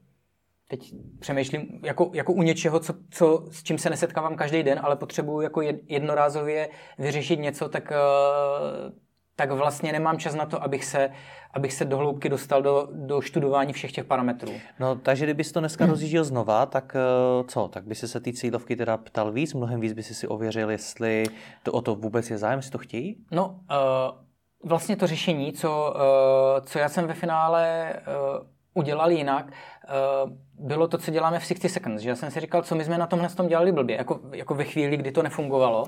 teď 0.77 0.93
přemýšlím 1.19 1.79
jako, 1.83 2.11
jako 2.13 2.33
u 2.33 2.41
něčeho, 2.41 2.79
co, 2.79 2.93
co, 3.09 3.45
s 3.51 3.63
čím 3.63 3.77
se 3.77 3.89
nesetkávám 3.89 4.35
každý 4.35 4.63
den, 4.63 4.79
ale 4.83 4.95
potřebuju 4.95 5.41
jako 5.41 5.61
jednorázově 5.87 6.69
vyřešit 6.97 7.39
něco, 7.39 7.69
tak, 7.69 7.91
eh, 7.91 8.91
tak 9.35 9.51
vlastně 9.51 9.91
nemám 9.91 10.17
čas 10.17 10.35
na 10.35 10.45
to, 10.45 10.63
abych 10.63 10.85
se, 10.85 11.09
abych 11.53 11.73
se 11.73 11.85
do 11.85 11.97
hloubky 11.97 12.29
dostal 12.29 12.61
do, 12.61 12.87
do 12.91 13.21
študování 13.21 13.73
všech 13.73 13.91
těch 13.91 14.05
parametrů. 14.05 14.51
No, 14.79 14.95
takže 14.95 15.25
kdybys 15.25 15.51
to 15.51 15.59
dneska 15.59 15.85
rozjížděl 15.85 16.23
znova, 16.23 16.65
tak 16.65 16.95
eh, 16.95 17.43
co? 17.47 17.67
Tak 17.67 17.85
by 17.85 17.95
si 17.95 18.07
se 18.07 18.19
ty 18.19 18.33
cílovky 18.33 18.75
teda 18.75 18.97
ptal 18.97 19.31
víc, 19.31 19.53
mnohem 19.53 19.79
víc 19.79 19.93
by 19.93 20.03
si 20.03 20.15
si 20.15 20.27
ověřil, 20.27 20.71
jestli 20.71 21.23
to 21.63 21.71
o 21.71 21.81
to 21.81 21.95
vůbec 21.95 22.29
je 22.29 22.37
zájem, 22.37 22.59
jestli 22.59 22.71
to 22.71 22.77
chtějí? 22.77 23.17
No, 23.31 23.47
uh, 23.49 24.69
vlastně 24.69 24.95
to 24.95 25.07
řešení, 25.07 25.53
co, 25.53 25.93
uh, 25.95 26.65
co 26.65 26.79
já 26.79 26.89
jsem 26.89 27.07
ve 27.07 27.13
finále 27.13 27.93
uh, 28.39 28.52
udělal 28.73 29.11
jinak, 29.11 29.45
uh, 29.45 30.31
bylo 30.67 30.87
to, 30.87 30.97
co 30.97 31.11
děláme 31.11 31.39
v 31.39 31.43
60 31.43 31.69
Seconds. 31.69 32.01
Že 32.01 32.09
já 32.09 32.15
jsem 32.15 32.31
si 32.31 32.39
říkal, 32.39 32.61
co 32.61 32.75
my 32.75 32.83
jsme 32.83 32.97
na 32.97 33.07
tomhle 33.07 33.29
tom 33.29 33.47
dělali 33.47 33.71
blbě, 33.71 33.97
jako, 33.97 34.19
jako 34.33 34.55
ve 34.55 34.63
chvíli, 34.63 34.97
kdy 34.97 35.11
to 35.11 35.23
nefungovalo. 35.23 35.85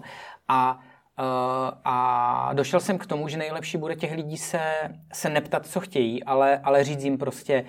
A 0.47 0.79
Uh, 1.19 1.77
a 1.85 2.53
došel 2.53 2.79
jsem 2.79 2.97
k 2.97 3.05
tomu, 3.05 3.27
že 3.27 3.37
nejlepší 3.37 3.77
bude 3.77 3.95
těch 3.95 4.11
lidí 4.11 4.37
se, 4.37 4.61
se 5.13 5.29
neptat, 5.29 5.65
co 5.65 5.79
chtějí, 5.79 6.23
ale, 6.23 6.59
ale 6.63 6.83
říct 6.83 7.03
jim 7.03 7.17
prostě, 7.17 7.65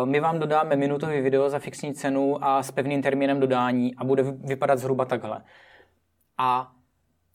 uh, 0.00 0.08
my 0.08 0.20
vám 0.20 0.38
dodáme 0.38 0.76
minutový 0.76 1.20
video 1.20 1.50
za 1.50 1.58
fixní 1.58 1.94
cenu 1.94 2.44
a 2.44 2.62
s 2.62 2.70
pevným 2.70 3.02
termínem 3.02 3.40
dodání 3.40 3.94
a 3.96 4.04
bude 4.04 4.22
vypadat 4.22 4.78
zhruba 4.78 5.04
takhle. 5.04 5.42
A, 6.38 6.72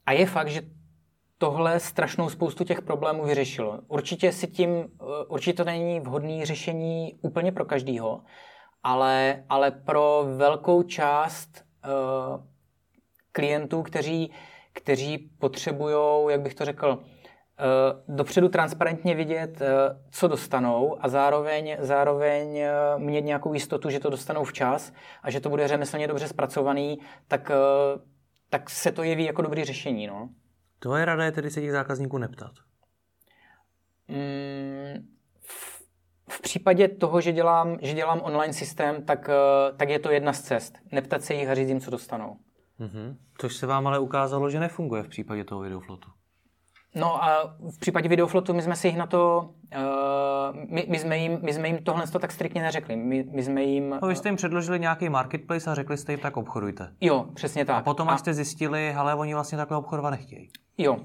a 0.06 0.12
je 0.12 0.26
fakt, 0.26 0.48
že 0.48 0.62
tohle 1.38 1.80
strašnou 1.80 2.30
spoustu 2.30 2.64
těch 2.64 2.82
problémů 2.82 3.26
vyřešilo. 3.26 3.80
Určitě 3.88 4.32
si 4.32 4.48
tím, 4.48 4.70
uh, 4.70 4.88
určitě 5.28 5.58
to 5.58 5.64
není 5.64 6.00
vhodné 6.00 6.46
řešení 6.46 7.20
úplně 7.22 7.52
pro 7.52 7.66
každýho, 7.66 8.22
ale, 8.84 9.44
ale 9.50 9.72
pro 9.72 10.26
velkou 10.36 10.84
část 10.84 11.50
uh, 11.86 12.44
klientů, 13.32 13.82
kteří 13.82 14.32
kteří 14.76 15.18
potřebují, 15.18 15.96
jak 16.30 16.42
bych 16.42 16.56
to 16.56 16.66
řekl, 16.66 17.00
eh, 17.04 17.64
dopředu 18.08 18.50
transparentně 18.50 19.16
vidět, 19.16 19.62
eh, 19.62 19.68
co 20.12 20.28
dostanou 20.28 20.98
a 21.00 21.10
zároveň, 21.10 21.78
zároveň 21.80 22.58
eh, 22.58 22.72
mít 22.98 23.22
nějakou 23.22 23.54
jistotu, 23.54 23.90
že 23.90 24.00
to 24.00 24.10
dostanou 24.10 24.44
včas 24.44 24.94
a 25.24 25.32
že 25.32 25.40
to 25.40 25.50
bude 25.50 25.68
řemeslně 25.68 26.08
dobře 26.08 26.28
zpracovaný, 26.28 27.00
tak, 27.28 27.52
tak 28.50 28.70
se 28.70 28.92
to 28.92 29.04
jeví 29.04 29.24
jako 29.24 29.42
dobrý 29.42 29.64
řešení. 29.64 30.08
No. 30.08 30.30
Tvoje 30.86 31.06
rada 31.06 31.24
je 31.24 31.32
tedy 31.32 31.50
se 31.52 31.62
těch 31.62 31.72
zákazníků 31.72 32.18
neptat? 32.18 32.52
Mm, 34.08 35.08
v, 35.40 35.84
v 36.30 36.42
případě 36.42 36.88
toho, 36.88 37.22
že 37.22 37.32
dělám, 37.32 37.78
že 37.82 37.94
dělám 37.94 38.22
online 38.24 38.54
systém, 38.54 39.06
tak, 39.06 39.30
tak 39.78 39.90
je 39.90 40.00
to 40.00 40.12
jedna 40.12 40.34
z 40.34 40.42
cest. 40.42 40.78
Neptat 40.92 41.22
se 41.22 41.34
jich 41.34 41.50
a 41.50 41.56
říct 41.56 41.70
jim, 41.70 41.80
co 41.80 41.92
dostanou. 41.92 42.38
Mm-hmm. 42.80 43.16
Což 43.38 43.56
se 43.56 43.68
vám 43.68 43.88
ale 43.88 44.00
ukázalo, 44.00 44.50
že 44.50 44.60
nefunguje 44.60 45.04
v 45.04 45.08
případě 45.08 45.44
toho 45.44 45.62
videoflotu. 45.62 46.10
No 46.96 47.24
a 47.24 47.56
v 47.76 47.80
případě 47.80 48.10
videoflotu 48.10 48.54
my 48.54 48.62
jsme 48.62 48.76
si 48.76 48.88
jich 48.88 48.98
na 48.98 49.08
to, 49.08 49.50
uh, 49.76 50.56
my, 50.70 50.86
my, 50.90 51.00
jsme 51.00 51.18
jim, 51.18 51.40
my 51.42 51.54
jsme 51.54 51.68
jim 51.68 51.84
tohle 51.84 52.08
tak 52.20 52.32
striktně 52.32 52.62
neřekli. 52.62 52.96
My, 52.96 53.24
my 53.32 53.44
jsme 53.44 53.64
jim... 53.64 53.90
No, 54.02 54.08
vy 54.08 54.16
jste 54.16 54.30
jim 54.30 54.36
předložili 54.36 54.80
nějaký 54.80 55.10
marketplace 55.10 55.72
a 55.72 55.76
řekli 55.76 55.98
jste 55.98 56.14
jim, 56.14 56.20
tak 56.20 56.38
obchodujte. 56.38 56.96
Jo, 57.02 57.26
přesně 57.36 57.66
tak. 57.66 57.76
A 57.76 57.82
potom, 57.82 58.10
až 58.10 58.20
jste 58.20 58.34
zjistili, 58.34 58.94
ale 58.94 59.16
oni 59.16 59.34
vlastně 59.34 59.58
takhle 59.58 59.78
obchodovat 59.78 60.12
nechtějí. 60.12 60.50
Jo. 60.78 61.00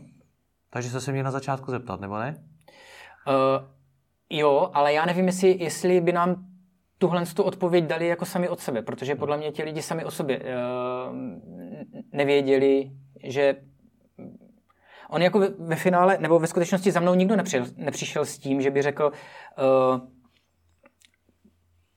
Takže 0.70 0.90
jste 0.90 1.00
se 1.00 1.12
měli 1.12 1.24
na 1.24 1.30
začátku 1.30 1.70
zeptat, 1.70 2.00
nebo 2.00 2.18
ne? 2.18 2.44
Uh, 3.28 3.68
jo, 4.30 4.70
ale 4.74 4.92
já 4.92 5.06
nevím, 5.06 5.26
jestli, 5.26 5.56
jestli 5.64 6.00
by 6.00 6.12
nám 6.12 6.46
tuhle 6.98 7.26
tu 7.26 7.42
odpověď 7.42 7.84
dali 7.84 8.06
jako 8.06 8.24
sami 8.24 8.48
od 8.48 8.60
sebe, 8.60 8.82
protože 8.82 9.14
podle 9.14 9.36
mě 9.36 9.52
ti 9.52 9.62
lidi 9.62 9.82
sami 9.82 10.04
o 10.04 10.10
sobě 10.10 10.38
uh, 10.38 10.44
nevěděli, 12.12 12.90
že 13.24 13.56
on 15.08 15.22
jako 15.22 15.38
ve, 15.38 15.48
ve 15.48 15.76
finále, 15.76 16.18
nebo 16.20 16.38
ve 16.38 16.46
skutečnosti 16.46 16.92
za 16.92 17.00
mnou 17.00 17.14
nikdo 17.14 17.36
nepřišel, 17.36 17.66
nepřišel 17.76 18.24
s 18.24 18.38
tím, 18.38 18.62
že 18.62 18.70
by 18.70 18.82
řekl, 18.82 19.12
uh, 19.12 20.00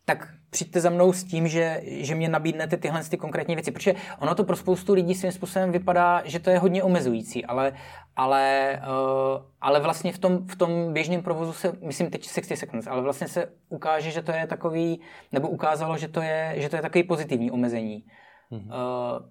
tak 0.06 0.34
přijďte 0.54 0.82
za 0.82 0.90
mnou 0.90 1.14
s 1.14 1.24
tím, 1.24 1.48
že, 1.48 1.82
že 1.86 2.16
mě 2.16 2.30
nabídnete 2.30 2.78
tyhle 2.78 3.04
ty 3.04 3.18
konkrétní 3.18 3.56
věci. 3.56 3.72
Protože 3.72 3.94
ono 4.20 4.36
to 4.36 4.44
pro 4.44 4.56
spoustu 4.56 4.94
lidí 4.94 5.16
svým 5.16 5.32
způsobem 5.32 5.72
vypadá, 5.72 6.22
že 6.26 6.40
to 6.40 6.50
je 6.50 6.60
hodně 6.60 6.84
omezující, 6.84 7.46
ale, 7.46 7.74
ale, 8.16 8.80
uh, 8.88 9.42
ale 9.62 9.80
vlastně 9.80 10.14
v 10.14 10.18
tom, 10.18 10.48
v 10.48 10.56
tom 10.56 10.94
běžném 10.94 11.22
provozu 11.22 11.54
se, 11.54 11.74
myslím 11.82 12.10
teď 12.10 12.24
60 12.24 12.56
seconds, 12.56 12.88
ale 12.88 13.02
vlastně 13.02 13.28
se 13.28 13.50
ukáže, 13.70 14.12
že 14.12 14.22
to 14.22 14.32
je 14.32 14.48
takový, 14.48 15.02
nebo 15.32 15.50
ukázalo, 15.50 15.98
že 15.98 16.08
to 16.08 16.22
je, 16.22 16.54
že 16.58 16.70
to 16.70 16.76
je 16.76 16.82
takový 16.82 17.04
pozitivní 17.04 17.52
omezení. 17.52 18.06
Mm-hmm. 18.52 18.66
Uh, 18.66 19.26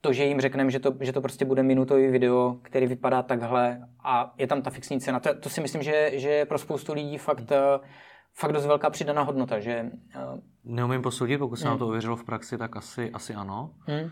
to, 0.00 0.12
že 0.12 0.24
jim 0.24 0.40
řekneme, 0.40 0.70
že 0.70 0.80
to, 0.80 0.94
že 1.00 1.12
to 1.12 1.20
prostě 1.20 1.44
bude 1.44 1.62
minutový 1.62 2.08
video, 2.08 2.56
který 2.62 2.86
vypadá 2.86 3.22
takhle 3.22 3.88
a 4.04 4.34
je 4.38 4.46
tam 4.46 4.62
ta 4.62 4.70
fixní 4.70 5.00
cena, 5.00 5.20
to, 5.20 5.34
to 5.34 5.48
si 5.48 5.60
myslím, 5.60 5.82
že, 5.82 6.10
že 6.14 6.28
je 6.28 6.44
pro 6.44 6.58
spoustu 6.58 6.92
lidí 6.92 7.18
fakt 7.18 7.50
uh, 7.50 7.84
fakt 8.34 8.52
dost 8.52 8.66
velká 8.66 8.90
přidaná 8.90 9.22
hodnota, 9.22 9.60
že... 9.60 9.90
Uh... 10.16 10.40
Neumím 10.64 11.02
posoudit, 11.02 11.38
pokud 11.38 11.56
se 11.56 11.64
mm. 11.64 11.68
nám 11.68 11.78
to 11.78 11.86
ověřilo 11.88 12.16
v 12.16 12.24
praxi, 12.24 12.58
tak 12.58 12.76
asi, 12.76 13.10
asi 13.10 13.34
ano. 13.34 13.70
Mm. 13.88 14.10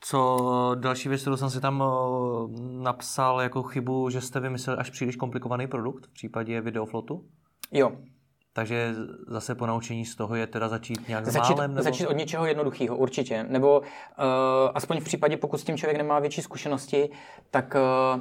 Co 0.00 0.38
další 0.74 1.08
věc, 1.08 1.20
kterou 1.20 1.36
jsem 1.36 1.50
si 1.50 1.60
tam 1.60 1.80
uh, 1.80 2.50
napsal 2.82 3.40
jako 3.40 3.62
chybu, 3.62 4.10
že 4.10 4.20
jste 4.20 4.40
vymysleli 4.40 4.78
až 4.78 4.90
příliš 4.90 5.16
komplikovaný 5.16 5.66
produkt 5.66 6.06
v 6.06 6.12
případě 6.12 6.60
videoflotu? 6.60 7.24
Jo. 7.72 7.92
Takže 8.52 8.94
zase 9.26 9.54
po 9.54 9.66
naučení 9.66 10.04
z 10.04 10.16
toho 10.16 10.34
je 10.34 10.46
teda 10.46 10.68
začít 10.68 11.08
nějak 11.08 11.26
začít, 11.26 11.54
málem? 11.54 11.70
Nebo... 11.70 11.82
Začít 11.82 12.06
od 12.06 12.16
něčeho 12.16 12.46
jednoduchého, 12.46 12.96
určitě. 12.96 13.42
Nebo 13.42 13.80
uh, 13.80 13.86
aspoň 14.74 15.00
v 15.00 15.04
případě, 15.04 15.36
pokud 15.36 15.58
s 15.60 15.64
tím 15.64 15.76
člověk 15.76 15.98
nemá 15.98 16.18
větší 16.18 16.42
zkušenosti, 16.42 17.10
tak 17.50 17.74
uh, 18.14 18.20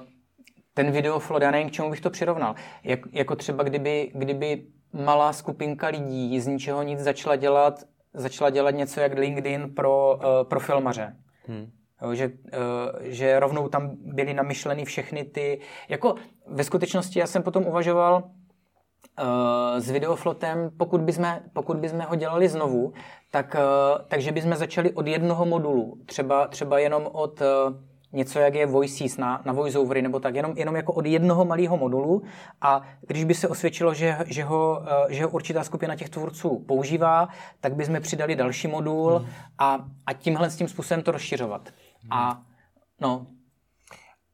ten 0.73 0.91
videoflot, 0.91 1.41
já 1.41 1.51
nevím, 1.51 1.69
k 1.69 1.71
čemu 1.71 1.89
bych 1.89 2.01
to 2.01 2.09
přirovnal. 2.09 2.55
Jak, 2.83 2.99
jako 3.11 3.35
třeba 3.35 3.63
kdyby, 3.63 4.11
kdyby 4.15 4.67
malá 4.93 5.33
skupinka 5.33 5.87
lidí 5.87 6.39
z 6.39 6.47
ničeho 6.47 6.83
nic 6.83 6.99
začala 6.99 7.35
dělat, 7.35 7.83
začala 8.13 8.49
dělat 8.49 8.71
něco 8.71 8.99
jak 8.99 9.13
LinkedIn 9.13 9.75
pro, 9.75 10.15
uh, 10.15 10.23
pro 10.43 10.59
filmaře. 10.59 11.15
Hmm. 11.47 11.71
Že, 12.13 12.27
uh, 12.27 12.31
že 13.01 13.39
rovnou 13.39 13.67
tam 13.69 13.91
byly 14.01 14.33
namyšleny 14.33 14.85
všechny 14.85 15.23
ty... 15.23 15.59
Jako 15.89 16.15
ve 16.47 16.63
skutečnosti 16.63 17.19
já 17.19 17.27
jsem 17.27 17.43
potom 17.43 17.65
uvažoval 17.65 18.23
uh, 18.23 19.79
s 19.79 19.89
videoflotem, 19.89 20.69
pokud 20.77 21.01
bychom, 21.01 21.39
pokud 21.53 21.77
bychom 21.77 21.99
ho 21.99 22.15
dělali 22.15 22.49
znovu, 22.49 22.93
tak, 23.31 23.55
takže 24.07 24.31
bychom 24.31 24.55
začali 24.55 24.91
od 24.91 25.07
jednoho 25.07 25.45
modulu. 25.45 25.97
Třeba, 26.05 26.47
třeba 26.47 26.79
jenom 26.79 27.09
od... 27.11 27.41
Něco, 28.13 28.39
jak 28.39 28.55
je 28.55 28.65
Voices 28.65 29.17
na, 29.17 29.41
na 29.45 29.53
voiceovery 29.53 30.01
nebo 30.01 30.19
tak, 30.19 30.35
jenom, 30.35 30.57
jenom 30.57 30.75
jako 30.75 30.93
od 30.93 31.05
jednoho 31.05 31.45
malého 31.45 31.77
modulu 31.77 32.21
a 32.61 32.81
když 33.07 33.23
by 33.23 33.33
se 33.33 33.47
osvědčilo, 33.47 33.93
že, 33.93 34.17
že, 34.25 34.43
ho, 34.43 34.83
eh, 35.09 35.13
že 35.13 35.23
ho 35.23 35.29
určitá 35.29 35.63
skupina 35.63 35.95
těch 35.95 36.09
tvůrců 36.09 36.63
používá, 36.67 37.29
tak 37.59 37.75
bychom 37.75 38.01
přidali 38.01 38.35
další 38.35 38.67
modul 38.67 39.17
hmm. 39.17 39.27
a, 39.59 39.85
a 40.05 40.13
tímhle 40.13 40.49
s 40.49 40.55
tím 40.55 40.67
způsobem 40.67 41.01
to 41.01 41.11
rozšiřovat. 41.11 41.61
Hmm. 42.01 42.13
A 42.13 42.41
no, 43.01 43.27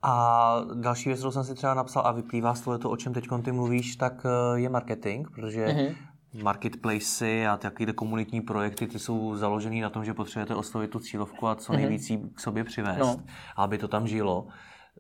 a 0.02 0.62
další 0.74 1.10
věc, 1.10 1.20
kterou 1.20 1.32
jsem 1.32 1.44
si 1.44 1.56
třeba 1.56 1.74
napsal 1.74 2.04
a 2.06 2.12
vyplývá 2.12 2.56
z 2.56 2.62
toho, 2.62 2.80
o 2.90 2.98
čem 2.98 3.14
teď 3.14 3.28
ty 3.44 3.52
mluvíš, 3.52 3.96
tak 3.96 4.26
eh, 4.26 4.60
je 4.60 4.70
marketing, 4.70 5.28
protože 5.36 5.66
mm-hmm 5.66 5.96
marketplacy 6.44 7.48
a 7.48 7.58
takové 7.58 7.94
komunitní 7.94 8.42
projekty, 8.42 8.88
ty 8.88 9.00
jsou 9.00 9.36
založený 9.36 9.82
na 9.82 9.90
tom, 9.90 10.06
že 10.06 10.14
potřebujete 10.14 10.56
oslovit 10.56 10.92
tu 10.92 11.00
cílovku 11.00 11.48
a 11.48 11.56
co 11.56 11.74
mhm. 11.74 11.82
nejvíc 11.82 12.10
mm-hmm. 12.10 12.34
k 12.36 12.40
sobě 12.40 12.64
přivést, 12.64 13.00
no. 13.00 13.20
aby 13.58 13.78
to 13.78 13.88
tam 13.88 14.08
žilo. 14.08 14.48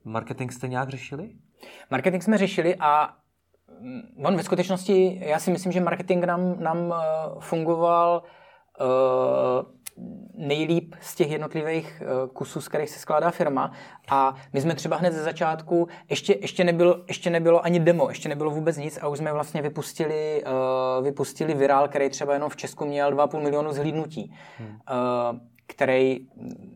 Marketing 0.03 0.51
jste 0.51 0.67
nějak 0.67 0.89
řešili? 0.89 1.29
Marketing 1.91 2.23
jsme 2.23 2.37
řešili 2.37 2.75
a 2.75 3.13
mm, 3.81 4.25
on 4.25 4.35
ve 4.35 4.43
skutečnosti, 4.43 5.19
já 5.25 5.39
si 5.39 5.51
myslím, 5.51 5.71
že 5.71 5.81
marketing 5.81 6.25
nám, 6.25 6.59
nám 6.59 6.93
eh, 6.93 7.05
fungoval 7.39 8.23
uh, 8.79 9.75
nejlíp 10.37 10.95
z 11.01 11.15
těch 11.15 11.31
jednotlivých 11.31 12.01
eh, 12.01 12.27
kusů, 12.33 12.61
z 12.61 12.67
kterých 12.67 12.89
se 12.89 12.99
skládá 12.99 13.31
firma. 13.31 13.71
A 14.09 14.35
my 14.53 14.61
jsme 14.61 14.75
třeba 14.75 14.97
hned 14.97 15.13
ze 15.13 15.23
začátku, 15.23 15.87
ještě, 16.09 16.37
ještě, 16.41 16.63
nebylo, 16.63 17.01
ještě 17.07 17.29
nebylo 17.29 17.65
ani 17.65 17.79
demo, 17.79 18.09
ještě 18.09 18.29
nebylo 18.29 18.51
vůbec 18.51 18.77
nic 18.77 18.99
a 19.01 19.07
už 19.07 19.17
jsme 19.17 19.33
vlastně 19.33 19.61
vypustili, 19.61 20.43
uh, 20.97 21.05
vypustili 21.05 21.53
virál, 21.53 21.87
který 21.87 22.09
třeba 22.09 22.33
jenom 22.33 22.49
v 22.49 22.55
Česku 22.55 22.85
měl 22.85 23.11
2,5 23.11 23.43
milionu 23.43 23.73
zhlídnutí. 23.73 24.35
Hmm. 24.57 24.69
Uh, 24.69 25.39
který 25.67 26.27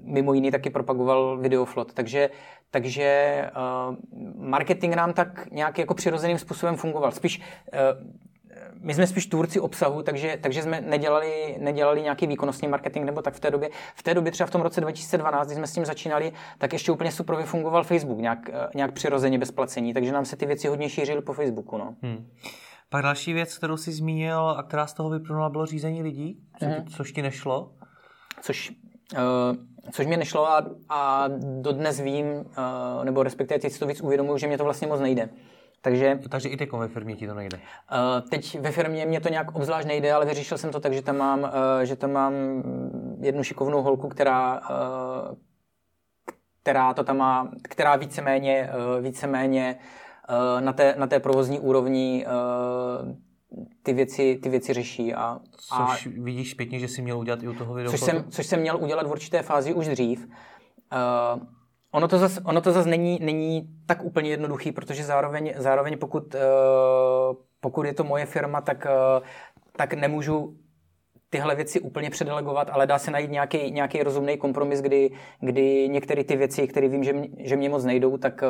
mimo 0.02 0.34
jiný 0.34 0.52
taky 0.52 0.70
propagoval 0.70 1.38
Videoflot. 1.38 1.94
Takže, 1.94 2.30
takže 2.72 3.42
uh, 3.90 3.96
marketing 4.36 4.96
nám 4.96 5.14
tak 5.14 5.52
nějak 5.52 5.78
jako 5.78 5.94
přirozeným 5.94 6.38
způsobem 6.38 6.76
fungoval. 6.76 7.12
Spíš 7.12 7.42
uh, 7.42 8.12
my 8.82 8.94
jsme 8.94 9.08
spíš 9.08 9.26
tvůrci 9.26 9.60
obsahu, 9.60 10.04
takže, 10.04 10.38
takže 10.42 10.64
jsme 10.64 10.82
nedělali, 10.82 11.58
nedělali 11.60 12.02
nějaký 12.02 12.28
výkonnostní 12.28 12.68
marketing 12.68 13.06
nebo 13.06 13.22
tak 13.22 13.34
v 13.34 13.40
té 13.40 13.52
době. 13.52 13.70
V 13.96 14.04
té 14.04 14.14
době 14.14 14.32
třeba 14.32 14.48
v 14.48 14.52
tom 14.52 14.62
roce 14.62 14.82
2012, 14.82 15.48
kdy 15.48 15.56
jsme 15.56 15.68
s 15.68 15.74
tím 15.74 15.86
začínali, 15.86 16.32
tak 16.58 16.74
ještě 16.74 16.92
úplně 16.92 17.12
super 17.12 17.44
fungoval 17.44 17.84
Facebook, 17.84 18.20
nějak, 18.20 18.50
nějak 18.76 18.92
přirozeně 18.92 19.40
bez 19.40 19.52
placení, 19.52 19.94
takže 19.94 20.12
nám 20.12 20.26
se 20.26 20.36
ty 20.36 20.46
věci 20.46 20.68
hodně 20.68 20.90
šířily 20.90 21.22
po 21.22 21.34
Facebooku. 21.34 21.78
No. 21.78 21.96
Hmm. 22.02 22.28
Pak 22.90 23.04
další 23.04 23.34
věc, 23.34 23.58
kterou 23.58 23.78
jsi 23.78 23.92
zmínil 23.92 24.50
a 24.50 24.64
která 24.64 24.88
z 24.88 24.94
toho 24.94 25.10
vyplnula, 25.10 25.50
bylo 25.50 25.66
řízení 25.66 26.02
lidí, 26.04 26.40
co, 26.60 26.66
mm. 26.66 26.88
což 26.88 27.12
ti 27.12 27.22
nešlo. 27.22 27.72
Což, 28.42 28.72
uh, 29.14 29.56
což 29.92 30.06
mě 30.06 30.18
nešlo 30.18 30.50
a, 30.50 30.66
a 30.90 31.28
dodnes 31.62 32.00
vím, 32.00 32.26
uh, 32.26 32.44
nebo 33.04 33.24
respektive 33.24 33.60
teď 33.60 33.74
si 33.74 33.80
to 33.80 33.88
víc 33.88 34.02
uvědomuji, 34.02 34.38
že 34.38 34.48
mě 34.48 34.58
to 34.58 34.64
vlastně 34.64 34.88
moc 34.88 35.00
nejde. 35.00 35.30
Takže, 35.82 36.20
Takže 36.30 36.50
i 36.50 36.58
teď 36.58 36.72
ve 36.72 36.88
firmě 36.88 37.16
ti 37.16 37.28
to 37.28 37.34
nejde? 37.34 37.58
Uh, 37.58 38.30
teď 38.30 38.60
ve 38.60 38.72
firmě 38.72 39.06
mě 39.06 39.22
to 39.22 39.30
nějak 39.30 39.56
obzvlášť 39.56 39.88
nejde, 39.88 40.14
ale 40.14 40.26
vyřešil 40.26 40.58
jsem 40.58 40.72
to 40.72 40.80
tak, 40.80 40.94
že 40.94 41.02
tam 41.02 41.18
mám, 41.18 41.40
uh, 41.40 41.50
že 41.84 41.96
tam 41.96 42.12
mám 42.12 42.34
jednu 43.22 43.44
šikovnou 43.44 43.82
holku, 43.82 44.10
která, 44.10 44.62
uh, 44.70 45.36
která 46.62 46.94
to 46.94 47.04
tam 47.04 47.18
má, 47.18 47.52
která 47.64 47.96
víceméně, 47.96 48.70
uh, 48.98 49.04
víceméně 49.04 49.76
uh, 50.30 50.62
na, 50.62 50.74
té, 50.74 50.96
na 50.98 51.08
té 51.08 51.20
provozní 51.20 51.60
úrovni 51.60 52.26
uh, 52.28 53.16
ty 53.84 53.94
věci, 53.94 54.40
ty 54.44 54.50
věci 54.50 54.74
řeší. 54.74 55.14
A, 55.14 55.40
a 55.72 55.88
což 55.88 56.08
vidíš 56.08 56.52
zpětně, 56.52 56.80
že 56.80 56.88
jsi 56.88 57.02
měl 57.02 57.20
udělat 57.20 57.44
i 57.44 57.48
u 57.48 57.54
toho 57.54 57.74
videa? 57.74 57.92
Což 57.92 58.00
jsem, 58.00 58.24
což 58.30 58.46
jsem 58.46 58.60
měl 58.60 58.78
udělat 58.78 59.08
v 59.08 59.12
určité 59.12 59.42
fázi 59.42 59.74
už 59.74 59.88
dřív. 59.88 60.28
Uh, 60.28 61.42
ono 61.92 62.08
to 62.08 62.18
zase 62.18 62.42
ono 62.42 62.62
to 62.62 62.72
zas 62.72 62.86
není, 62.86 63.20
není 63.22 63.70
tak 63.86 64.04
úplně 64.04 64.30
jednoduchý, 64.30 64.72
protože 64.72 65.04
zároveň, 65.04 65.54
zároveň 65.58 65.98
pokud, 65.98 66.36
uh, 66.36 66.40
pokud 67.60 67.86
je 67.86 67.94
to 67.94 68.04
moje 68.04 68.26
firma, 68.26 68.62
tak, 68.62 68.88
uh, 69.20 69.26
tak 69.78 69.94
nemůžu 69.94 70.58
tyhle 71.30 71.56
věci 71.56 71.80
úplně 71.80 72.10
předelegovat, 72.10 72.70
ale 72.70 72.88
dá 72.88 73.00
se 73.00 73.12
najít 73.12 73.32
nějaký, 73.32 73.72
nějaký 73.72 74.04
rozumný 74.04 74.38
kompromis, 74.38 74.82
kdy, 74.82 75.12
kdy 75.40 75.90
některé 75.90 76.24
ty 76.24 76.36
věci, 76.36 76.68
které 76.68 76.88
vím, 76.88 77.04
že 77.04 77.14
mě, 77.14 77.30
že 77.40 77.56
mě 77.56 77.70
moc 77.70 77.86
nejdou, 77.86 78.18
tak, 78.18 78.44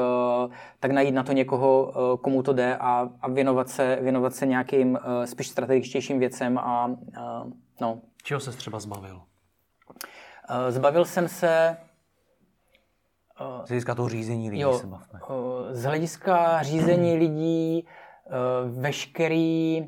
uh, 0.45 0.53
tak 0.79 0.91
najít 0.91 1.13
na 1.13 1.23
to 1.23 1.31
někoho, 1.31 1.83
uh, 1.83 2.17
komu 2.17 2.43
to 2.43 2.53
jde 2.53 2.77
a, 2.77 3.09
a 3.21 3.29
věnovat, 3.29 3.69
se, 3.69 3.97
věnovat 4.01 4.35
se 4.35 4.45
nějakým 4.45 4.91
uh, 4.91 5.25
spíš 5.25 5.47
strategičtějším 5.47 6.19
věcem. 6.19 6.57
A, 6.57 6.95
no. 7.81 8.01
Čeho 8.23 8.39
se 8.39 8.51
třeba 8.51 8.79
zbavil? 8.79 9.21
Zbavil 10.69 11.05
jsem 11.05 11.27
se 11.27 11.77
z 13.65 13.69
hlediska 13.69 13.95
toho 13.95 14.09
řízení 14.09 14.49
lidí 14.49 14.61
jo, 14.61 14.73
se 14.73 14.87
bavme. 14.87 15.19
Z 15.71 15.83
hlediska 15.83 16.63
řízení 16.63 17.17
lidí 17.17 17.87
veškerý 18.65 19.87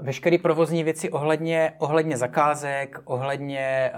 veškeré 0.00 0.38
provozní 0.38 0.84
věci 0.84 1.10
ohledně, 1.10 1.72
ohledně 1.78 2.16
zakázek, 2.16 3.00
ohledně 3.04 3.92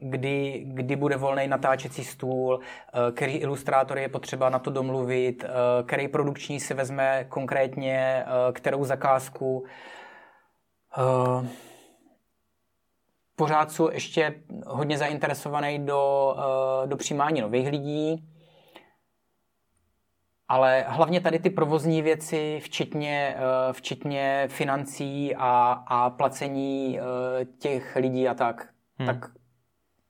kdy, 0.00 0.64
kdy 0.66 0.96
bude 0.96 1.16
volný 1.16 1.48
natáčecí 1.48 2.04
stůl, 2.04 2.60
který 3.14 3.36
ilustrátor 3.36 3.98
je 3.98 4.08
potřeba 4.08 4.50
na 4.50 4.58
to 4.58 4.70
domluvit, 4.70 5.44
který 5.86 6.08
produkční 6.08 6.60
si 6.60 6.74
vezme 6.74 7.26
konkrétně, 7.28 8.24
kterou 8.52 8.84
zakázku 8.84 9.64
pořád 13.42 13.72
jsou 13.72 13.90
ještě 13.90 14.34
hodně 14.66 14.98
zainteresovaný 14.98 15.86
do, 15.86 16.34
eh, 16.38 16.86
do 16.86 16.96
přijímání 16.96 17.40
nových 17.40 17.68
lidí, 17.68 18.28
ale 20.48 20.84
hlavně 20.88 21.20
tady 21.20 21.38
ty 21.38 21.50
provozní 21.50 22.02
věci, 22.02 22.60
včetně, 22.62 23.36
eh, 23.36 23.72
včetně 23.72 24.48
financí 24.50 25.34
a, 25.36 25.72
a 25.86 26.10
placení 26.10 27.00
eh, 27.00 27.44
těch 27.44 27.96
lidí 27.96 28.28
a 28.28 28.34
tak, 28.34 28.68
hmm. 28.98 29.06
tak, 29.06 29.30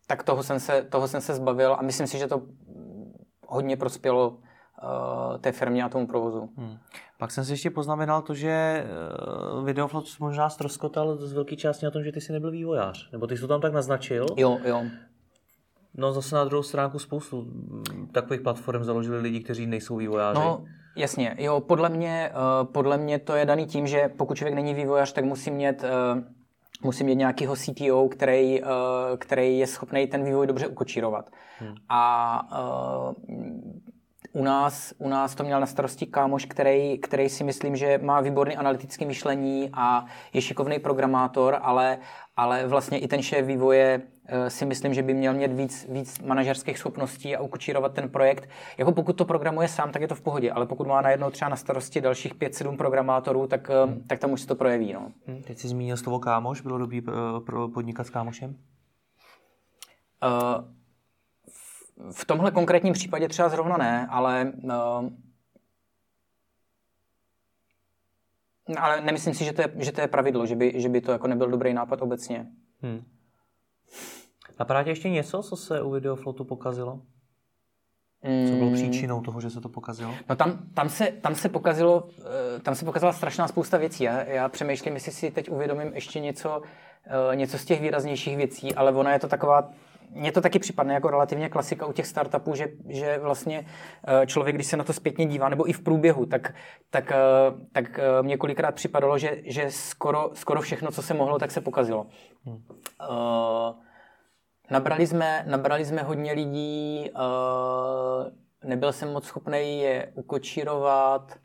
tak 0.06 0.22
toho, 0.22 0.42
jsem 0.42 0.60
se, 0.60 0.82
toho 0.82 1.08
jsem 1.08 1.20
se 1.20 1.34
zbavil 1.34 1.76
a 1.78 1.82
myslím 1.82 2.06
si, 2.06 2.18
že 2.18 2.26
to 2.26 2.42
hodně 3.48 3.76
prospělo 3.76 4.38
té 5.40 5.52
firmě 5.52 5.84
a 5.84 5.88
tomu 5.88 6.06
provozu. 6.06 6.48
Hmm. 6.56 6.78
Pak 7.22 7.30
jsem 7.30 7.44
si 7.44 7.52
ještě 7.52 7.70
poznamenal 7.70 8.22
to, 8.22 8.34
že 8.34 8.50
eh, 8.50 9.64
Videoflot 9.64 10.04
možná 10.20 10.50
ztroskotal 10.50 11.16
z 11.16 11.32
velké 11.32 11.56
části 11.56 11.84
na 11.84 11.90
tom, 11.90 12.04
že 12.04 12.12
ty 12.12 12.20
jsi 12.20 12.32
nebyl 12.32 12.50
vývojář. 12.50 13.10
Nebo 13.12 13.26
ty 13.26 13.36
jsi 13.36 13.40
to 13.40 13.48
tam 13.48 13.60
tak 13.60 13.72
naznačil. 13.72 14.26
Jo, 14.36 14.58
jo. 14.64 14.82
No 15.94 16.12
zase 16.12 16.34
na 16.34 16.44
druhou 16.44 16.62
stránku 16.62 16.98
spoustu 16.98 17.42
mm, 17.42 18.08
takových 18.12 18.40
platform 18.40 18.84
založili 18.84 19.18
lidi, 19.18 19.40
kteří 19.40 19.66
nejsou 19.66 19.96
vývojáři. 19.96 20.40
No, 20.40 20.64
jasně. 20.96 21.36
Jo, 21.38 21.60
podle 21.60 21.88
mě, 21.88 22.30
uh, 22.34 22.72
podle 22.72 22.98
mě 22.98 23.18
to 23.18 23.34
je 23.34 23.46
daný 23.46 23.66
tím, 23.66 23.86
že 23.86 24.08
pokud 24.16 24.36
člověk 24.36 24.54
není 24.54 24.74
vývojář, 24.74 25.12
tak 25.12 25.24
musí 25.24 25.50
mít, 25.50 25.84
uh, 25.84 26.22
musí 26.82 27.04
mít 27.04 27.16
nějakého 27.16 27.56
CTO, 27.56 28.08
který, 28.08 28.62
který 29.18 29.58
je 29.58 29.66
schopný 29.66 30.06
ten 30.06 30.24
vývoj 30.24 30.46
dobře 30.46 30.66
ukočírovat. 30.66 31.30
Hmm. 31.58 31.74
A 31.88 32.48
u 34.32 34.44
nás, 34.44 34.94
u 34.98 35.08
nás 35.08 35.34
to 35.34 35.44
měl 35.44 35.60
na 35.60 35.66
starosti 35.66 36.06
kámoš, 36.06 36.44
který, 36.44 36.98
který 36.98 37.28
si 37.28 37.44
myslím, 37.44 37.76
že 37.76 37.98
má 38.02 38.20
výborný 38.20 38.56
analytický 38.56 39.06
myšlení 39.06 39.70
a 39.72 40.04
je 40.32 40.40
šikovný 40.40 40.78
programátor, 40.78 41.58
ale, 41.62 41.98
ale 42.36 42.66
vlastně 42.66 42.98
i 42.98 43.08
ten 43.08 43.22
šéf 43.22 43.46
vývoje 43.46 44.02
eh, 44.26 44.50
si 44.50 44.66
myslím, 44.66 44.94
že 44.94 45.02
by 45.02 45.14
měl 45.14 45.34
mít 45.34 45.52
víc, 45.52 45.86
víc 45.90 46.18
manažerských 46.18 46.78
schopností 46.78 47.36
a 47.36 47.40
ukočírovat 47.40 47.94
ten 47.94 48.08
projekt. 48.08 48.48
Jako 48.78 48.92
pokud 48.92 49.12
to 49.12 49.24
programuje 49.24 49.68
sám, 49.68 49.92
tak 49.92 50.02
je 50.02 50.08
to 50.08 50.14
v 50.14 50.20
pohodě, 50.20 50.52
ale 50.52 50.66
pokud 50.66 50.86
má 50.86 51.00
najednou 51.00 51.30
třeba 51.30 51.48
na 51.48 51.56
starosti 51.56 52.00
dalších 52.00 52.34
5-7 52.34 52.76
programátorů, 52.76 53.46
tak, 53.46 53.70
eh, 53.70 53.86
hmm. 53.86 54.02
tak 54.06 54.18
tam 54.18 54.32
už 54.32 54.40
se 54.40 54.46
to 54.46 54.54
projeví. 54.54 54.92
No. 54.92 55.12
Hmm. 55.26 55.42
Teď 55.42 55.58
jsi 55.58 55.68
zmínil 55.68 55.96
slovo 55.96 56.18
kámoš, 56.18 56.60
bylo 56.60 56.78
dobrý 56.78 57.02
eh, 57.08 57.12
pro 57.46 57.68
podnikat 57.68 58.06
s 58.06 58.10
kámošem? 58.10 58.56
Uh, 60.24 60.64
v 62.10 62.24
tomhle 62.24 62.50
konkrétním 62.50 62.92
případě 62.92 63.28
třeba 63.28 63.48
zrovna 63.48 63.76
ne, 63.76 64.06
ale 64.10 64.52
uh, 64.64 65.08
ale 68.78 69.00
nemyslím 69.00 69.34
si, 69.34 69.44
že 69.44 69.52
to 69.52 69.62
je, 69.62 69.72
že 69.76 69.92
to 69.92 70.00
je 70.00 70.08
pravidlo, 70.08 70.46
že 70.46 70.56
by, 70.56 70.72
že 70.76 70.88
by 70.88 71.00
to 71.00 71.12
jako 71.12 71.26
nebyl 71.26 71.50
dobrý 71.50 71.74
nápad 71.74 72.02
obecně. 72.02 72.46
Hmm. 72.82 73.04
Napadá 74.58 74.82
tě 74.82 74.90
ještě 74.90 75.10
něco, 75.10 75.42
co 75.42 75.56
se 75.56 75.82
u 75.82 75.90
Videoflotu 75.90 76.44
pokazilo? 76.44 77.00
Co 78.22 78.52
bylo 78.52 78.66
hmm. 78.66 78.74
příčinou 78.74 79.20
toho, 79.20 79.40
že 79.40 79.50
se 79.50 79.60
to 79.60 79.68
pokazilo? 79.68 80.14
No 80.28 80.36
tam, 80.36 80.58
tam, 80.74 80.88
se, 80.88 81.06
tam, 81.06 81.34
se 81.34 81.48
pokazilo, 81.48 82.08
eh, 82.56 82.60
tam 82.60 82.74
se 82.74 82.84
pokazila 82.84 83.12
strašná 83.12 83.48
spousta 83.48 83.78
věcí. 83.78 84.04
Já, 84.04 84.22
já 84.22 84.48
přemýšlím, 84.48 84.94
jestli 84.94 85.12
si 85.12 85.30
teď 85.30 85.50
uvědomím 85.50 85.94
ještě 85.94 86.20
něco, 86.20 86.62
eh, 87.32 87.36
něco 87.36 87.58
z 87.58 87.64
těch 87.64 87.80
výraznějších 87.80 88.36
věcí, 88.36 88.74
ale 88.74 88.92
ona 88.92 89.12
je 89.12 89.18
to 89.18 89.28
taková 89.28 89.70
mně 90.14 90.32
to 90.32 90.40
taky 90.40 90.58
připadne 90.58 90.94
jako 90.94 91.10
relativně 91.10 91.48
klasika 91.48 91.86
u 91.86 91.92
těch 91.92 92.06
startupů, 92.06 92.54
že, 92.54 92.68
že 92.88 93.18
vlastně 93.18 93.66
eh, 94.06 94.26
člověk, 94.26 94.56
když 94.56 94.66
se 94.66 94.76
na 94.76 94.84
to 94.84 94.92
zpětně 94.92 95.26
dívá, 95.26 95.48
nebo 95.48 95.70
i 95.70 95.72
v 95.72 95.82
průběhu, 95.82 96.26
tak, 96.26 96.54
tak, 96.90 97.12
eh, 97.12 97.16
tak 97.72 97.98
eh, 97.98 98.22
mě 98.22 98.36
kolikrát 98.36 98.74
připadalo, 98.74 99.18
že, 99.18 99.36
že 99.44 99.70
skoro, 99.70 100.30
skoro 100.34 100.60
všechno, 100.60 100.90
co 100.90 101.02
se 101.02 101.14
mohlo, 101.14 101.38
tak 101.38 101.50
se 101.50 101.60
pokazilo. 101.60 102.06
Hmm. 102.44 102.64
Uh, 103.08 103.74
nabrali, 104.70 105.06
jsme, 105.06 105.44
nabrali 105.46 105.84
jsme 105.84 106.02
hodně 106.02 106.32
lidí, 106.32 107.10
uh, 107.14 108.32
nebyl 108.64 108.92
jsem 108.92 109.12
moc 109.12 109.24
schopný 109.24 109.80
je 109.80 110.12
ukočírovat. 110.14 111.38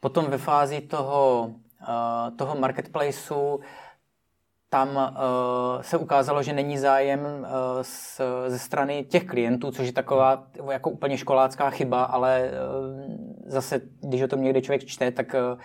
Potom 0.00 0.24
ve 0.24 0.38
fázi 0.38 0.80
toho, 0.80 1.50
uh, 1.88 2.36
toho 2.36 2.56
marketplaceu 2.56 3.60
tam 4.70 4.88
uh, 4.96 5.82
se 5.82 5.96
ukázalo, 5.96 6.42
že 6.42 6.52
není 6.52 6.78
zájem 6.78 7.20
uh, 7.20 7.46
ze 8.46 8.58
strany 8.58 9.04
těch 9.04 9.24
klientů, 9.24 9.70
což 9.70 9.86
je 9.86 9.92
taková 9.92 10.46
jako 10.70 10.90
úplně 10.90 11.18
školácká 11.18 11.70
chyba, 11.70 12.04
ale 12.04 12.50
uh, 12.50 13.16
zase, 13.46 13.80
když 14.00 14.22
o 14.22 14.28
tom 14.28 14.42
někde 14.42 14.60
člověk 14.60 14.84
čte, 14.84 15.10
tak, 15.10 15.34
uh, 15.34 15.60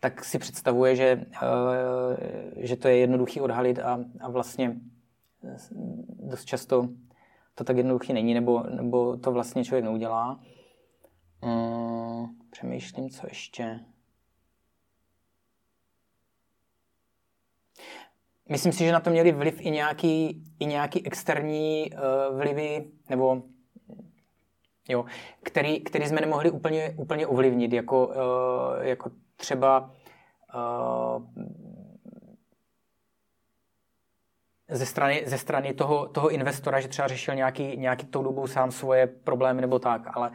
tak 0.00 0.24
si 0.24 0.38
představuje, 0.38 0.96
že, 0.96 1.26
uh, 1.42 2.16
že 2.56 2.76
to 2.76 2.88
je 2.88 2.96
jednoduchý 2.96 3.40
odhalit 3.40 3.78
a, 3.78 4.00
a 4.20 4.30
vlastně 4.30 4.76
dost 6.08 6.44
často 6.44 6.88
to 7.54 7.64
tak 7.64 7.76
jednoduchý 7.76 8.12
není, 8.12 8.34
nebo, 8.34 8.62
nebo 8.62 9.16
to 9.16 9.32
vlastně 9.32 9.64
člověk 9.64 9.84
neudělá. 9.84 10.40
Uh, 11.44 12.26
přemýšlím, 12.50 13.10
co 13.10 13.26
ještě. 13.26 13.80
Myslím 18.48 18.72
si, 18.72 18.84
že 18.84 18.92
na 18.92 19.00
to 19.00 19.10
měli 19.10 19.32
vliv 19.32 19.60
i 19.60 19.70
nějaký, 19.70 20.44
i 20.58 20.66
nějaký 20.66 21.06
externí 21.06 21.90
uh, 21.92 22.38
vlivy, 22.38 22.84
nebo 23.10 23.42
jo, 24.88 25.04
který, 25.42 25.80
který 25.80 26.06
jsme 26.06 26.20
nemohli 26.20 26.50
úplně, 26.50 26.94
úplně 26.96 27.26
ovlivnit, 27.26 27.72
jako, 27.72 28.06
uh, 28.06 28.14
jako 28.80 29.10
třeba 29.36 29.90
uh, 30.54 31.22
ze 34.70 34.86
strany, 34.86 35.22
ze 35.26 35.38
strany 35.38 35.74
toho, 35.74 36.08
toho 36.08 36.30
investora, 36.30 36.80
že 36.80 36.88
třeba 36.88 37.08
řešil 37.08 37.34
nějaký, 37.34 37.76
nějaký 37.76 38.06
tou 38.06 38.22
dobou 38.22 38.46
sám 38.46 38.70
svoje 38.70 39.06
problémy 39.06 39.60
nebo 39.60 39.78
tak, 39.78 40.16
ale 40.16 40.30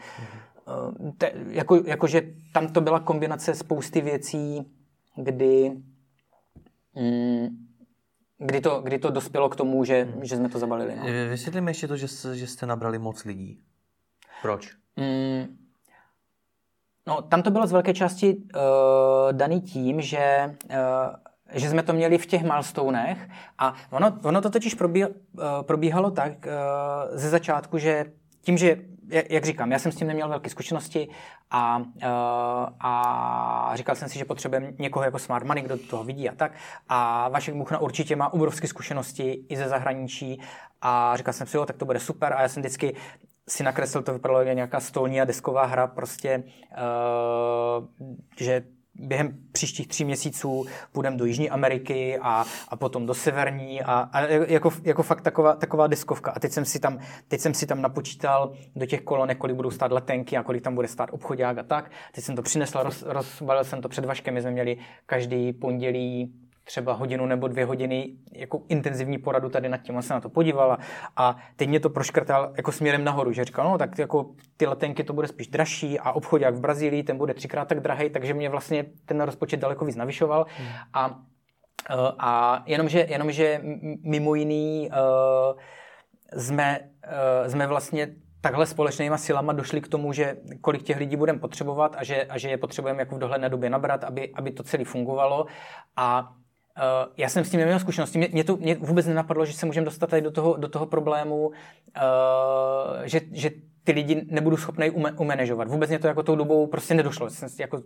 uh, 0.67 1.11
te, 1.17 1.31
jako, 1.47 1.75
jakože 1.85 2.21
tam 2.53 2.67
to 2.67 2.81
byla 2.81 2.99
kombinace 2.99 3.55
spousty 3.55 4.01
věcí, 4.01 4.71
kdy 5.15 5.71
mm, 6.95 7.70
Kdy 8.45 8.61
to, 8.61 8.81
kdy 8.81 8.99
to 8.99 9.09
dospělo 9.09 9.49
k 9.49 9.55
tomu, 9.55 9.83
že, 9.83 10.03
hmm. 10.03 10.25
že 10.25 10.37
jsme 10.37 10.49
to 10.49 10.59
zabalili? 10.59 10.95
No? 10.95 11.05
Vysvětlíme 11.29 11.71
ještě 11.71 11.87
to, 11.87 11.97
že, 11.97 12.07
že 12.33 12.47
jste 12.47 12.65
nabrali 12.65 12.99
moc 12.99 13.23
lidí. 13.23 13.59
Proč? 14.41 14.75
Mm, 14.97 15.57
No, 17.07 17.21
tam 17.21 17.41
to 17.41 17.51
bylo 17.51 17.67
z 17.67 17.71
velké 17.71 17.93
části 17.93 18.35
uh, 18.35 18.61
daný 19.31 19.61
tím, 19.61 20.01
že 20.01 20.55
uh, 20.69 21.15
že 21.53 21.69
jsme 21.69 21.83
to 21.83 21.93
měli 21.93 22.17
v 22.17 22.25
těch 22.25 22.43
milestonech 22.43 23.29
a 23.57 23.73
ono, 23.91 24.19
ono 24.23 24.41
to 24.41 24.49
totiž 24.49 24.75
probíhalo, 24.75 25.13
probíhalo 25.61 26.11
tak 26.11 26.47
ze 27.11 27.29
začátku, 27.29 27.77
že 27.77 28.05
tím, 28.41 28.57
že 28.57 28.77
jak 29.29 29.45
říkám, 29.45 29.71
já 29.71 29.79
jsem 29.79 29.91
s 29.91 29.95
tím 29.95 30.07
neměl 30.07 30.29
velké 30.29 30.49
zkušenosti 30.49 31.07
a, 31.51 31.81
a 32.79 33.71
říkal 33.75 33.95
jsem 33.95 34.09
si, 34.09 34.19
že 34.19 34.25
potřebujeme 34.25 34.73
někoho 34.79 35.05
jako 35.05 35.19
Smart 35.19 35.45
Money, 35.45 35.63
kdo 35.63 35.77
toho 35.77 36.03
vidí 36.03 36.29
a 36.29 36.35
tak. 36.35 36.51
A 36.89 37.29
Vašek 37.29 37.55
Buchna 37.55 37.79
určitě 37.79 38.15
má 38.15 38.33
obrovské 38.33 38.67
zkušenosti 38.67 39.45
i 39.49 39.57
ze 39.57 39.69
zahraničí 39.69 40.39
a 40.81 41.17
říkal 41.17 41.33
jsem 41.33 41.47
si, 41.47 41.57
jo, 41.57 41.65
tak 41.65 41.77
to 41.77 41.85
bude 41.85 41.99
super. 41.99 42.33
A 42.33 42.41
já 42.41 42.47
jsem 42.47 42.61
vždycky 42.61 42.95
si 43.47 43.63
nakreslil, 43.63 44.03
to 44.03 44.13
vypadalo 44.13 44.39
jako 44.39 44.55
nějaká 44.55 44.79
stolní 44.79 45.21
a 45.21 45.25
desková 45.25 45.65
hra, 45.65 45.87
prostě, 45.87 46.43
uh, 46.71 47.87
že 48.37 48.63
během 48.95 49.37
příštích 49.51 49.87
tří 49.87 50.05
měsíců 50.05 50.65
půjdeme 50.91 51.17
do 51.17 51.25
Jižní 51.25 51.49
Ameriky 51.49 52.17
a, 52.21 52.45
a 52.67 52.75
potom 52.75 53.05
do 53.05 53.13
Severní 53.13 53.81
a, 53.81 54.09
a 54.13 54.21
jako, 54.27 54.71
jako 54.83 55.03
fakt 55.03 55.21
taková, 55.21 55.55
taková 55.55 55.87
deskovka. 55.87 56.31
A 56.31 56.39
teď 56.39 56.51
jsem, 56.51 56.65
si 56.65 56.79
tam, 56.79 56.99
teď 57.27 57.41
jsem 57.41 57.53
si 57.53 57.65
tam 57.65 57.81
napočítal 57.81 58.53
do 58.75 58.85
těch 58.85 59.01
kolonek, 59.01 59.37
kolik 59.37 59.55
budou 59.55 59.71
stát 59.71 59.91
letenky 59.91 60.37
a 60.37 60.43
kolik 60.43 60.63
tam 60.63 60.75
bude 60.75 60.87
stát 60.87 61.09
obchodák 61.11 61.57
a 61.57 61.63
tak. 61.63 61.91
Teď 62.11 62.23
jsem 62.23 62.35
to 62.35 62.41
přinesl, 62.41 62.83
roz, 62.83 63.03
rozbalil 63.07 63.63
jsem 63.63 63.81
to 63.81 63.89
před 63.89 64.05
Vaškem, 64.05 64.33
my 64.33 64.41
jsme 64.41 64.51
měli 64.51 64.77
každý 65.05 65.53
pondělí 65.53 66.33
třeba 66.71 66.93
hodinu 66.93 67.25
nebo 67.25 67.47
dvě 67.47 67.65
hodiny 67.65 68.09
jako 68.31 68.61
intenzivní 68.67 69.17
poradu 69.17 69.49
tady 69.49 69.69
nad 69.69 69.77
tím. 69.77 69.95
On 69.95 70.01
se 70.01 70.13
na 70.13 70.21
to 70.21 70.29
podíval 70.29 70.77
a 71.17 71.37
teď 71.55 71.69
mě 71.69 71.79
to 71.79 71.89
proškrtal 71.89 72.53
jako 72.57 72.71
směrem 72.71 73.03
nahoru, 73.03 73.31
že 73.31 73.45
říkal, 73.45 73.71
no 73.71 73.77
tak 73.77 73.99
jako 73.99 74.29
ty 74.57 74.65
letenky 74.65 75.03
to 75.03 75.13
bude 75.13 75.27
spíš 75.27 75.47
dražší 75.47 75.99
a 75.99 76.11
obchodák 76.11 76.55
v 76.55 76.59
Brazílii, 76.59 77.03
ten 77.03 77.17
bude 77.17 77.33
třikrát 77.33 77.67
tak 77.67 77.79
drahý, 77.79 78.09
takže 78.09 78.33
mě 78.33 78.49
vlastně 78.49 78.85
ten 79.05 79.21
rozpočet 79.21 79.59
daleko 79.59 79.85
víc 79.85 79.95
navyšoval 79.95 80.45
hmm. 80.57 80.67
a, 80.93 81.19
eh, 81.89 81.95
a 82.19 82.63
jenomže, 82.65 83.05
jenomže 83.09 83.61
mimo 84.03 84.35
jiný 84.35 84.89
uh, 84.91 85.59
jsme, 86.39 86.79
uh, 86.79 87.47
jsme 87.47 87.67
vlastně 87.67 88.07
takhle 88.41 88.65
společnýma 88.65 89.17
silama 89.17 89.53
došli 89.53 89.81
k 89.81 89.87
tomu, 89.87 90.13
že 90.13 90.37
kolik 90.61 90.83
těch 90.83 90.97
lidí 90.97 91.15
budeme 91.15 91.39
potřebovat 91.39 91.95
a 91.97 92.03
že, 92.03 92.23
a 92.23 92.37
že 92.37 92.49
je 92.49 92.57
potřebujeme 92.57 92.99
jako 93.01 93.15
v 93.15 93.19
dohledné 93.19 93.49
době 93.49 93.69
nabrat, 93.69 94.03
aby, 94.03 94.31
aby 94.35 94.51
to 94.51 94.63
celé 94.63 94.85
fungovalo. 94.85 95.45
A 95.95 96.33
Uh, 96.77 97.13
já 97.17 97.29
jsem 97.29 97.45
s 97.45 97.51
tím 97.51 97.59
neměl 97.59 97.79
zkušenosti. 97.79 98.17
Mě, 98.17 98.29
mě 98.31 98.43
to 98.43 98.57
mě 98.57 98.75
vůbec 98.75 99.07
nenapadlo, 99.07 99.45
že 99.45 99.53
se 99.53 99.65
můžeme 99.65 99.85
dostat 99.85 100.09
tady 100.09 100.21
do 100.21 100.31
toho, 100.31 100.57
do 100.57 100.67
toho 100.67 100.85
problému, 100.85 101.47
uh, 101.47 101.53
že, 103.03 103.21
že 103.31 103.49
ty 103.83 103.91
lidi 103.91 104.25
nebudu 104.29 104.57
schopný 104.57 104.89
ume, 104.89 105.11
umanežovat. 105.11 105.67
Vůbec 105.67 105.89
mě 105.89 105.99
to 105.99 106.07
jako 106.07 106.23
tou 106.23 106.35
dobou 106.35 106.67
prostě 106.67 106.93
nedošlo. 106.93 107.29
Jsem 107.29 107.49
jako 107.59 107.81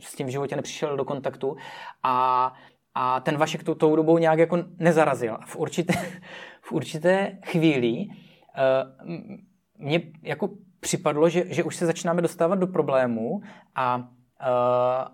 s 0.00 0.14
tím 0.14 0.26
v 0.26 0.30
životě 0.30 0.56
nepřišel 0.56 0.96
do 0.96 1.04
kontaktu 1.04 1.56
a, 2.02 2.52
a 2.94 3.20
ten 3.20 3.36
Vašek 3.36 3.64
tou, 3.64 3.74
tou 3.74 3.96
dobou 3.96 4.18
nějak 4.18 4.38
jako 4.38 4.58
nezarazil. 4.78 5.38
V 5.46 5.56
určité, 5.56 5.94
v 6.62 6.72
určité 6.72 7.38
chvíli 7.44 8.06
uh, 8.06 9.08
mně 9.78 10.00
jako 10.22 10.50
připadlo, 10.80 11.28
že, 11.28 11.44
že 11.48 11.64
už 11.64 11.76
se 11.76 11.86
začínáme 11.86 12.22
dostávat 12.22 12.54
do 12.54 12.66
problému 12.66 13.40
a 13.74 14.08
Uh, 14.40 14.48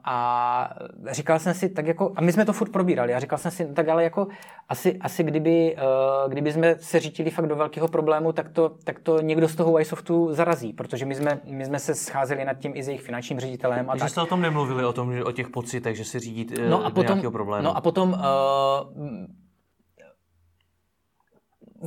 a 0.05 0.75
říkal 1.11 1.39
jsem 1.39 1.55
si 1.55 1.69
tak 1.69 1.87
jako, 1.87 2.13
a 2.17 2.21
my 2.21 2.33
jsme 2.33 2.45
to 2.45 2.53
furt 2.53 2.73
probírali, 2.73 3.15
a 3.15 3.21
říkal 3.21 3.39
jsem 3.39 3.51
si, 3.51 3.75
tak 3.75 3.89
ale 3.89 4.05
jako 4.05 4.27
asi, 4.69 4.99
asi 4.99 5.23
kdyby, 5.25 5.77
uh, 5.77 6.31
kdyby 6.31 6.53
jsme 6.53 6.75
se 6.79 7.01
řítili 7.01 7.31
fakt 7.31 7.47
do 7.47 7.57
velkého 7.57 7.89
problému, 7.89 8.33
tak 8.33 8.49
to, 8.49 8.69
tak 8.85 8.99
to 8.99 9.21
někdo 9.21 9.49
z 9.49 9.55
toho 9.57 9.81
iSoftu 9.81 10.35
zarazí, 10.35 10.73
protože 10.73 11.07
my 11.07 11.15
jsme, 11.15 11.41
my 11.45 11.65
jsme 11.65 11.79
se 11.79 11.95
scházeli 11.95 12.45
nad 12.45 12.55
tím 12.55 12.73
i 12.75 12.83
s 12.83 12.89
jejich 12.89 13.03
finančním 13.03 13.41
ředitelem. 13.41 13.91
A 13.91 13.97
že 13.97 14.01
tak. 14.01 14.11
jste 14.11 14.23
o 14.23 14.27
tom 14.27 14.41
nemluvili, 14.41 14.85
o, 14.85 14.93
tom, 14.93 15.15
o 15.25 15.33
těch 15.33 15.49
pocitech, 15.49 15.97
že 15.97 16.05
se 16.05 16.21
řídí 16.21 16.47
uh, 16.59 16.65
no 16.69 16.85
a 16.85 16.91
potom, 16.91 17.05
nějakého 17.07 17.33
problému. 17.33 17.65
No 17.65 17.77
a 17.77 17.81
potom 17.81 18.13
uh, 18.13 18.19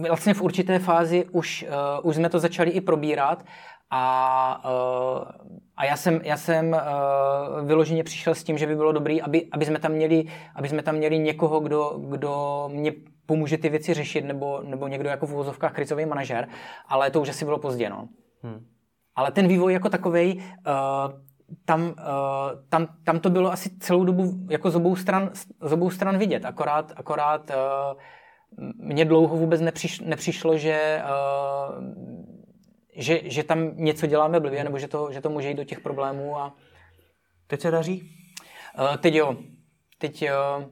vlastně 0.10 0.34
v 0.34 0.42
určité 0.42 0.80
fázi 0.80 1.26
už, 1.32 1.66
uh, 2.00 2.10
už 2.10 2.16
jsme 2.16 2.30
to 2.30 2.40
začali 2.40 2.72
i 2.72 2.82
probírat 2.82 3.46
a, 3.90 4.64
uh, 4.66 5.24
a 5.78 5.86
já 5.86 5.98
jsem, 5.98 6.20
já 6.24 6.38
jsem 6.38 6.72
uh, 6.72 7.68
vyloženě 7.68 8.04
přišel 8.04 8.36
s 8.36 8.44
tím, 8.44 8.58
že 8.58 8.68
by 8.68 8.76
bylo 8.76 8.92
dobré, 8.92 9.18
aby, 9.22 9.48
aby, 9.52 9.66
jsme 9.66 9.80
tam 9.80 9.92
měli, 9.92 10.26
aby 10.56 10.70
jsme 10.70 10.84
tam 10.84 10.96
měli 10.96 11.20
někoho, 11.20 11.60
kdo, 11.60 12.00
kdo 12.10 12.66
mě 12.74 12.94
pomůže 13.26 13.58
ty 13.58 13.70
věci 13.70 13.94
řešit, 13.94 14.26
nebo, 14.26 14.62
nebo 14.64 14.88
někdo 14.88 15.10
jako 15.10 15.28
v 15.28 15.34
uvozovkách 15.34 15.74
krizový 15.74 16.06
manažer, 16.06 16.48
ale 16.88 17.12
to 17.12 17.22
už 17.22 17.30
asi 17.30 17.46
bylo 17.46 17.60
pozdě. 17.60 17.90
No. 17.90 18.08
Hmm. 18.44 18.66
Ale 19.16 19.32
ten 19.32 19.48
vývoj 19.48 19.74
jako 19.74 19.90
takový, 19.90 20.36
uh, 20.38 20.44
tam, 21.66 21.82
uh, 21.82 21.94
tam, 22.70 22.88
tam 23.04 23.20
to 23.20 23.30
bylo 23.30 23.52
asi 23.52 23.70
celou 23.80 24.04
dobu 24.04 24.34
jako 24.50 24.72
z 24.72 24.76
obou 24.76 24.96
stran, 24.96 25.30
z 25.62 25.72
obou 25.72 25.90
stran 25.90 26.18
vidět, 26.18 26.46
akorát, 26.46 26.92
akorát 26.96 27.50
uh, 27.50 28.00
mně 28.76 29.06
dlouho 29.06 29.38
vůbec 29.38 29.62
nepřiš, 29.62 30.00
nepřišlo, 30.00 30.58
že 30.58 31.02
uh, 31.04 32.35
že, 32.96 33.20
že 33.24 33.44
tam 33.44 33.72
něco 33.76 34.08
děláme 34.08 34.40
blbě, 34.40 34.64
nebo 34.64 34.80
že 34.80 34.88
to, 34.88 35.12
že 35.12 35.22
to 35.22 35.30
může 35.30 35.48
jít 35.48 35.58
do 35.58 35.64
těch 35.64 35.80
problémů. 35.80 36.38
A... 36.38 36.54
Teď 37.48 37.62
se 37.62 37.72
daří? 37.72 38.12
Uh, 38.80 38.98
teď 38.98 39.16
jo. 39.16 39.36
Teď, 39.98 40.26
uh, 40.58 40.64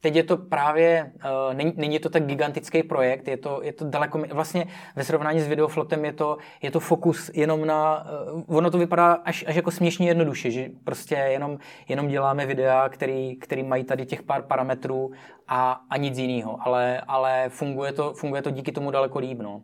teď 0.00 0.16
je 0.16 0.22
to 0.22 0.36
právě, 0.36 1.12
uh, 1.14 1.54
není, 1.54 1.72
není 1.76 1.98
to 1.98 2.08
tak 2.08 2.26
gigantický 2.26 2.82
projekt, 2.82 3.28
je 3.28 3.36
to, 3.36 3.60
je 3.62 3.72
to 3.72 3.84
daleko, 3.84 4.18
vlastně 4.32 4.66
ve 4.96 5.04
srovnání 5.04 5.40
s 5.40 5.46
videoflotem 5.46 6.04
je 6.04 6.12
to, 6.12 6.36
je 6.62 6.70
to 6.70 6.80
fokus 6.80 7.30
jenom 7.34 7.66
na, 7.66 8.06
uh, 8.32 8.56
ono 8.56 8.70
to 8.70 8.78
vypadá 8.78 9.12
až, 9.12 9.44
až 9.48 9.56
jako 9.56 9.70
směšně 9.70 10.08
jednoduše, 10.08 10.50
že 10.50 10.68
prostě 10.84 11.14
jenom, 11.14 11.58
jenom 11.88 12.08
děláme 12.08 12.46
videa, 12.46 12.88
který, 12.88 13.36
který 13.36 13.62
mají 13.62 13.84
tady 13.84 14.06
těch 14.06 14.22
pár 14.22 14.42
parametrů 14.42 15.10
a, 15.48 15.80
a 15.90 15.96
nic 15.96 16.18
jiného, 16.18 16.58
ale, 16.60 17.00
ale 17.00 17.48
funguje, 17.48 17.92
to, 17.92 18.12
funguje 18.12 18.42
to 18.42 18.50
díky 18.50 18.72
tomu 18.72 18.90
daleko 18.90 19.18
líp, 19.18 19.38
no 19.38 19.62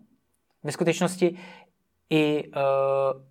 ve 0.64 0.72
skutečnosti 0.72 1.38
i, 2.10 2.50
uh, 2.56 3.22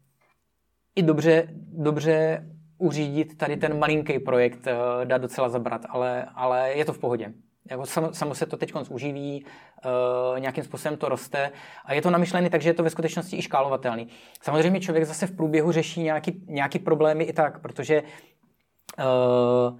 i 0.95 1.03
dobře, 1.03 1.47
dobře 1.71 2.45
uřídit 2.77 3.37
tady 3.37 3.57
ten 3.57 3.79
malinký 3.79 4.19
projekt 4.19 4.67
uh, 4.67 5.05
dá 5.05 5.17
docela 5.17 5.49
zabrat, 5.49 5.81
ale, 5.89 6.25
ale 6.35 6.73
je 6.73 6.85
to 6.85 6.93
v 6.93 6.99
pohodě. 6.99 7.33
Jako 7.69 7.85
samo, 7.85 8.13
samo 8.13 8.35
se 8.35 8.45
to 8.45 8.57
teď 8.57 8.73
uživí, 8.89 9.45
uh, 9.45 10.39
nějakým 10.39 10.63
způsobem 10.63 10.97
to 10.97 11.09
roste 11.09 11.51
a 11.85 11.93
je 11.93 12.01
to 12.01 12.09
namyšlené 12.09 12.49
tak, 12.49 12.61
že 12.61 12.69
je 12.69 12.73
to 12.73 12.83
ve 12.83 12.89
skutečnosti 12.89 13.37
i 13.37 13.41
škálovatelný. 13.41 14.07
Samozřejmě 14.41 14.79
člověk 14.79 15.05
zase 15.05 15.27
v 15.27 15.35
průběhu 15.35 15.71
řeší 15.71 16.03
nějaký, 16.03 16.45
nějaký 16.47 16.79
problémy 16.79 17.23
i 17.23 17.33
tak, 17.33 17.61
protože 17.61 18.03
uh, 18.03 19.79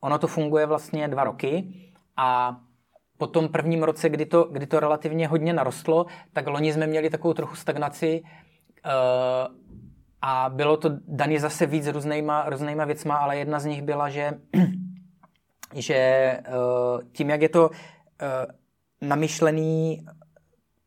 ono 0.00 0.18
to 0.18 0.26
funguje 0.26 0.66
vlastně 0.66 1.08
dva 1.08 1.24
roky 1.24 1.74
a 2.16 2.60
po 3.22 3.26
tom 3.26 3.48
prvním 3.48 3.82
roce, 3.82 4.08
kdy 4.08 4.26
to, 4.26 4.44
kdy 4.44 4.66
to 4.66 4.80
relativně 4.80 5.28
hodně 5.28 5.52
narostlo, 5.52 6.06
tak 6.32 6.46
loni 6.46 6.72
jsme 6.72 6.86
měli 6.86 7.10
takovou 7.10 7.34
trochu 7.34 7.56
stagnaci 7.56 8.22
uh, 8.22 9.54
a 10.22 10.48
bylo 10.48 10.76
to 10.76 10.90
daný 11.08 11.38
zase 11.38 11.66
víc 11.66 11.86
různýma, 11.86 12.50
různýma 12.50 12.84
věcma, 12.84 13.16
ale 13.16 13.36
jedna 13.36 13.60
z 13.60 13.64
nich 13.64 13.82
byla, 13.82 14.08
že, 14.08 14.32
že 15.74 16.38
uh, 16.48 17.00
tím, 17.12 17.30
jak 17.30 17.42
je 17.42 17.48
to 17.48 17.68
uh, 17.68 17.76
namyšlený 19.00 20.06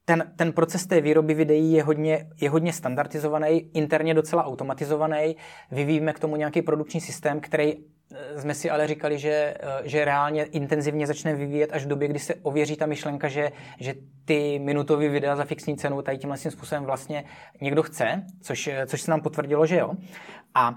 ten, 0.06 0.34
ten 0.36 0.52
proces 0.52 0.88
té 0.88 1.02
výroby 1.02 1.34
videí 1.34 1.74
je 1.74 1.84
hodně, 1.84 2.28
je 2.42 2.50
hodně 2.50 2.74
standardizovaný, 2.74 3.70
interně 3.74 4.14
docela 4.14 4.46
automatizovaný. 4.46 5.36
Vyvíjíme 5.72 6.14
k 6.14 6.20
tomu 6.20 6.36
nějaký 6.36 6.62
produkční 6.62 7.02
systém, 7.02 7.40
který 7.40 7.74
Eh, 7.74 7.95
jsme 8.38 8.54
si 8.54 8.70
ale 8.70 8.88
říkali, 8.88 9.20
že, 9.20 9.54
eh, 9.60 9.82
že 9.84 10.06
reálně 10.06 10.44
intenzivně 10.44 11.08
začne 11.08 11.36
vyvíjet 11.36 11.74
až 11.74 11.86
v 11.86 11.88
době, 11.88 12.08
kdy 12.08 12.20
se 12.20 12.36
ověří 12.36 12.76
ta 12.76 12.86
myšlenka, 12.86 13.28
že, 13.28 13.52
že 13.80 13.94
ty 14.26 14.60
minutové 14.60 15.10
videa 15.10 15.36
za 15.36 15.46
fixní 15.46 15.78
cenu 15.78 16.02
tady 16.02 16.18
tímhle 16.18 16.38
způsobem 16.38 16.86
vlastně 16.86 17.24
někdo 17.62 17.84
chce, 17.84 18.24
což, 18.42 18.68
eh, 18.68 18.86
což 18.86 19.02
se 19.02 19.12
nám 19.12 19.22
potvrdilo, 19.22 19.66
že 19.66 19.78
jo. 19.78 19.92
A, 20.54 20.76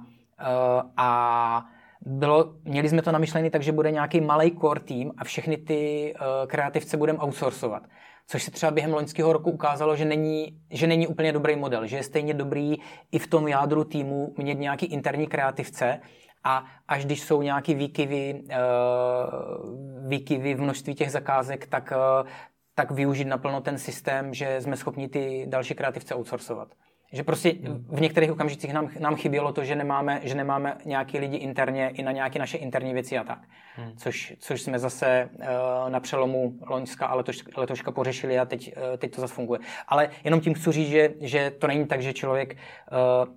a 0.97 1.65
bylo, 2.01 2.55
měli 2.65 2.89
jsme 2.89 3.03
to 3.03 3.13
namyšlené 3.13 3.51
tak, 3.51 3.63
že 3.63 3.73
bude 3.73 3.91
nějaký 3.91 4.21
malý 4.21 4.59
core 4.61 4.81
tým 4.81 5.13
a 5.19 5.25
všechny 5.25 5.57
ty 5.57 6.15
kreativce 6.47 6.97
budeme 6.97 7.19
outsourcovat. 7.19 7.83
Což 8.27 8.43
se 8.43 8.51
třeba 8.51 8.73
během 8.73 8.93
loňského 8.93 9.33
roku 9.33 9.51
ukázalo, 9.51 9.97
že 9.97 10.05
není, 10.05 10.61
že 10.71 10.87
není 10.87 11.07
úplně 11.07 11.33
dobrý 11.33 11.57
model, 11.57 11.87
že 11.87 11.97
je 11.97 12.03
stejně 12.03 12.35
dobrý 12.35 12.77
i 13.13 13.19
v 13.19 13.27
tom 13.27 13.49
jádru 13.49 13.85
týmu 13.85 14.35
mít 14.39 14.59
nějaký 14.59 14.87
interní 14.87 15.27
kreativce, 15.27 16.01
a 16.49 16.65
až 16.89 17.05
když 17.05 17.23
jsou 17.23 17.43
nějaký 17.43 17.75
výkyvy, 17.75 18.43
uh, 18.43 20.09
výkyvy 20.09 20.55
v 20.55 20.61
množství 20.61 20.95
těch 20.95 21.11
zakázek, 21.11 21.67
tak, 21.67 21.93
uh, 22.23 22.29
tak 22.75 22.91
využít 22.91 23.25
naplno 23.25 23.61
ten 23.61 23.79
systém, 23.79 24.35
že 24.35 24.61
jsme 24.61 24.77
schopni 24.77 25.09
ty 25.09 25.47
další 25.49 25.75
kreativce 25.75 26.15
outsourcovat. 26.15 26.69
Že 27.13 27.23
prostě 27.23 27.53
v 27.89 28.01
některých 28.01 28.33
okamžicích 28.33 28.73
nám, 28.73 28.91
nám 29.01 29.17
chybělo 29.17 29.53
to, 29.53 29.65
že 29.65 29.77
nemáme, 29.77 30.21
že 30.23 30.35
nemáme 30.35 30.77
nějaký 30.85 31.19
lidi 31.19 31.37
interně 31.37 31.89
i 31.89 32.03
na 32.03 32.13
nějaké 32.13 32.39
naše 32.39 32.59
interní 32.59 32.93
věci 32.93 33.19
a 33.19 33.25
tak. 33.25 33.39
Hmm. 33.77 33.97
Což, 33.97 34.35
což 34.39 34.63
jsme 34.63 34.79
zase 34.79 35.31
uh, 35.33 35.45
na 35.91 36.01
přelomu 36.01 36.53
Loňska 36.71 37.07
a 37.07 37.15
letoš, 37.15 37.45
letoška 37.57 37.93
pořešili 37.93 38.39
a 38.39 38.45
teď, 38.45 38.77
uh, 38.77 38.97
teď 38.97 39.15
to 39.15 39.21
zase 39.21 39.35
funguje. 39.35 39.61
Ale 39.89 40.11
jenom 40.25 40.41
tím 40.41 40.55
chci 40.55 40.73
říct, 40.73 40.89
že, 40.89 41.15
že 41.21 41.51
to 41.51 41.67
není 41.67 41.87
tak, 41.87 42.03
že 42.03 42.13
člověk 42.13 42.57
uh, 42.57 43.35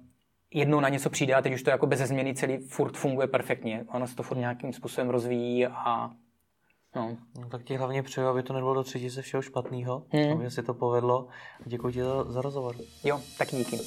jednou 0.54 0.80
na 0.80 0.90
něco 0.90 1.10
přijde 1.10 1.34
a 1.34 1.42
teď 1.42 1.54
už 1.54 1.64
to 1.64 1.70
jako 1.70 1.88
bez 1.88 2.00
změny 2.00 2.36
celý 2.36 2.58
furt 2.58 2.98
funguje 2.98 3.28
perfektně. 3.28 3.86
Ono 3.94 4.08
se 4.08 4.16
to 4.16 4.24
furt 4.24 4.38
nějakým 4.38 4.74
způsobem 4.74 5.10
rozvíjí 5.10 5.68
a 5.68 6.12
No. 6.96 7.18
no. 7.40 7.50
tak 7.50 7.64
ti 7.64 7.76
hlavně 7.76 8.04
přeju, 8.04 8.28
aby 8.28 8.44
to 8.44 8.54
nebylo 8.54 8.74
do 8.74 8.84
třetice 8.84 9.22
všeho 9.22 9.42
špatného, 9.42 10.06
hmm. 10.10 10.32
aby 10.32 10.52
si 10.52 10.64
to 10.64 10.74
povedlo. 10.74 11.28
Děkuji 11.66 11.94
ti 11.94 12.04
za, 12.04 12.24
za 12.24 12.42
rozhovor. 12.42 12.76
Jo, 13.04 13.22
taky 13.38 13.56
díky. 13.56 13.78